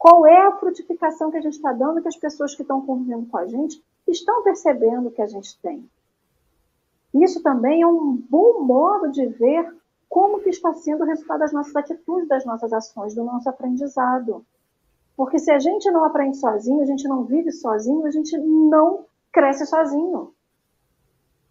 Qual 0.00 0.26
é 0.26 0.46
a 0.46 0.56
frutificação 0.56 1.30
que 1.30 1.36
a 1.36 1.42
gente 1.42 1.56
está 1.56 1.74
dando 1.74 2.00
que 2.00 2.08
as 2.08 2.16
pessoas 2.16 2.54
que 2.54 2.62
estão 2.62 2.80
convivendo 2.80 3.26
com 3.26 3.36
a 3.36 3.46
gente 3.46 3.84
estão 4.08 4.42
percebendo 4.42 5.10
que 5.10 5.20
a 5.20 5.26
gente 5.26 5.60
tem. 5.60 5.86
Isso 7.12 7.42
também 7.42 7.82
é 7.82 7.86
um 7.86 8.16
bom 8.16 8.62
modo 8.62 9.10
de 9.10 9.26
ver 9.26 9.76
como 10.08 10.40
que 10.40 10.48
está 10.48 10.72
sendo 10.72 11.02
o 11.02 11.06
resultado 11.06 11.40
das 11.40 11.52
nossas 11.52 11.76
atitudes, 11.76 12.26
das 12.26 12.46
nossas 12.46 12.72
ações, 12.72 13.14
do 13.14 13.24
nosso 13.24 13.50
aprendizado. 13.50 14.42
Porque 15.14 15.38
se 15.38 15.52
a 15.52 15.58
gente 15.58 15.90
não 15.90 16.02
aprende 16.06 16.38
sozinho, 16.38 16.80
a 16.80 16.86
gente 16.86 17.06
não 17.06 17.24
vive 17.24 17.52
sozinho, 17.52 18.06
a 18.06 18.10
gente 18.10 18.38
não 18.38 19.04
cresce 19.30 19.66
sozinho. 19.66 20.32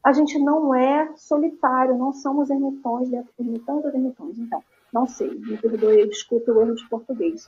A 0.04 0.12
gente 0.12 0.40
não 0.40 0.74
é 0.74 1.14
solitário, 1.18 1.96
não 1.96 2.12
somos 2.14 2.50
ermitões, 2.50 3.12
ermitões 3.38 3.86
ou 3.86 3.92
ermitões. 3.92 4.40
Então, 4.40 4.64
não 4.92 5.06
sei, 5.06 5.30
me 5.30 5.56
perdoe, 5.56 6.08
desculpe 6.08 6.50
o 6.50 6.62
erro 6.62 6.74
de 6.74 6.90
português. 6.90 7.48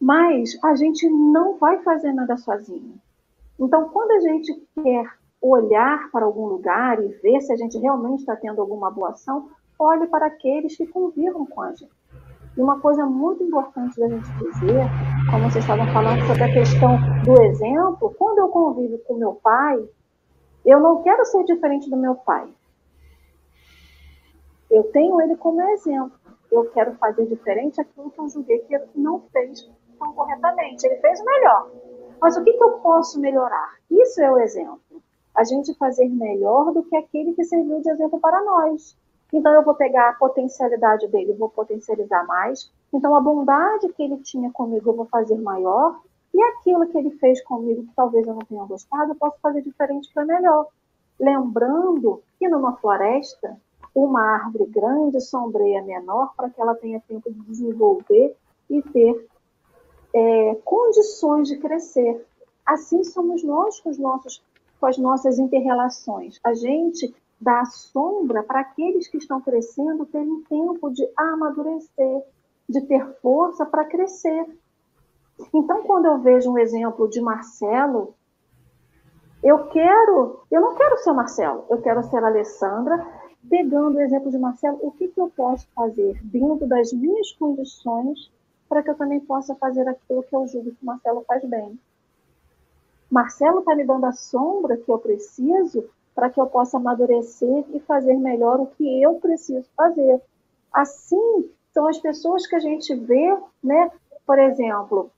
Mas 0.00 0.58
a 0.62 0.74
gente 0.74 1.08
não 1.08 1.56
vai 1.58 1.82
fazer 1.82 2.12
nada 2.12 2.36
sozinho. 2.36 2.94
Então, 3.58 3.88
quando 3.88 4.10
a 4.12 4.20
gente 4.20 4.52
quer 4.82 5.06
olhar 5.40 6.10
para 6.10 6.24
algum 6.24 6.46
lugar 6.46 7.02
e 7.02 7.08
ver 7.08 7.40
se 7.40 7.52
a 7.52 7.56
gente 7.56 7.78
realmente 7.78 8.20
está 8.20 8.36
tendo 8.36 8.60
alguma 8.60 8.90
boa 8.90 9.10
ação, 9.10 9.48
olhe 9.78 10.06
para 10.06 10.26
aqueles 10.26 10.76
que 10.76 10.86
convivam 10.86 11.46
com 11.46 11.62
a 11.62 11.72
gente. 11.72 11.94
E 12.56 12.60
uma 12.60 12.80
coisa 12.80 13.04
muito 13.04 13.42
importante 13.42 14.00
da 14.00 14.08
gente 14.08 14.26
dizer, 14.38 14.84
como 15.30 15.50
vocês 15.50 15.62
estavam 15.62 15.86
falando 15.92 16.26
sobre 16.26 16.42
a 16.42 16.52
questão 16.52 16.96
do 17.22 17.42
exemplo, 17.42 18.14
quando 18.18 18.38
eu 18.38 18.48
convivo 18.48 18.98
com 19.06 19.14
meu 19.14 19.34
pai, 19.34 19.86
eu 20.64 20.80
não 20.80 21.02
quero 21.02 21.24
ser 21.26 21.44
diferente 21.44 21.90
do 21.90 21.96
meu 21.96 22.14
pai. 22.14 22.48
Eu 24.70 24.84
tenho 24.84 25.20
ele 25.20 25.36
como 25.36 25.60
exemplo. 25.62 26.18
Eu 26.50 26.64
quero 26.70 26.94
fazer 26.94 27.26
diferente 27.26 27.80
aquilo 27.80 28.10
que 28.10 28.18
eu 28.18 28.28
julguei 28.28 28.58
que 28.60 28.74
ele 28.74 28.88
não 28.94 29.20
fez 29.32 29.68
corretamente. 30.12 30.86
Ele 30.86 30.96
fez 30.96 31.24
melhor. 31.24 31.70
Mas 32.20 32.36
o 32.36 32.44
que, 32.44 32.52
que 32.52 32.62
eu 32.62 32.78
posso 32.78 33.20
melhorar? 33.20 33.74
Isso 33.90 34.20
é 34.22 34.30
o 34.30 34.38
exemplo. 34.38 35.02
A 35.34 35.44
gente 35.44 35.74
fazer 35.74 36.08
melhor 36.08 36.72
do 36.72 36.82
que 36.82 36.96
aquele 36.96 37.34
que 37.34 37.44
serviu 37.44 37.80
de 37.80 37.90
exemplo 37.90 38.18
para 38.18 38.42
nós. 38.42 38.96
Então 39.32 39.52
eu 39.52 39.62
vou 39.62 39.74
pegar 39.74 40.10
a 40.10 40.14
potencialidade 40.14 41.08
dele, 41.08 41.34
vou 41.34 41.50
potencializar 41.50 42.24
mais. 42.26 42.72
Então 42.92 43.14
a 43.14 43.20
bondade 43.20 43.88
que 43.92 44.02
ele 44.02 44.18
tinha 44.18 44.50
comigo 44.50 44.90
eu 44.90 44.96
vou 44.96 45.06
fazer 45.06 45.36
maior. 45.36 46.00
E 46.32 46.42
aquilo 46.42 46.86
que 46.88 46.98
ele 46.98 47.10
fez 47.12 47.42
comigo 47.44 47.82
que 47.82 47.94
talvez 47.94 48.26
eu 48.26 48.34
não 48.34 48.42
tenha 48.42 48.64
gostado, 48.64 49.12
eu 49.12 49.16
posso 49.16 49.38
fazer 49.40 49.62
diferente 49.62 50.12
para 50.12 50.24
melhor. 50.24 50.68
Lembrando 51.18 52.22
que 52.38 52.48
numa 52.48 52.76
floresta, 52.76 53.56
uma 53.94 54.20
árvore 54.20 54.66
grande 54.66 55.20
sombreia 55.20 55.82
menor 55.82 56.34
para 56.36 56.50
que 56.50 56.60
ela 56.60 56.74
tenha 56.74 57.00
tempo 57.00 57.32
de 57.32 57.40
desenvolver 57.40 58.36
e 58.68 58.82
ter 58.82 59.26
é, 60.16 60.54
condições 60.64 61.46
de 61.46 61.58
crescer. 61.58 62.26
Assim 62.64 63.04
somos 63.04 63.44
nós 63.44 63.78
com, 63.80 63.90
os 63.90 63.98
nossos, 63.98 64.42
com 64.80 64.86
as 64.86 64.96
nossas 64.96 65.38
interrelações. 65.38 66.40
A 66.42 66.54
gente 66.54 67.14
dá 67.38 67.66
sombra 67.66 68.42
para 68.42 68.60
aqueles 68.60 69.06
que 69.08 69.18
estão 69.18 69.42
crescendo 69.42 70.06
terem 70.06 70.42
tempo 70.44 70.90
de 70.90 71.06
amadurecer, 71.14 72.22
de 72.66 72.80
ter 72.86 73.06
força 73.20 73.66
para 73.66 73.84
crescer. 73.84 74.46
Então, 75.52 75.82
quando 75.82 76.06
eu 76.06 76.18
vejo 76.18 76.50
um 76.50 76.58
exemplo 76.58 77.10
de 77.10 77.20
Marcelo, 77.20 78.14
eu 79.42 79.68
quero, 79.68 80.40
eu 80.50 80.62
não 80.62 80.74
quero 80.74 80.96
ser 80.96 81.12
Marcelo, 81.12 81.66
eu 81.68 81.82
quero 81.82 82.02
ser 82.04 82.24
Alessandra, 82.24 83.06
pegando 83.50 83.98
o 83.98 84.00
exemplo 84.00 84.30
de 84.30 84.38
Marcelo, 84.38 84.78
o 84.80 84.90
que, 84.92 85.08
que 85.08 85.20
eu 85.20 85.30
posso 85.36 85.68
fazer 85.74 86.18
dentro 86.24 86.66
das 86.66 86.90
minhas 86.90 87.32
condições 87.32 88.30
para 88.68 88.82
que 88.82 88.90
eu 88.90 88.94
também 88.94 89.20
possa 89.20 89.54
fazer 89.54 89.86
aquilo 89.88 90.22
que 90.22 90.34
eu 90.34 90.46
julgo 90.48 90.72
que 90.72 90.84
Marcelo 90.84 91.24
faz 91.26 91.44
bem. 91.44 91.78
Marcelo 93.10 93.60
está 93.60 93.74
me 93.74 93.84
dando 93.84 94.06
a 94.06 94.12
sombra 94.12 94.76
que 94.76 94.90
eu 94.90 94.98
preciso 94.98 95.88
para 96.14 96.30
que 96.30 96.40
eu 96.40 96.46
possa 96.46 96.78
amadurecer 96.78 97.64
e 97.72 97.80
fazer 97.80 98.14
melhor 98.14 98.58
o 98.58 98.66
que 98.66 99.02
eu 99.02 99.16
preciso 99.16 99.68
fazer. 99.76 100.20
Assim, 100.72 101.50
são 101.72 101.86
as 101.86 101.98
pessoas 101.98 102.46
que 102.46 102.56
a 102.56 102.58
gente 102.58 102.94
vê, 102.94 103.36
né? 103.62 103.90
Por 104.26 104.38
exemplo, 104.38 105.10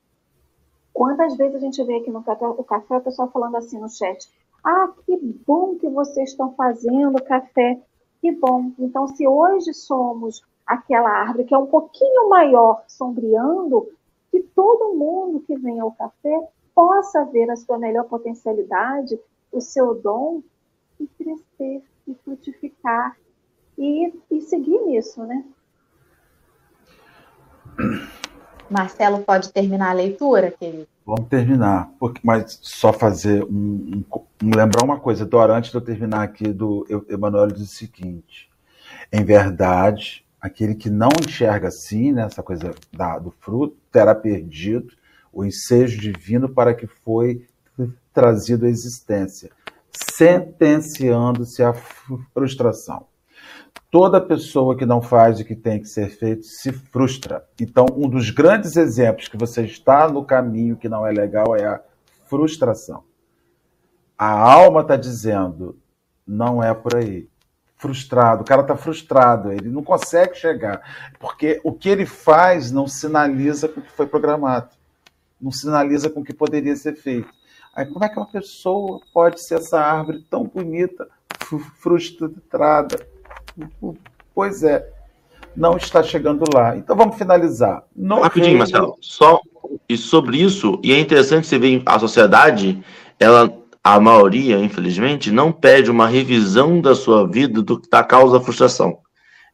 quantas 0.93 1.37
vezes 1.37 1.55
a 1.55 1.61
gente 1.61 1.83
vê 1.85 1.99
aqui 1.99 2.11
no 2.11 2.23
café, 2.23 2.47
o 2.47 2.65
café, 2.65 2.97
o 2.97 3.01
pessoal 3.01 3.31
falando 3.31 3.57
assim 3.57 3.79
no 3.79 3.89
chat, 3.89 4.29
ah, 4.65 4.93
que 5.07 5.17
bom 5.47 5.77
que 5.77 5.89
vocês 5.89 6.31
estão 6.31 6.53
fazendo 6.55 7.23
café, 7.23 7.81
que 8.21 8.33
bom. 8.33 8.73
Então, 8.79 9.07
se 9.07 9.27
hoje 9.27 9.73
somos 9.73 10.43
aquela 10.69 11.09
árvore 11.09 11.45
que 11.45 11.55
é 11.55 11.59
um 11.59 11.67
pouquinho 11.67 12.29
maior, 12.29 12.85
sombreando, 12.87 13.89
que 14.31 14.41
todo 14.41 14.95
mundo 14.95 15.41
que 15.41 15.57
vem 15.57 15.81
ao 15.81 15.91
café 15.93 16.47
possa 16.75 17.25
ver 17.25 17.51
a 17.51 17.57
sua 17.57 17.79
melhor 17.79 18.05
potencialidade, 18.05 19.19
o 19.51 19.63
seu 19.63 19.95
dom 19.95 20.43
e 21.01 21.07
crescer 21.07 21.83
e 22.07 22.15
frutificar 22.23 23.17
e, 23.79 24.13
e 24.31 24.41
seguir 24.43 24.79
nisso, 24.83 25.25
né? 25.25 25.43
Marcelo, 28.71 29.21
pode 29.21 29.51
terminar 29.51 29.91
a 29.91 29.95
leitura, 29.95 30.51
querido? 30.51 30.87
Vamos 31.07 31.29
terminar, 31.29 31.91
porque, 31.99 32.21
mas 32.23 32.59
só 32.61 32.93
fazer 32.93 33.43
um, 33.45 34.05
um, 34.13 34.21
um 34.45 34.51
lembrar 34.55 34.85
uma 34.85 35.01
coisa, 35.01 35.25
Dora, 35.25 35.57
antes 35.57 35.71
de 35.71 35.77
eu 35.79 35.81
terminar 35.81 36.23
aqui, 36.23 36.53
do 36.53 36.87
Emanuel 37.09 37.47
diz 37.47 37.63
o 37.63 37.67
seguinte: 37.67 38.51
em 39.11 39.25
verdade, 39.25 40.28
aquele 40.41 40.75
que 40.75 40.89
não 40.89 41.09
enxerga 41.27 41.69
assim, 41.69 42.13
né, 42.13 42.23
essa 42.23 42.43
coisa 42.43 42.75
da, 42.93 43.19
do 43.19 43.31
fruto, 43.31 43.77
terá 43.91 44.15
perdido 44.15 44.93
o 45.33 45.45
ensejo 45.45 46.01
divino 46.01 46.49
para 46.49 46.75
que 46.75 46.87
foi 46.87 47.47
trazido 48.13 48.67
à 48.67 48.69
existência, 48.69 49.51
sentenciando-se 49.93 51.63
à 51.63 51.73
frustração. 52.35 53.07
Toda 53.91 54.21
pessoa 54.21 54.77
que 54.77 54.85
não 54.85 55.01
faz 55.01 55.41
o 55.41 55.45
que 55.45 55.55
tem 55.55 55.81
que 55.81 55.89
ser 55.89 56.11
feito 56.11 56.45
se 56.45 56.73
frustra. 56.73 57.47
Então, 57.61 57.87
um 57.97 58.09
dos 58.09 58.31
grandes 58.31 58.77
exemplos 58.77 59.29
que 59.29 59.37
você 59.37 59.63
está 59.63 60.09
no 60.09 60.25
caminho 60.25 60.77
que 60.77 60.89
não 60.89 61.07
é 61.07 61.13
legal 61.13 61.57
é 61.57 61.65
a 61.65 61.81
frustração. 62.27 63.05
A 64.19 64.29
alma 64.29 64.83
está 64.83 64.97
dizendo, 64.97 65.79
não 66.27 66.63
é 66.63 66.75
por 66.75 66.97
aí. 66.97 67.29
Frustrado, 67.79 68.43
o 68.43 68.45
cara 68.45 68.63
está 68.63 68.77
frustrado, 68.77 69.53
ele 69.53 69.69
não 69.69 69.85
consegue 69.85 70.35
chegar, 70.35 70.83
porque 71.21 71.61
o 71.63 71.73
que 71.73 71.89
ele 71.89 72.05
faz 72.05 72.73
não 72.73 72.89
sinaliza 72.89 73.69
com 73.69 73.79
o 73.79 73.83
que 73.85 73.93
foi 73.93 74.05
programado, 74.05 74.71
não 75.41 75.53
sinaliza 75.53 76.11
com 76.11 76.21
o 76.21 76.25
que 76.25 76.35
poderia 76.35 76.75
ser 76.75 76.97
feito. 76.97 77.29
Aí, 77.73 77.87
como 77.87 78.05
é 78.05 78.09
que 78.09 78.17
uma 78.19 78.27
pessoa 78.27 79.01
pode 79.15 79.41
ser 79.41 79.61
essa 79.61 79.81
árvore 79.81 80.27
tão 80.29 80.43
bonita, 80.43 81.07
frustrada? 81.77 83.07
Pois 84.35 84.65
é, 84.65 84.85
não 85.55 85.77
está 85.77 86.03
chegando 86.03 86.45
lá. 86.53 86.77
Então 86.77 86.97
vamos 86.97 87.17
finalizar. 87.17 87.85
No 87.95 88.23
Rapidinho, 88.23 88.47
reino... 88.47 88.59
Marcelo. 88.59 88.99
Só 89.01 89.41
e 89.89 89.97
sobre 89.97 90.39
isso, 90.39 90.81
e 90.83 90.93
é 90.93 90.99
interessante 90.99 91.47
você 91.47 91.59
ver 91.59 91.83
a 91.87 91.99
sociedade, 91.99 92.83
ela, 93.21 93.53
a 93.83 93.99
maioria, 94.01 94.59
infelizmente, 94.59 95.31
não 95.31 95.53
pede 95.53 95.91
uma 95.91 96.07
revisão 96.07 96.81
da 96.81 96.95
sua 96.95 97.27
vida 97.27 97.63
do 97.63 97.81
que 97.81 97.89
tá 97.89 98.03
causa 98.03 98.41
frustração. 98.41 98.99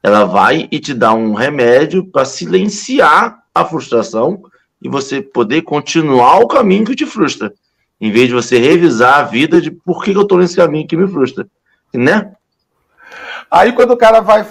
Ela 0.03 0.25
vai 0.25 0.69
e 0.71 0.79
te 0.79 0.93
dá 0.93 1.15
um 1.15 1.35
remédio 1.35 2.05
para 2.11 2.25
silenciar 2.25 3.43
a 3.55 3.65
frustração 3.65 4.43
e 4.83 4.89
você 4.89 5.23
poder 5.23 5.63
continuar 5.63 6.41
o 6.41 6.49
caminho 6.49 6.85
que 6.85 6.95
te 6.95 7.07
frustra, 7.07 7.53
em 8.01 8.11
vez 8.11 8.29
de 8.29 8.35
você 8.35 8.59
revisar 8.59 9.21
a 9.21 9.23
vida 9.23 9.61
de 9.61 9.71
por 9.71 10.05
que 10.05 10.11
eu 10.11 10.23
estou 10.23 10.39
nesse 10.39 10.57
caminho 10.57 10.87
que 10.87 10.97
me 10.97 11.09
frustra, 11.09 11.47
né? 11.95 12.35
Aí 13.51 13.73
quando 13.73 13.93
o 13.93 13.97
cara 13.97 14.21
vai 14.21 14.45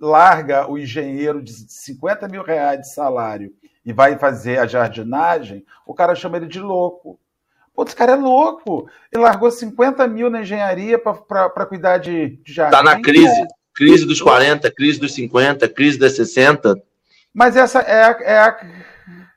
larga 0.00 0.70
o 0.70 0.78
engenheiro 0.78 1.42
de 1.42 1.52
50 1.52 2.28
mil 2.28 2.42
reais 2.42 2.80
de 2.80 2.92
salário 2.92 3.52
e 3.84 3.92
vai 3.92 4.18
fazer 4.18 4.58
a 4.58 4.66
jardinagem, 4.66 5.64
o 5.86 5.94
cara 5.94 6.14
chama 6.14 6.36
ele 6.36 6.46
de 6.46 6.60
louco. 6.60 7.18
Esse 7.86 7.96
cara 7.96 8.12
é 8.12 8.16
louco. 8.16 8.88
Ele 9.12 9.22
largou 9.22 9.50
50 9.50 10.06
mil 10.08 10.30
na 10.30 10.42
engenharia 10.42 10.98
para 10.98 11.66
cuidar 11.66 11.98
de, 11.98 12.38
de 12.44 12.52
jardim. 12.52 12.76
Tá 12.76 12.82
na 12.82 13.00
crise. 13.00 13.46
Crise 13.74 14.04
dos 14.04 14.20
40, 14.20 14.70
crise 14.72 14.98
dos 14.98 15.14
50, 15.14 15.68
crise 15.68 15.98
das 15.98 16.16
60. 16.16 16.74
Mas 17.32 17.56
essa 17.56 17.78
é 17.80 18.02
a, 18.02 18.18
é 18.22 18.38
a 18.40 18.52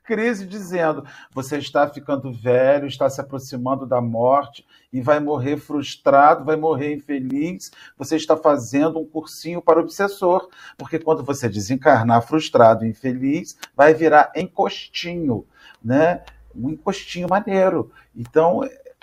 crise 0.03 0.45
dizendo: 0.45 1.05
você 1.33 1.57
está 1.57 1.87
ficando 1.87 2.33
velho, 2.33 2.87
está 2.87 3.09
se 3.09 3.21
aproximando 3.21 3.85
da 3.85 4.01
morte 4.01 4.65
e 4.91 4.99
vai 4.99 5.19
morrer 5.19 5.57
frustrado, 5.57 6.43
vai 6.43 6.55
morrer 6.55 6.93
infeliz. 6.93 7.71
Você 7.97 8.15
está 8.17 8.35
fazendo 8.35 8.99
um 8.99 9.05
cursinho 9.05 9.61
para 9.61 9.79
obsessor, 9.79 10.49
porque 10.77 10.99
quando 10.99 11.23
você 11.23 11.47
desencarnar 11.47 12.27
frustrado 12.27 12.83
e 12.83 12.89
infeliz, 12.89 13.55
vai 13.75 13.93
virar 13.93 14.31
encostinho, 14.35 15.45
né? 15.81 16.23
Um 16.55 16.69
encostinho 16.69 17.27
maneiro. 17.29 17.91
Então, 18.15 18.61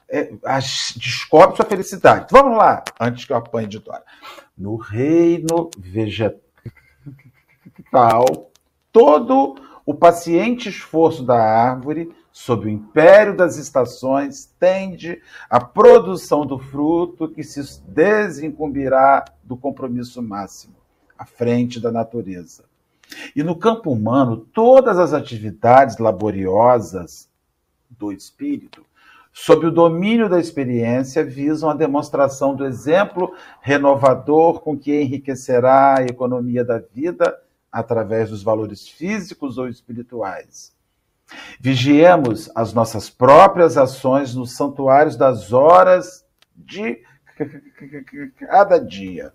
é, 0.09 0.31
descobre 0.97 1.57
sua 1.57 1.65
felicidade. 1.67 2.29
Vamos 2.31 2.57
lá, 2.57 2.83
antes 2.99 3.25
que 3.25 3.33
eu 3.33 3.37
apanhe 3.37 3.69
de 3.69 3.79
Dora. 3.79 4.03
No 4.57 4.77
reino 4.77 5.71
vegetal, 5.79 6.41
todo 8.91 9.57
o 9.85 9.95
paciente 9.95 10.69
esforço 10.69 11.23
da 11.23 11.39
árvore, 11.39 12.13
sob 12.33 12.67
o 12.67 12.69
império 12.69 13.37
das 13.37 13.57
estações, 13.57 14.47
tende 14.59 15.21
à 15.49 15.61
produção 15.61 16.45
do 16.45 16.59
fruto 16.59 17.29
que 17.29 17.43
se 17.43 17.83
desincumbirá 17.83 19.25
do 19.43 19.57
compromisso 19.57 20.23
máximo, 20.23 20.75
à 21.19 21.25
frente 21.25 21.81
da 21.81 21.91
natureza. 21.91 22.65
E 23.35 23.43
no 23.43 23.57
campo 23.57 23.91
humano, 23.91 24.37
todas 24.37 24.99
as 24.99 25.13
atividades 25.13 25.99
laboriosas 25.99 27.29
do 27.91 28.13
espírito, 28.13 28.85
sob 29.33 29.67
o 29.67 29.71
domínio 29.71 30.29
da 30.29 30.41
experiência, 30.41 31.25
visam 31.25 31.71
a 31.71 31.75
demonstração 31.75 32.55
do 32.55 32.65
exemplo 32.65 33.35
renovador 33.61 34.61
com 34.61 34.77
que 34.77 35.01
enriquecerá 35.01 35.99
a 35.99 36.03
economia 36.03 36.65
da 36.65 36.79
vida 36.79 37.41
através 37.71 38.31
dos 38.31 38.43
valores 38.43 38.89
físicos 38.89 39.59
ou 39.59 39.69
espirituais. 39.69 40.77
Vigiemos 41.61 42.51
as 42.55 42.73
nossas 42.73 43.11
próprias 43.11 43.77
ações 43.77 44.35
nos 44.35 44.57
santuários 44.57 45.17
das 45.17 45.53
horas 45.53 46.25
de 46.57 47.03
cada 48.39 48.79
dia. 48.79 49.33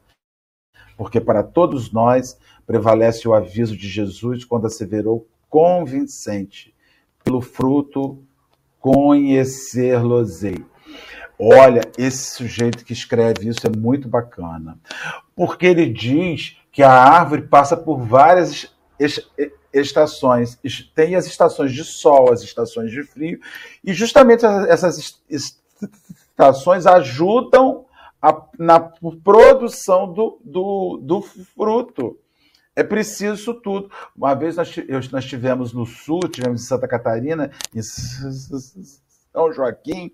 Porque 0.97 1.22
para 1.22 1.43
todos 1.43 1.91
nós 1.91 2.38
prevalece 2.66 3.28
o 3.28 3.34
aviso 3.34 3.78
de 3.78 3.88
Jesus 3.88 4.43
quando 4.43 4.68
asseverou 4.68 5.28
convincente: 5.49 6.74
pelo 7.24 7.41
fruto 7.41 8.24
conhecer-los-ei. 8.84 10.61
Olha, 11.39 11.81
esse 11.97 12.36
sujeito 12.36 12.84
que 12.84 12.91
escreve 12.91 13.47
isso 13.47 13.65
é 13.65 13.69
muito 13.69 14.09
bacana, 14.09 14.77
porque 15.34 15.65
ele 15.65 15.88
diz 15.88 16.57
que 16.69 16.84
a 16.84 16.91
árvore 16.91 17.43
passa 17.43 17.77
por 17.77 17.97
várias 17.97 18.75
estações. 19.71 20.59
Tem 20.93 21.15
as 21.15 21.25
estações 21.25 21.71
de 21.71 21.86
sol, 21.86 22.34
as 22.34 22.41
estações 22.43 22.91
de 22.91 23.03
frio, 23.03 23.39
e 23.84 23.93
justamente 23.93 24.45
essas 24.45 25.21
estações 25.29 26.86
ajudam 26.86 27.86
a, 28.21 28.43
na 28.59 28.81
produção 29.23 30.11
do, 30.11 30.39
do, 30.43 30.99
do, 31.01 31.21
fruto. 31.21 32.19
É 32.76 32.84
preciso 32.84 33.36
isso 33.36 33.53
tudo. 33.53 33.91
Uma 34.15 34.34
vez 34.34 34.55
nós, 34.55 34.76
nós 35.11 35.26
tivemos 35.26 35.74
no 35.74 35.86
sul, 35.86 36.21
tivemos 36.21 36.61
em 36.61 36.65
Santa 36.65 36.88
Catarina, 36.88 37.51
em 37.74 37.82
São 37.82 39.51
Joaquim, 39.53 40.11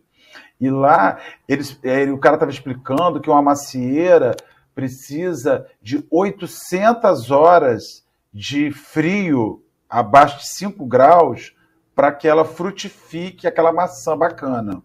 e 0.59 0.69
lá 0.69 1.19
eles, 1.47 1.79
ele, 1.83 2.11
o 2.11 2.17
cara 2.17 2.35
estava 2.35 2.51
explicando 2.51 3.21
que 3.21 3.29
uma 3.29 3.41
macieira 3.41 4.35
precisa 4.75 5.65
de 5.81 6.05
800 6.09 7.31
horas 7.31 8.05
de 8.33 8.71
frio 8.71 9.63
abaixo 9.89 10.39
de 10.39 10.49
5 10.49 10.85
graus 10.85 11.55
para 11.95 12.11
que 12.11 12.27
ela 12.27 12.45
frutifique 12.45 13.47
aquela 13.47 13.73
maçã 13.73 14.17
bacana. 14.17 14.81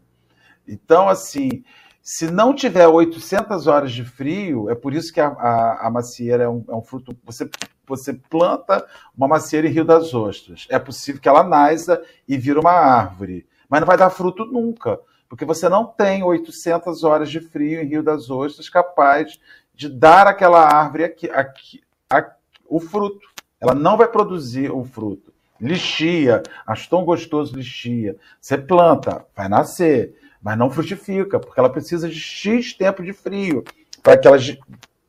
Então, 0.66 1.08
assim, 1.08 1.62
se 2.04 2.30
não 2.30 2.54
tiver 2.54 2.86
800 2.86 3.66
horas 3.66 3.90
de 3.90 4.04
frio, 4.04 4.68
é 4.68 4.74
por 4.74 4.92
isso 4.92 5.10
que 5.10 5.22
a, 5.22 5.28
a, 5.28 5.86
a 5.86 5.90
macieira 5.90 6.44
é 6.44 6.48
um, 6.48 6.62
é 6.68 6.74
um, 6.74 6.82
fruto. 6.82 7.16
Você, 7.24 7.48
você 7.86 8.12
planta 8.12 8.86
uma 9.16 9.26
macieira 9.26 9.66
em 9.66 9.70
Rio 9.70 9.86
das 9.86 10.12
Ostras. 10.12 10.66
É 10.68 10.78
possível 10.78 11.18
que 11.18 11.28
ela 11.30 11.42
nasça 11.42 12.04
e 12.28 12.36
vira 12.36 12.60
uma 12.60 12.72
árvore, 12.72 13.46
mas 13.70 13.80
não 13.80 13.86
vai 13.86 13.96
dar 13.96 14.10
fruto 14.10 14.44
nunca, 14.44 15.00
porque 15.30 15.46
você 15.46 15.66
não 15.66 15.86
tem 15.86 16.22
800 16.22 17.04
horas 17.04 17.30
de 17.30 17.40
frio 17.40 17.80
em 17.80 17.86
Rio 17.86 18.02
das 18.02 18.28
Ostras 18.28 18.68
capaz 18.68 19.40
de 19.74 19.88
dar 19.88 20.26
àquela 20.26 20.60
árvore 20.60 21.04
aqui, 21.04 21.30
aqui, 21.30 21.82
aqui, 22.10 22.36
o 22.68 22.80
fruto. 22.80 23.26
Ela 23.58 23.74
não 23.74 23.96
vai 23.96 24.08
produzir 24.08 24.70
o 24.70 24.84
fruto. 24.84 25.32
Lixia, 25.58 26.42
acho 26.66 26.90
tão 26.90 27.02
gostoso 27.02 27.56
lixia. 27.56 28.14
Você 28.38 28.58
planta, 28.58 29.24
vai 29.34 29.48
nascer, 29.48 30.14
mas 30.44 30.58
não 30.58 30.70
frutifica, 30.70 31.40
porque 31.40 31.58
ela 31.58 31.70
precisa 31.70 32.06
de 32.06 32.20
X 32.20 32.74
tempo 32.74 33.02
de 33.02 33.14
frio 33.14 33.64
para 34.02 34.18
que 34.18 34.28
ela 34.28 34.36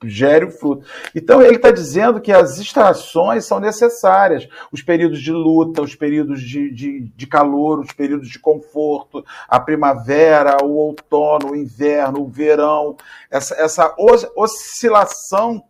gere 0.02 0.46
o 0.46 0.52
fruto. 0.52 0.88
Então 1.14 1.42
ele 1.42 1.58
está 1.58 1.72
dizendo 1.72 2.22
que 2.22 2.32
as 2.32 2.58
estações 2.58 3.44
são 3.44 3.60
necessárias. 3.60 4.48
Os 4.72 4.82
períodos 4.82 5.22
de 5.22 5.34
luta, 5.34 5.82
os 5.82 5.94
períodos 5.94 6.42
de, 6.42 6.72
de, 6.72 7.02
de 7.02 7.28
calor, 7.28 7.80
os 7.82 7.92
períodos 7.92 8.30
de 8.30 8.40
conforto, 8.40 9.26
a 9.48 9.60
primavera, 9.60 10.64
o 10.64 10.72
outono, 10.72 11.52
o 11.52 11.56
inverno, 11.56 12.22
o 12.22 12.30
verão, 12.30 12.96
essa, 13.30 13.56
essa 13.56 13.94
oscilação 14.36 15.62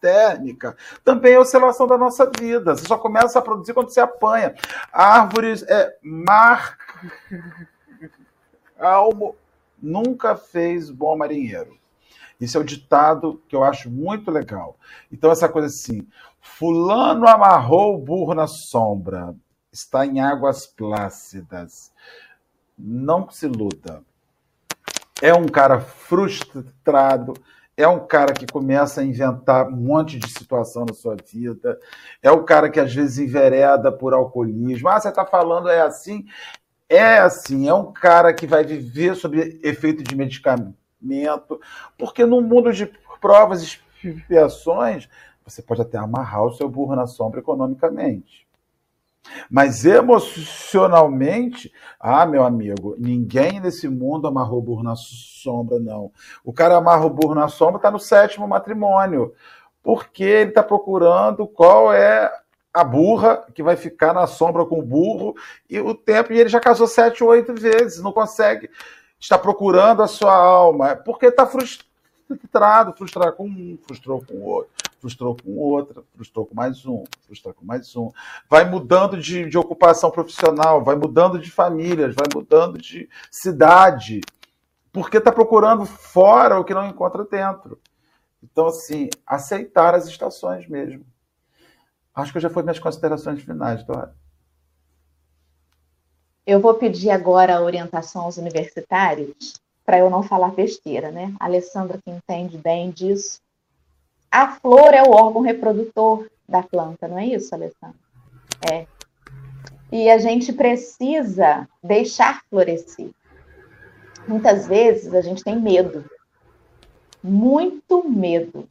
térmica, 0.00 0.76
também 1.02 1.32
é 1.32 1.36
a 1.36 1.40
oscilação 1.40 1.86
da 1.86 1.96
nossa 1.96 2.30
vida. 2.38 2.76
Você 2.76 2.86
só 2.86 2.98
começa 2.98 3.38
a 3.38 3.42
produzir 3.42 3.72
quando 3.72 3.88
você 3.88 4.00
apanha. 4.00 4.54
Árvores, 4.92 5.64
é, 5.66 5.96
mar 6.02 6.76
calmo, 8.84 9.34
nunca 9.80 10.36
fez 10.36 10.90
bom 10.90 11.16
marinheiro. 11.16 11.78
Isso 12.38 12.58
é 12.58 12.60
o 12.60 12.64
ditado 12.64 13.42
que 13.48 13.56
eu 13.56 13.64
acho 13.64 13.90
muito 13.90 14.30
legal. 14.30 14.76
Então, 15.10 15.30
essa 15.30 15.48
coisa 15.48 15.68
assim: 15.68 16.06
Fulano 16.38 17.26
amarrou 17.26 17.94
o 17.94 17.98
burro 17.98 18.34
na 18.34 18.46
sombra, 18.46 19.34
está 19.72 20.04
em 20.04 20.20
águas 20.20 20.66
plácidas. 20.66 21.90
Não 22.76 23.30
se 23.30 23.46
luta. 23.46 24.02
É 25.22 25.32
um 25.32 25.46
cara 25.46 25.80
frustrado, 25.80 27.32
é 27.74 27.88
um 27.88 28.06
cara 28.06 28.34
que 28.34 28.46
começa 28.46 29.00
a 29.00 29.04
inventar 29.04 29.68
um 29.68 29.76
monte 29.76 30.18
de 30.18 30.28
situação 30.28 30.84
na 30.84 30.92
sua 30.92 31.16
vida, 31.16 31.80
é 32.22 32.30
o 32.30 32.44
cara 32.44 32.68
que 32.68 32.78
às 32.78 32.92
vezes 32.92 33.16
envereda 33.16 33.90
por 33.90 34.12
alcoolismo. 34.12 34.88
Ah, 34.90 35.00
você 35.00 35.08
está 35.08 35.24
falando 35.24 35.70
é 35.70 35.80
assim? 35.80 36.26
É 36.94 37.18
assim, 37.18 37.68
é 37.68 37.74
um 37.74 37.92
cara 37.92 38.32
que 38.32 38.46
vai 38.46 38.62
viver 38.62 39.16
sob 39.16 39.60
efeito 39.64 40.04
de 40.04 40.14
medicamento, 40.14 41.60
porque 41.98 42.24
no 42.24 42.40
mundo 42.40 42.72
de 42.72 42.86
provas 43.20 43.62
e 43.62 44.08
expiações, 44.08 45.08
você 45.44 45.60
pode 45.60 45.82
até 45.82 45.98
amarrar 45.98 46.44
o 46.44 46.52
seu 46.52 46.68
burro 46.68 46.94
na 46.94 47.08
sombra 47.08 47.40
economicamente. 47.40 48.46
Mas 49.50 49.84
emocionalmente, 49.84 51.72
ah, 51.98 52.24
meu 52.26 52.44
amigo, 52.44 52.94
ninguém 52.96 53.58
nesse 53.58 53.88
mundo 53.88 54.28
amarrou 54.28 54.60
o 54.60 54.62
burro 54.62 54.84
na 54.84 54.94
sombra, 54.94 55.80
não. 55.80 56.12
O 56.44 56.52
cara 56.52 56.76
amarra 56.76 57.06
o 57.06 57.10
burro 57.10 57.34
na 57.34 57.48
sombra, 57.48 57.76
está 57.76 57.90
no 57.90 57.98
sétimo 57.98 58.46
matrimônio, 58.46 59.34
porque 59.82 60.22
ele 60.22 60.50
está 60.50 60.62
procurando 60.62 61.44
qual 61.48 61.92
é 61.92 62.30
a 62.74 62.84
burra 62.84 63.46
que 63.54 63.62
vai 63.62 63.76
ficar 63.76 64.12
na 64.12 64.26
sombra 64.26 64.66
com 64.66 64.80
o 64.80 64.82
burro 64.82 65.34
e 65.70 65.80
o 65.80 65.94
tempo, 65.94 66.32
e 66.32 66.40
ele 66.40 66.48
já 66.48 66.58
casou 66.60 66.86
sete, 66.88 67.22
oito 67.22 67.54
vezes, 67.54 68.02
não 68.02 68.12
consegue. 68.12 68.68
Está 69.18 69.38
procurando 69.38 70.02
a 70.02 70.08
sua 70.08 70.34
alma, 70.34 70.96
porque 70.96 71.26
está 71.26 71.46
frustrado, 71.46 72.92
frustrado 72.92 73.36
com 73.36 73.46
um, 73.46 73.78
frustrou 73.86 74.22
com 74.26 74.34
o 74.34 74.44
outro 74.44 74.84
frustrou 75.04 75.36
com 75.36 75.58
outra, 75.58 76.02
frustrou 76.16 76.46
com 76.46 76.54
mais 76.54 76.86
um, 76.86 77.04
frustrou 77.26 77.52
com 77.52 77.62
mais 77.62 77.94
um. 77.94 78.10
Vai 78.48 78.64
mudando 78.64 79.18
de, 79.18 79.46
de 79.46 79.58
ocupação 79.58 80.10
profissional, 80.10 80.82
vai 80.82 80.96
mudando 80.96 81.38
de 81.38 81.50
famílias, 81.50 82.14
vai 82.14 82.26
mudando 82.34 82.78
de 82.78 83.06
cidade, 83.30 84.22
porque 84.90 85.18
está 85.18 85.30
procurando 85.30 85.84
fora 85.84 86.58
o 86.58 86.64
que 86.64 86.72
não 86.72 86.86
encontra 86.86 87.22
dentro. 87.24 87.78
Então, 88.42 88.66
assim, 88.66 89.10
aceitar 89.26 89.94
as 89.94 90.06
estações 90.06 90.66
mesmo. 90.66 91.04
Acho 92.14 92.32
que 92.32 92.40
já 92.40 92.48
foi 92.48 92.62
minhas 92.62 92.78
considerações 92.78 93.42
finais, 93.42 93.82
Dora. 93.84 94.14
Eu 96.46 96.60
vou 96.60 96.74
pedir 96.74 97.10
agora 97.10 97.56
a 97.56 97.60
orientação 97.60 98.22
aos 98.22 98.36
universitários, 98.36 99.54
para 99.84 99.98
eu 99.98 100.08
não 100.08 100.22
falar 100.22 100.52
besteira, 100.52 101.10
né? 101.10 101.34
A 101.40 101.46
Alessandra, 101.46 101.98
que 102.02 102.10
entende 102.10 102.56
bem 102.56 102.90
disso, 102.90 103.40
a 104.30 104.52
flor 104.52 104.92
é 104.92 105.02
o 105.02 105.10
órgão 105.10 105.42
reprodutor 105.42 106.28
da 106.48 106.62
planta, 106.62 107.08
não 107.08 107.18
é 107.18 107.26
isso, 107.26 107.54
Alessandra? 107.54 107.96
É. 108.70 108.86
E 109.90 110.10
a 110.10 110.18
gente 110.18 110.52
precisa 110.52 111.68
deixar 111.82 112.42
florescer. 112.50 113.10
Muitas 114.26 114.66
vezes 114.66 115.14
a 115.14 115.20
gente 115.20 115.42
tem 115.42 115.58
medo. 115.60 116.04
Muito 117.22 118.08
medo. 118.08 118.66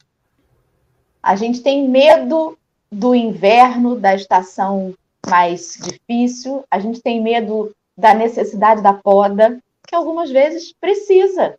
A 1.22 1.34
gente 1.34 1.62
tem 1.62 1.88
medo 1.88 2.58
do 2.94 3.12
inverno, 3.12 3.96
da 3.96 4.14
estação 4.14 4.94
mais 5.28 5.76
difícil, 5.82 6.64
a 6.70 6.78
gente 6.78 7.02
tem 7.02 7.20
medo 7.20 7.74
da 7.96 8.14
necessidade 8.14 8.82
da 8.82 8.92
poda, 8.92 9.60
que 9.86 9.94
algumas 9.94 10.30
vezes 10.30 10.72
precisa. 10.72 11.58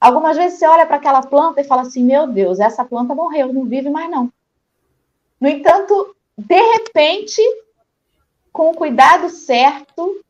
Algumas 0.00 0.36
vezes 0.36 0.58
você 0.58 0.66
olha 0.66 0.84
para 0.84 0.96
aquela 0.96 1.22
planta 1.22 1.60
e 1.60 1.64
fala 1.64 1.82
assim: 1.82 2.02
meu 2.02 2.26
Deus, 2.26 2.58
essa 2.58 2.84
planta 2.84 3.14
morreu, 3.14 3.52
não 3.52 3.64
vive 3.64 3.88
mais 3.88 4.10
não. 4.10 4.32
No 5.40 5.48
entanto, 5.48 6.16
de 6.36 6.60
repente, 6.72 7.40
com 8.52 8.70
o 8.70 8.74
cuidado 8.74 9.28
certo, 9.30 10.20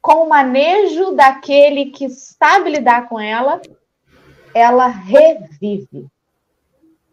com 0.00 0.24
o 0.24 0.28
manejo 0.28 1.12
daquele 1.12 1.86
que 1.86 2.10
sabe 2.10 2.70
lidar 2.70 3.08
com 3.08 3.18
ela, 3.18 3.62
ela 4.54 4.88
revive. 4.88 6.06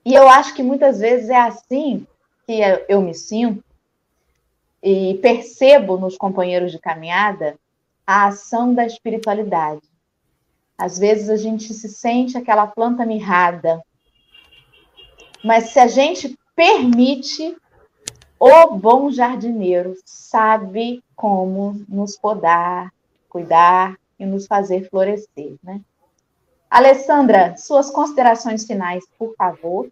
E 0.04 0.14
eu 0.14 0.28
acho 0.28 0.54
que 0.54 0.64
muitas 0.64 1.00
vezes 1.00 1.30
é 1.30 1.40
assim 1.40 2.06
que 2.50 2.62
eu 2.88 3.00
me 3.00 3.14
sinto 3.14 3.64
e 4.82 5.20
percebo 5.22 6.00
nos 6.00 6.18
companheiros 6.18 6.72
de 6.72 6.80
caminhada 6.80 7.56
a 8.08 8.26
ação 8.26 8.74
da 8.74 8.88
espiritualidade. 8.88 9.84
Às 10.76 10.98
vezes 10.98 11.30
a 11.30 11.38
gente 11.38 11.72
se 11.76 11.88
sente 11.88 12.36
aquela 12.36 12.66
planta 12.66 13.06
mirrada. 13.06 13.84
Mas 15.44 15.66
se 15.66 15.80
a 15.80 15.86
gente 15.86 16.36
permite, 16.56 17.56
o 18.40 18.72
bom 18.72 19.12
jardineiro 19.12 19.96
sabe 20.04 21.04
como 21.16 21.86
nos 21.88 22.18
podar, 22.18 22.92
cuidar 23.30 23.96
e 24.18 24.26
nos 24.26 24.48
fazer 24.48 24.90
florescer, 24.90 25.54
né? 25.62 25.82
Alessandra, 26.68 27.56
suas 27.58 27.92
considerações 27.92 28.66
finais, 28.66 29.06
por 29.20 29.36
favor. 29.36 29.88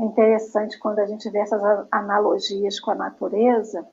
É 0.00 0.04
interessante 0.04 0.78
quando 0.78 0.98
a 0.98 1.04
gente 1.04 1.28
vê 1.28 1.40
essas 1.40 1.60
analogias 1.92 2.80
com 2.80 2.90
a 2.90 2.94
natureza, 2.94 3.86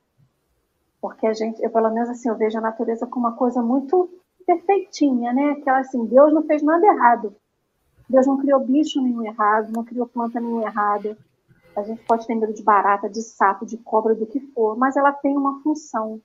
porque 1.02 1.28
a 1.28 1.34
gente, 1.34 1.62
eu 1.62 1.70
pelo 1.70 1.92
menos 1.92 2.10
assim, 2.10 2.30
eu 2.30 2.38
vejo 2.38 2.58
a 2.58 2.62
natureza 2.62 3.06
como 3.06 3.28
uma 3.28 3.36
coisa 3.36 3.62
muito 3.62 4.10
perfeitinha, 4.46 5.34
né? 5.34 5.52
Aquela 5.52 5.80
assim, 5.80 6.06
Deus 6.06 6.34
não 6.34 6.44
fez 6.44 6.64
nada 6.64 6.86
errado. 6.86 7.36
Deus 8.10 8.26
não 8.26 8.38
criou 8.38 8.62
bicho 8.62 9.02
nenhum 9.02 9.26
errado, 9.26 9.74
não 9.74 9.84
criou 9.84 10.08
planta 10.08 10.40
nenhum 10.40 10.62
errada. 10.62 11.18
A 11.76 11.84
gente 11.84 12.02
pode 12.06 12.26
ter 12.26 12.36
medo 12.36 12.54
de 12.54 12.64
barata, 12.64 13.10
de 13.10 13.22
sapo, 13.22 13.66
de 13.66 13.78
cobra, 13.78 14.16
do 14.16 14.26
que 14.26 14.40
for, 14.40 14.78
mas 14.78 14.96
ela 14.96 15.12
tem 15.12 15.36
uma 15.36 15.62
função. 15.62 16.22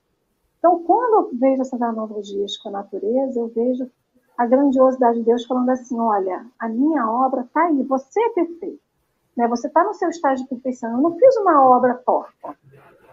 Então, 0.59 0.81
quando 0.85 1.27
eu 1.27 1.37
vejo 1.37 1.61
essas 1.61 1.83
analogias 1.83 2.57
com 2.57 2.69
a 2.69 2.73
natureza, 2.73 3.41
eu 3.41 3.49
vejo 3.49 3.91
a 4.39 4.47
grandiosidade 4.47 5.19
de 5.19 5.25
Deus 5.25 5.45
falando 5.45 5.71
assim: 5.71 5.99
olha, 5.99 6.47
a 6.57 6.69
minha 6.69 7.11
obra 7.11 7.41
está 7.41 7.65
aí, 7.65 7.83
você 7.83 8.21
é 8.21 8.29
perfeito. 8.31 8.92
Né? 9.37 9.49
Você 9.49 9.67
está 9.67 9.85
no 9.85 9.95
seu 9.95 10.09
estágio 10.09 10.45
de 10.45 10.51
perfeição. 10.51 10.93
Eu 10.93 10.99
não 10.99 11.17
fiz 11.17 11.37
uma 11.37 11.65
obra 11.65 11.95
torta. 11.95 12.57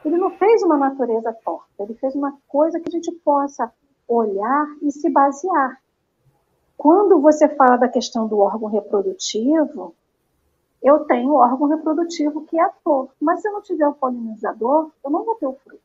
Ele 0.03 0.17
não 0.17 0.31
fez 0.31 0.63
uma 0.63 0.77
natureza 0.77 1.35
torta, 1.43 1.83
ele 1.83 1.93
fez 1.95 2.15
uma 2.15 2.37
coisa 2.47 2.79
que 2.79 2.87
a 2.87 2.91
gente 2.91 3.11
possa 3.23 3.71
olhar 4.07 4.67
e 4.81 4.91
se 4.91 5.09
basear. 5.09 5.79
Quando 6.77 7.19
você 7.19 7.49
fala 7.49 7.75
da 7.75 7.89
questão 7.89 8.25
do 8.25 8.39
órgão 8.39 8.69
reprodutivo, 8.69 9.93
eu 10.81 10.99
tenho 11.01 11.33
órgão 11.33 11.67
reprodutivo 11.67 12.45
que 12.45 12.57
é 12.57 12.63
a 12.63 12.71
flor, 12.81 13.09
mas 13.19 13.41
se 13.41 13.49
eu 13.49 13.51
não 13.51 13.61
tiver 13.61 13.87
o 13.87 13.93
polinizador, 13.93 14.89
eu 15.03 15.11
não 15.11 15.25
vou 15.25 15.35
ter 15.35 15.47
o 15.47 15.53
fruto. 15.53 15.83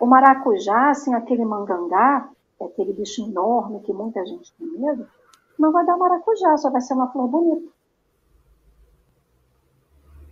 O 0.00 0.06
maracujá, 0.06 0.90
assim, 0.90 1.12
aquele 1.12 1.44
mangangá, 1.44 2.30
é 2.58 2.64
aquele 2.64 2.94
bicho 2.94 3.22
enorme 3.28 3.80
que 3.80 3.92
muita 3.92 4.24
gente 4.24 4.54
tem 4.56 4.66
medo, 4.66 5.06
não 5.58 5.70
vai 5.70 5.84
dar 5.84 5.98
maracujá, 5.98 6.56
só 6.56 6.70
vai 6.70 6.80
ser 6.80 6.94
uma 6.94 7.12
flor 7.12 7.28
bonita. 7.28 7.68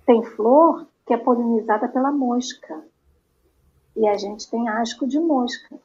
Tem 0.06 0.22
flor 0.22 0.86
que 1.04 1.12
é 1.12 1.16
polinizada 1.16 1.88
pela 1.88 2.12
mosca. 2.12 2.84
E 3.96 4.06
a 4.06 4.16
gente 4.16 4.48
tem 4.48 4.68
asco 4.68 5.06
de 5.06 5.18
mosca. 5.18 5.78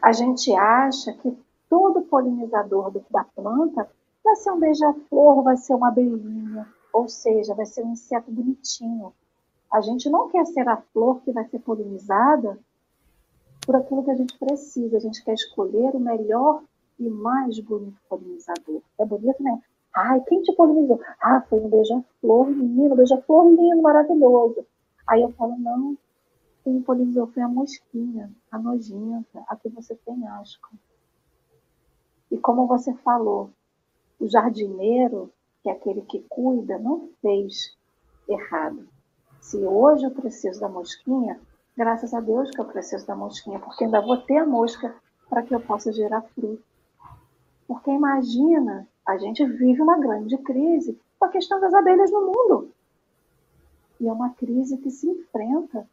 A 0.00 0.12
gente 0.12 0.54
acha 0.54 1.12
que 1.14 1.36
todo 1.68 2.02
polinizador 2.02 2.92
da 3.10 3.24
planta 3.24 3.90
vai 4.22 4.36
ser 4.36 4.52
um 4.52 4.60
beija-flor, 4.60 5.42
vai 5.42 5.56
ser 5.56 5.74
uma 5.74 5.88
abelhinha, 5.88 6.66
ou 6.92 7.08
seja, 7.08 7.54
vai 7.54 7.66
ser 7.66 7.84
um 7.84 7.92
inseto 7.92 8.30
bonitinho. 8.30 9.12
A 9.72 9.80
gente 9.80 10.08
não 10.08 10.28
quer 10.28 10.44
ser 10.46 10.68
a 10.68 10.76
flor 10.76 11.20
que 11.22 11.32
vai 11.32 11.44
ser 11.48 11.60
polinizada 11.60 12.58
por 13.64 13.76
aquilo 13.76 14.04
que 14.04 14.10
a 14.10 14.16
gente 14.16 14.38
precisa. 14.38 14.96
A 14.96 15.00
gente 15.00 15.24
quer 15.24 15.34
escolher 15.34 15.94
o 15.94 16.00
melhor 16.00 16.62
e 16.98 17.08
mais 17.08 17.58
bonito 17.60 18.00
polinizador. 18.08 18.82
É 18.98 19.04
bonito, 19.04 19.42
né? 19.42 19.60
Ai, 19.94 20.20
quem 20.20 20.42
te 20.42 20.52
polinizou? 20.54 21.00
Ah, 21.20 21.40
foi 21.48 21.58
um 21.58 21.68
beija-flor 21.68 22.48
lindo, 22.50 22.94
beija-flor 22.94 23.50
lindo, 23.50 23.82
maravilhoso. 23.82 24.64
Aí 25.06 25.20
eu 25.22 25.32
falo, 25.32 25.56
não, 25.58 25.98
quem 26.62 26.80
polinizou 26.82 27.26
foi 27.28 27.42
a 27.42 27.48
mosquinha, 27.48 28.30
a 28.50 28.58
nojenta, 28.58 29.42
a 29.48 29.56
que 29.56 29.68
você 29.68 29.96
tem 29.96 30.26
asco. 30.28 30.70
E 32.30 32.38
como 32.38 32.66
você 32.66 32.94
falou, 32.94 33.50
o 34.20 34.28
jardineiro, 34.28 35.32
que 35.62 35.68
é 35.68 35.72
aquele 35.72 36.02
que 36.02 36.20
cuida, 36.28 36.78
não 36.78 37.08
fez 37.20 37.76
errado. 38.28 38.86
Se 39.40 39.56
hoje 39.56 40.04
eu 40.04 40.10
preciso 40.12 40.60
da 40.60 40.68
mosquinha, 40.68 41.40
graças 41.76 42.14
a 42.14 42.20
Deus 42.20 42.50
que 42.50 42.60
eu 42.60 42.66
preciso 42.66 43.06
da 43.06 43.16
mosquinha, 43.16 43.58
porque 43.58 43.84
ainda 43.84 44.00
vou 44.00 44.18
ter 44.18 44.36
a 44.36 44.46
mosca 44.46 44.94
para 45.28 45.42
que 45.42 45.54
eu 45.54 45.60
possa 45.60 45.92
gerar 45.92 46.22
fruto. 46.22 46.62
Porque 47.66 47.90
imagina 47.90 48.86
a 49.10 49.18
gente 49.18 49.44
vive 49.44 49.82
uma 49.82 49.98
grande 49.98 50.38
crise 50.38 50.96
com 51.18 51.24
a 51.24 51.28
questão 51.28 51.60
das 51.60 51.74
abelhas 51.74 52.12
no 52.12 52.26
mundo. 52.26 52.70
E 53.98 54.06
é 54.06 54.12
uma 54.12 54.30
crise 54.30 54.78
que 54.78 54.90
se 54.90 55.08
enfrenta 55.08 55.86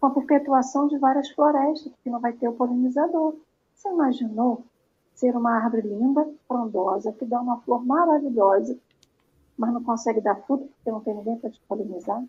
com 0.00 0.06
a 0.06 0.10
perpetuação 0.10 0.86
de 0.86 0.96
várias 0.96 1.28
florestas, 1.30 1.92
porque 1.92 2.08
não 2.08 2.20
vai 2.20 2.32
ter 2.32 2.48
o 2.48 2.52
polinizador. 2.52 3.34
Você 3.74 3.88
imaginou 3.88 4.64
ser 5.12 5.36
uma 5.36 5.56
árvore 5.56 5.88
linda, 5.88 6.32
frondosa, 6.46 7.12
que 7.12 7.24
dá 7.24 7.40
uma 7.40 7.60
flor 7.62 7.84
maravilhosa, 7.84 8.78
mas 9.56 9.72
não 9.72 9.82
consegue 9.82 10.20
dar 10.20 10.36
fruto 10.36 10.64
porque 10.64 10.90
não 10.90 11.00
tem 11.00 11.14
ninguém 11.14 11.36
para 11.36 11.50
te 11.50 11.60
polinizar? 11.68 12.24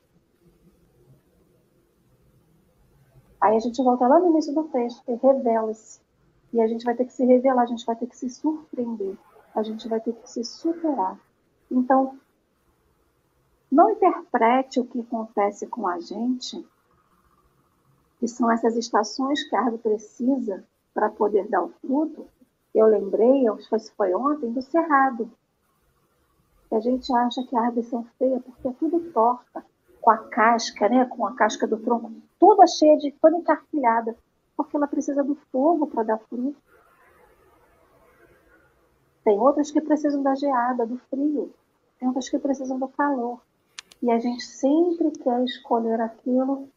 Aí 3.39 3.55
a 3.55 3.59
gente 3.59 3.83
volta 3.83 4.07
lá 4.07 4.19
no 4.19 4.31
início 4.31 4.53
do 4.53 4.63
texto, 4.63 5.03
que 5.03 5.13
revela-se. 5.13 6.01
E 6.51 6.59
a 6.59 6.67
gente 6.67 6.85
vai 6.85 6.95
ter 6.95 7.05
que 7.05 7.13
se 7.13 7.23
revelar, 7.23 7.63
a 7.63 7.67
gente 7.67 7.85
vai 7.85 7.95
ter 7.95 8.07
que 8.07 8.17
se 8.17 8.29
surpreender 8.29 9.15
a 9.55 9.63
gente 9.63 9.87
vai 9.87 9.99
ter 9.99 10.13
que 10.13 10.29
se 10.29 10.43
superar. 10.43 11.19
Então, 11.69 12.17
não 13.71 13.91
interprete 13.91 14.79
o 14.79 14.85
que 14.85 14.99
acontece 14.99 15.67
com 15.67 15.87
a 15.87 15.99
gente, 15.99 16.65
que 18.19 18.27
são 18.27 18.51
essas 18.51 18.75
estações 18.77 19.43
que 19.43 19.55
a 19.55 19.59
árvore 19.59 19.81
precisa 19.81 20.63
para 20.93 21.09
poder 21.09 21.47
dar 21.47 21.63
o 21.63 21.69
fruto. 21.81 22.27
Eu 22.73 22.87
lembrei, 22.87 23.45
que 23.57 23.91
foi 23.95 24.13
ontem, 24.13 24.51
do 24.51 24.61
cerrado. 24.61 25.29
Que 26.69 26.75
a 26.75 26.79
gente 26.79 27.11
acha 27.13 27.43
que 27.43 27.55
a 27.55 27.61
árvore 27.61 27.85
são 27.85 28.03
feia 28.17 28.39
porque 28.39 28.67
é 28.67 28.73
tudo 28.73 29.11
torta, 29.11 29.65
com 29.99 30.11
a 30.11 30.17
casca, 30.17 30.89
né, 30.89 31.05
com 31.05 31.25
a 31.25 31.33
casca 31.33 31.65
do 31.65 31.77
tronco, 31.77 32.11
toda 32.37 32.67
cheia 32.67 32.97
de, 32.97 33.11
toda 33.13 33.37
encarquilhada, 33.37 34.15
porque 34.55 34.75
ela 34.75 34.85
precisa 34.85 35.23
do 35.23 35.35
fogo 35.51 35.87
para 35.87 36.03
dar 36.03 36.17
fruto. 36.17 36.61
Tem 39.23 39.39
outras 39.39 39.71
que 39.71 39.81
precisam 39.81 40.21
da 40.21 40.35
geada, 40.35 40.85
do 40.85 40.97
frio. 41.09 41.53
Tem 41.97 42.07
outras 42.07 42.29
que 42.29 42.37
precisam 42.37 42.77
do 42.77 42.87
calor. 42.87 43.41
E 44.01 44.11
a 44.11 44.19
gente 44.19 44.43
sempre 44.43 45.11
quer 45.11 45.43
escolher 45.45 46.01
aquilo 46.01 46.67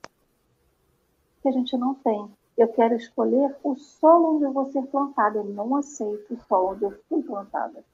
que 1.43 1.49
a 1.49 1.53
gente 1.53 1.77
não 1.77 1.95
tem. 1.95 2.31
Eu 2.57 2.69
quero 2.69 2.95
escolher 2.95 3.55
o 3.63 3.75
solo 3.77 4.37
onde 4.37 4.45
eu 4.45 4.53
vou 4.53 4.67
ser 4.67 4.83
plantada. 4.87 5.39
Eu 5.39 5.45
não 5.45 5.75
aceito 5.77 6.35
o 6.35 6.41
solo 6.47 6.75
onde 6.75 6.85
eu 6.85 6.99
fui 7.09 7.23
plantada. 7.23 7.85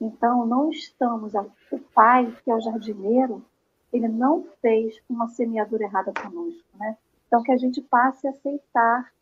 Então, 0.00 0.46
não 0.46 0.70
estamos. 0.70 1.32
O 1.72 1.78
pai, 1.94 2.32
que 2.44 2.50
é 2.50 2.54
o 2.54 2.60
jardineiro, 2.60 3.44
ele 3.92 4.08
não 4.08 4.44
fez 4.60 5.00
uma 5.08 5.28
semeadura 5.28 5.84
errada 5.84 6.12
conosco, 6.12 6.64
né? 6.74 6.96
Então, 7.26 7.42
que 7.42 7.50
a 7.50 7.56
gente 7.56 7.80
passe 7.80 8.26
a 8.26 8.30
aceitar 8.30 9.12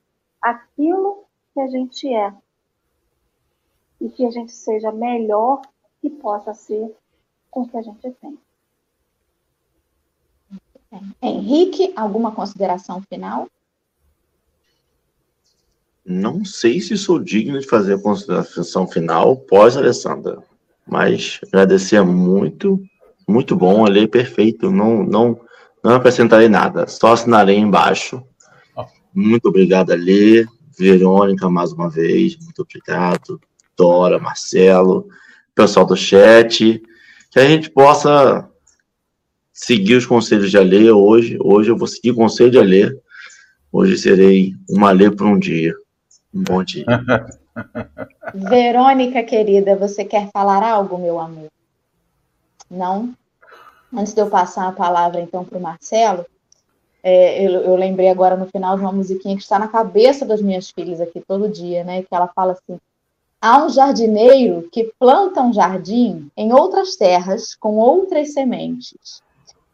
aquilo 0.40 1.24
que 1.54 1.60
a 1.60 1.66
gente 1.66 2.12
é 2.12 2.34
e 4.04 4.10
que 4.10 4.26
a 4.26 4.30
gente 4.30 4.52
seja 4.52 4.92
melhor 4.92 5.62
que 6.02 6.10
possa 6.10 6.52
ser 6.52 6.94
com 7.50 7.62
o 7.62 7.68
que 7.68 7.76
a 7.78 7.82
gente 7.82 8.10
tem. 8.20 8.38
Henrique, 11.22 11.90
alguma 11.96 12.30
consideração 12.30 13.02
final? 13.08 13.48
Não 16.04 16.44
sei 16.44 16.82
se 16.82 16.98
sou 16.98 17.18
digno 17.18 17.58
de 17.58 17.66
fazer 17.66 17.94
a 17.94 17.98
consideração 17.98 18.86
final 18.86 19.38
pós 19.38 19.74
Alessandra, 19.74 20.44
mas 20.86 21.40
agradecer 21.46 22.02
muito, 22.02 22.78
muito 23.26 23.56
bom, 23.56 23.86
ali 23.86 24.06
perfeito, 24.06 24.70
não, 24.70 25.02
não, 25.02 25.40
não 25.82 25.94
acrescentarei 25.94 26.50
nada, 26.50 26.86
só 26.86 27.14
assinarei 27.14 27.56
embaixo. 27.56 28.22
Muito 29.14 29.48
obrigado, 29.48 29.92
Alê, 29.92 30.46
Verônica, 30.78 31.48
mais 31.48 31.72
uma 31.72 31.88
vez, 31.88 32.36
muito 32.36 32.60
obrigado, 32.60 33.40
Dora, 33.76 34.18
Marcelo, 34.18 35.08
pessoal 35.54 35.86
do 35.86 35.96
chat, 35.96 36.82
que 37.30 37.38
a 37.38 37.46
gente 37.46 37.70
possa 37.70 38.48
seguir 39.52 39.94
os 39.94 40.06
conselhos 40.06 40.50
de 40.50 40.58
Alê 40.58 40.90
hoje. 40.90 41.38
Hoje 41.40 41.70
eu 41.70 41.76
vou 41.76 41.86
seguir 41.86 42.12
o 42.12 42.16
conselho 42.16 42.50
de 42.50 42.58
Alê. 42.58 42.96
Hoje 43.72 43.96
serei 43.98 44.54
uma 44.68 44.90
Alê 44.90 45.10
por 45.10 45.26
um 45.26 45.38
dia. 45.38 45.74
Um 46.32 46.42
bom 46.42 46.62
dia. 46.62 46.84
Verônica, 48.34 49.22
querida, 49.22 49.76
você 49.76 50.04
quer 50.04 50.28
falar 50.32 50.62
algo, 50.62 50.98
meu 50.98 51.20
amor? 51.20 51.48
Não? 52.68 53.14
Antes 53.92 54.12
de 54.12 54.20
eu 54.20 54.28
passar 54.28 54.66
a 54.68 54.72
palavra, 54.72 55.20
então, 55.20 55.44
para 55.44 55.58
o 55.58 55.60
Marcelo, 55.60 56.26
é, 57.02 57.46
eu, 57.46 57.60
eu, 57.60 57.76
lembrei 57.76 58.08
agora 58.08 58.36
no 58.36 58.46
final 58.46 58.76
de 58.76 58.82
uma 58.82 58.90
musiquinha 58.90 59.36
que 59.36 59.42
está 59.42 59.58
na 59.58 59.68
cabeça 59.68 60.24
das 60.24 60.40
minhas 60.40 60.70
filhas 60.70 61.00
aqui 61.00 61.20
todo 61.20 61.48
dia, 61.48 61.84
né? 61.84 62.02
Que 62.02 62.12
ela 62.12 62.26
fala 62.26 62.52
assim: 62.52 62.80
Há 63.46 63.62
um 63.62 63.68
jardineiro 63.68 64.70
que 64.72 64.90
planta 64.98 65.42
um 65.42 65.52
jardim 65.52 66.30
em 66.34 66.54
outras 66.54 66.96
terras 66.96 67.54
com 67.54 67.76
outras 67.76 68.32
sementes, 68.32 69.22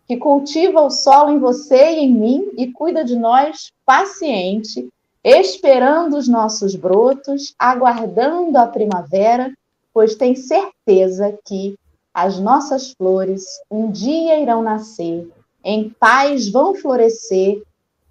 que 0.09 0.16
cultiva 0.16 0.81
o 0.81 0.91
solo 0.91 1.31
em 1.31 1.39
você 1.39 1.93
e 1.93 1.99
em 2.01 2.12
mim 2.12 2.51
e 2.59 2.73
cuida 2.73 3.05
de 3.05 3.14
nós 3.14 3.71
paciente, 3.87 4.89
esperando 5.23 6.16
os 6.16 6.27
nossos 6.27 6.75
brotos, 6.75 7.55
aguardando 7.57 8.59
a 8.59 8.66
primavera, 8.66 9.55
pois 9.95 10.16
tem 10.16 10.35
certeza 10.35 11.39
que 11.45 11.79
as 12.12 12.41
nossas 12.41 12.91
flores 12.91 13.45
um 13.71 13.89
dia 13.89 14.41
irão 14.41 14.64
nascer, 14.64 15.31
em 15.62 15.91
paz 15.91 16.51
vão 16.51 16.75
florescer 16.75 17.62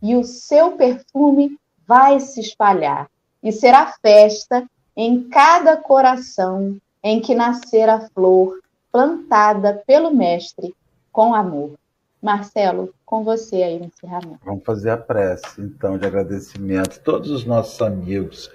e 0.01 0.15
o 0.15 0.23
seu 0.23 0.71
perfume 0.77 1.57
vai 1.85 2.21
se 2.21 2.39
espalhar. 2.39 3.09
E 3.43 3.51
será 3.51 3.93
festa 4.01 4.65
em 5.01 5.29
cada 5.29 5.77
coração 5.77 6.75
em 7.01 7.21
que 7.21 7.33
nascer 7.33 7.87
a 7.87 8.01
flor 8.09 8.59
plantada 8.91 9.81
pelo 9.87 10.13
Mestre 10.13 10.75
com 11.09 11.33
amor. 11.33 11.75
Marcelo, 12.21 12.93
com 13.05 13.23
você 13.23 13.63
aí 13.63 13.79
no 13.79 13.85
encerramento. 13.85 14.41
Vamos 14.43 14.65
fazer 14.65 14.89
a 14.89 14.97
prece, 14.97 15.61
então, 15.61 15.97
de 15.97 16.05
agradecimento 16.05 16.97
a 16.97 17.01
todos 17.01 17.31
os 17.31 17.45
nossos 17.45 17.81
amigos, 17.81 18.51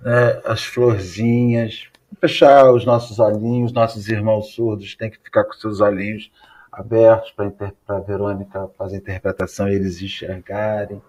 né, 0.00 0.40
as 0.44 0.64
florzinhas, 0.64 1.88
fechar 2.20 2.70
os 2.70 2.86
nossos 2.86 3.18
olhinhos, 3.18 3.72
nossos 3.72 4.08
irmãos 4.08 4.54
surdos 4.54 4.94
têm 4.94 5.10
que 5.10 5.18
ficar 5.18 5.42
com 5.42 5.54
seus 5.54 5.80
olhinhos 5.80 6.30
abertos 6.70 7.32
para 7.32 7.96
a 7.96 8.00
Verônica 8.00 8.70
fazer 8.78 8.94
a 8.94 8.98
interpretação 9.00 9.68
e 9.68 9.74
eles 9.74 10.00
enxergarem. 10.00 11.02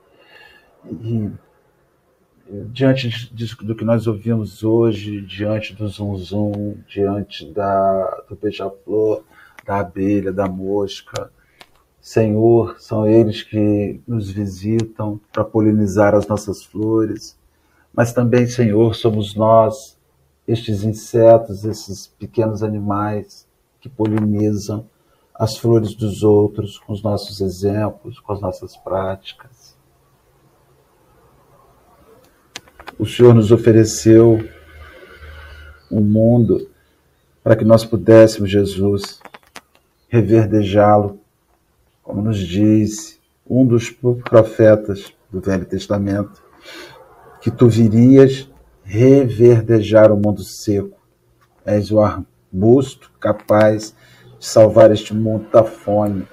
E 0.90 1.30
diante 2.72 3.34
do 3.64 3.76
que 3.76 3.84
nós 3.84 4.08
ouvimos 4.08 4.64
hoje, 4.64 5.22
diante 5.22 5.74
do 5.74 5.88
zum, 5.90 6.78
diante 6.88 7.52
da, 7.52 8.24
do 8.30 8.36
beija-flor, 8.36 9.24
da 9.66 9.80
abelha, 9.80 10.32
da 10.32 10.48
mosca, 10.48 11.32
Senhor, 12.00 12.80
são 12.80 13.08
eles 13.08 13.42
que 13.42 14.00
nos 14.08 14.30
visitam 14.30 15.20
para 15.34 15.44
polinizar 15.44 16.14
as 16.14 16.28
nossas 16.28 16.64
flores, 16.64 17.36
mas 17.92 18.14
também, 18.14 18.46
Senhor, 18.46 18.94
somos 18.94 19.34
nós, 19.34 19.98
estes 20.48 20.84
insetos, 20.84 21.66
esses 21.66 22.06
pequenos 22.06 22.62
animais 22.62 23.48
que 23.82 23.90
polinizam 23.90 24.88
as 25.34 25.58
flores 25.58 25.96
dos 25.96 26.22
outros 26.22 26.78
com 26.78 26.94
os 26.94 27.02
nossos 27.02 27.42
exemplos, 27.42 28.20
com 28.20 28.34
as 28.34 28.40
nossas 28.40 28.78
práticas. 28.78 29.75
O 32.98 33.06
Senhor 33.06 33.34
nos 33.34 33.52
ofereceu 33.52 34.44
um 35.92 36.02
mundo 36.02 36.70
para 37.44 37.56
que 37.56 37.66
nós 37.66 37.86
pudéssemos, 37.86 38.50
Jesus, 38.50 39.20
reverdejá-lo, 40.08 41.20
como 42.02 42.22
nos 42.22 42.40
diz 42.40 43.20
um 43.48 43.66
dos 43.66 43.92
profetas 43.92 45.14
do 45.32 45.42
Velho 45.42 45.66
Testamento, 45.66 46.42
que 47.42 47.52
tu 47.52 47.68
virias 47.68 48.50
reverdejar 48.84 50.12
o 50.12 50.18
mundo 50.18 50.44
seco. 50.44 50.98
És 51.66 51.92
o 51.92 52.00
arbusto 52.00 53.12
capaz 53.20 53.94
de 54.40 54.46
salvar 54.46 54.92
este 54.92 55.14
mundo 55.14 55.48
da 55.52 55.64
fome, 55.64 56.28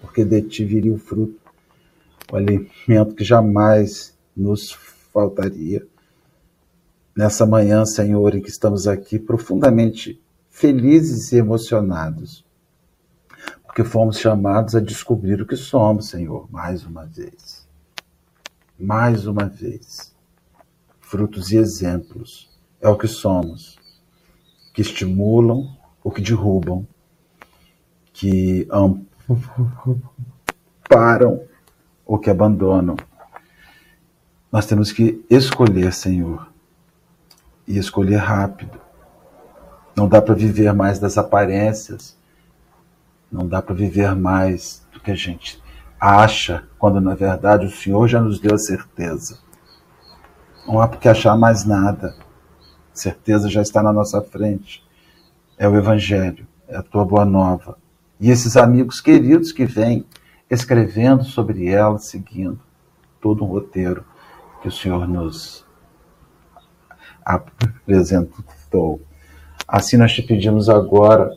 porque 0.00 0.24
de 0.24 0.42
ti 0.42 0.64
viria 0.64 0.92
o 0.92 0.98
fruto, 0.98 1.38
o 2.32 2.36
alimento 2.36 3.14
que 3.14 3.24
jamais 3.24 4.16
nos 4.36 4.72
faltaria. 5.12 5.86
Nessa 7.16 7.44
manhã, 7.44 7.84
Senhor, 7.84 8.34
em 8.34 8.40
que 8.40 8.50
estamos 8.50 8.86
aqui 8.86 9.18
profundamente 9.18 10.20
felizes 10.50 11.32
e 11.32 11.36
emocionados, 11.36 12.44
porque 13.64 13.82
fomos 13.84 14.18
chamados 14.18 14.74
a 14.74 14.80
descobrir 14.80 15.40
o 15.42 15.46
que 15.46 15.56
somos, 15.56 16.08
Senhor, 16.08 16.48
mais 16.50 16.84
uma 16.84 17.06
vez. 17.06 17.66
Mais 18.78 19.26
uma 19.26 19.46
vez. 19.46 20.14
Frutos 21.00 21.50
e 21.52 21.56
exemplos 21.56 22.48
é 22.80 22.88
o 22.88 22.96
que 22.96 23.08
somos, 23.08 23.78
que 24.72 24.82
estimulam 24.82 25.76
ou 26.04 26.12
que 26.12 26.20
derrubam, 26.20 26.86
que 28.12 28.68
amparam 30.80 31.42
ou 32.06 32.18
que 32.18 32.30
abandonam 32.30 32.96
nós 34.50 34.64
temos 34.64 34.90
que 34.90 35.24
escolher, 35.28 35.92
Senhor, 35.92 36.48
e 37.66 37.76
escolher 37.76 38.16
rápido. 38.16 38.80
Não 39.94 40.08
dá 40.08 40.22
para 40.22 40.34
viver 40.34 40.72
mais 40.72 40.98
das 40.98 41.18
aparências, 41.18 42.16
não 43.30 43.46
dá 43.46 43.60
para 43.60 43.74
viver 43.74 44.14
mais 44.16 44.86
do 44.92 45.00
que 45.00 45.10
a 45.10 45.14
gente 45.14 45.62
acha, 46.00 46.64
quando 46.78 47.00
na 47.00 47.14
verdade 47.14 47.66
o 47.66 47.70
Senhor 47.70 48.08
já 48.08 48.20
nos 48.20 48.40
deu 48.40 48.54
a 48.54 48.58
certeza. 48.58 49.38
Não 50.66 50.80
há 50.80 50.88
por 50.88 50.98
que 50.98 51.08
achar 51.08 51.36
mais 51.36 51.64
nada. 51.64 52.14
A 52.92 52.96
certeza 52.96 53.50
já 53.50 53.60
está 53.60 53.82
na 53.82 53.92
nossa 53.92 54.22
frente. 54.22 54.82
É 55.58 55.68
o 55.68 55.76
Evangelho, 55.76 56.46
é 56.68 56.76
a 56.76 56.82
tua 56.82 57.04
boa 57.04 57.24
nova. 57.24 57.76
E 58.20 58.30
esses 58.30 58.56
amigos 58.56 59.00
queridos 59.00 59.52
que 59.52 59.66
vêm 59.66 60.06
escrevendo 60.48 61.24
sobre 61.24 61.68
ela, 61.68 61.98
seguindo 61.98 62.60
todo 63.20 63.44
um 63.44 63.48
roteiro 63.48 64.04
que 64.60 64.68
o 64.68 64.72
Senhor 64.72 65.06
nos 65.06 65.64
apresentou. 67.24 69.00
Assim 69.66 69.96
nós 69.96 70.12
te 70.12 70.22
pedimos 70.22 70.68
agora 70.68 71.30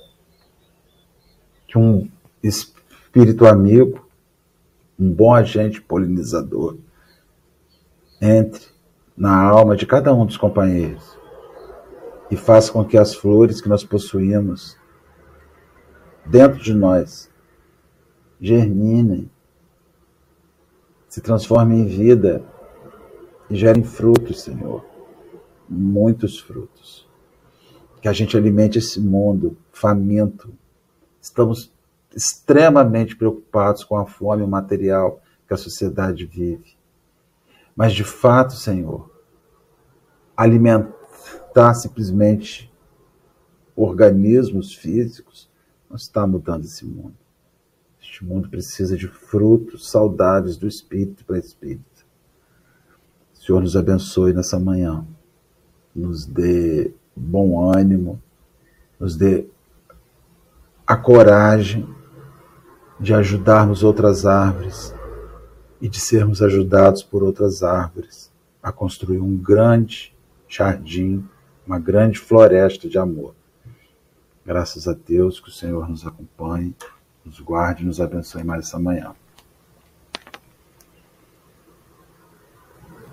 que 1.68 1.78
um 1.78 2.10
espírito 2.42 3.46
amigo, 3.46 4.08
um 5.00 5.12
bom 5.12 5.34
agente 5.34 5.82
polinizador, 5.82 6.78
entre 8.22 8.66
na 9.18 9.36
alma 9.36 9.76
de 9.76 9.86
cada 9.86 10.14
um 10.14 10.26
dos 10.26 10.38
companheiros 10.38 11.18
e 12.30 12.38
faça 12.38 12.72
com 12.72 12.86
que 12.86 12.98
as 12.98 13.14
flores 13.14 13.60
que 13.60 13.68
nós 13.68 13.84
possuímos 13.84 14.78
dentro 16.26 16.60
de 16.60 16.74
nós 16.74 17.30
germinem, 18.40 19.30
se 21.08 21.22
transformem 21.22 21.82
em 21.82 21.86
vida 21.86 22.44
e 23.52 23.56
gerem 23.58 23.84
frutos, 23.84 24.42
Senhor. 24.42 24.86
Muitos 25.70 26.40
frutos. 26.40 27.06
Que 28.02 28.08
a 28.08 28.14
gente 28.14 28.38
alimente 28.38 28.80
esse 28.80 29.00
mundo 29.00 29.58
faminto. 29.74 30.54
Estamos 31.22 31.72
extremamente 32.16 33.16
preocupados 33.16 33.84
com 33.84 33.98
a 33.98 34.06
fome 34.06 34.48
material 34.48 35.22
que 35.46 35.54
a 35.54 35.58
sociedade 35.58 36.26
vive. 36.26 36.78
Mas, 37.76 37.94
de 37.94 38.06
fato, 38.06 38.54
Senhor, 38.54 39.12
alimentar 40.36 41.74
simplesmente 41.74 42.72
organismos 43.76 44.74
físicos 44.74 45.50
não 45.90 45.98
está 45.98 46.26
mudando 46.26 46.64
esse 46.64 46.86
mundo. 46.86 47.16
Este 48.02 48.24
mundo 48.24 48.50
precisa 48.50 48.96
de 48.96 49.08
frutos 49.08 49.90
saudáveis 49.90 50.56
do 50.58 50.68
espírito 50.68 51.26
para 51.26 51.38
espírito. 51.38 51.91
Senhor 53.52 53.62
nos 53.62 53.76
abençoe 53.76 54.32
nessa 54.32 54.58
manhã, 54.58 55.06
nos 55.94 56.26
dê 56.26 56.94
bom 57.14 57.70
ânimo, 57.70 58.22
nos 58.98 59.18
dê 59.18 59.46
a 60.88 60.96
coragem 60.96 61.86
de 62.98 63.14
ajudarmos 63.14 63.84
outras 63.84 64.26
árvores 64.26 64.96
e 65.82 65.90
de 65.90 66.00
sermos 66.00 66.42
ajudados 66.42 67.04
por 67.04 67.24
outras 67.24 67.62
árvores 67.62 68.32
a 68.64 68.72
construir 68.72 69.20
um 69.20 69.36
grande 69.36 70.16
jardim, 70.48 71.28
uma 71.68 71.78
grande 71.78 72.20
floresta 72.20 72.88
de 72.88 72.98
amor. 72.98 73.36
Graças 74.46 74.88
a 74.88 74.94
Deus 74.94 75.42
que 75.42 75.50
o 75.50 75.54
Senhor 75.54 75.90
nos 75.90 76.08
acompanhe, 76.08 76.74
nos 77.26 77.42
guarde 77.42 77.84
e 77.84 77.86
nos 77.86 78.00
abençoe 78.00 78.46
mais 78.46 78.66
essa 78.68 78.80
manhã. 78.80 79.14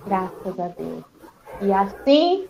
Graças 0.09 0.59
a 0.59 0.69
Deus. 0.69 1.05
E 1.61 1.71
assim 1.71 2.47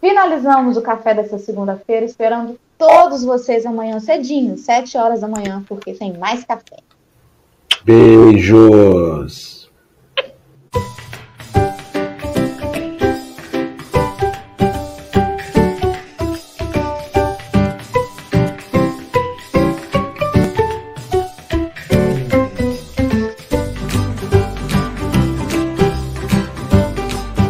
finalizamos 0.00 0.76
o 0.76 0.82
café 0.82 1.14
dessa 1.14 1.38
segunda-feira, 1.38 2.04
esperando 2.04 2.58
todos 2.76 3.24
vocês 3.24 3.64
amanhã 3.64 3.98
cedinho, 4.00 4.56
sete 4.58 4.96
horas 4.96 5.20
da 5.20 5.28
manhã, 5.28 5.64
porque 5.66 5.94
tem 5.94 6.16
mais 6.16 6.44
café. 6.44 6.78
Beijos! 7.84 9.59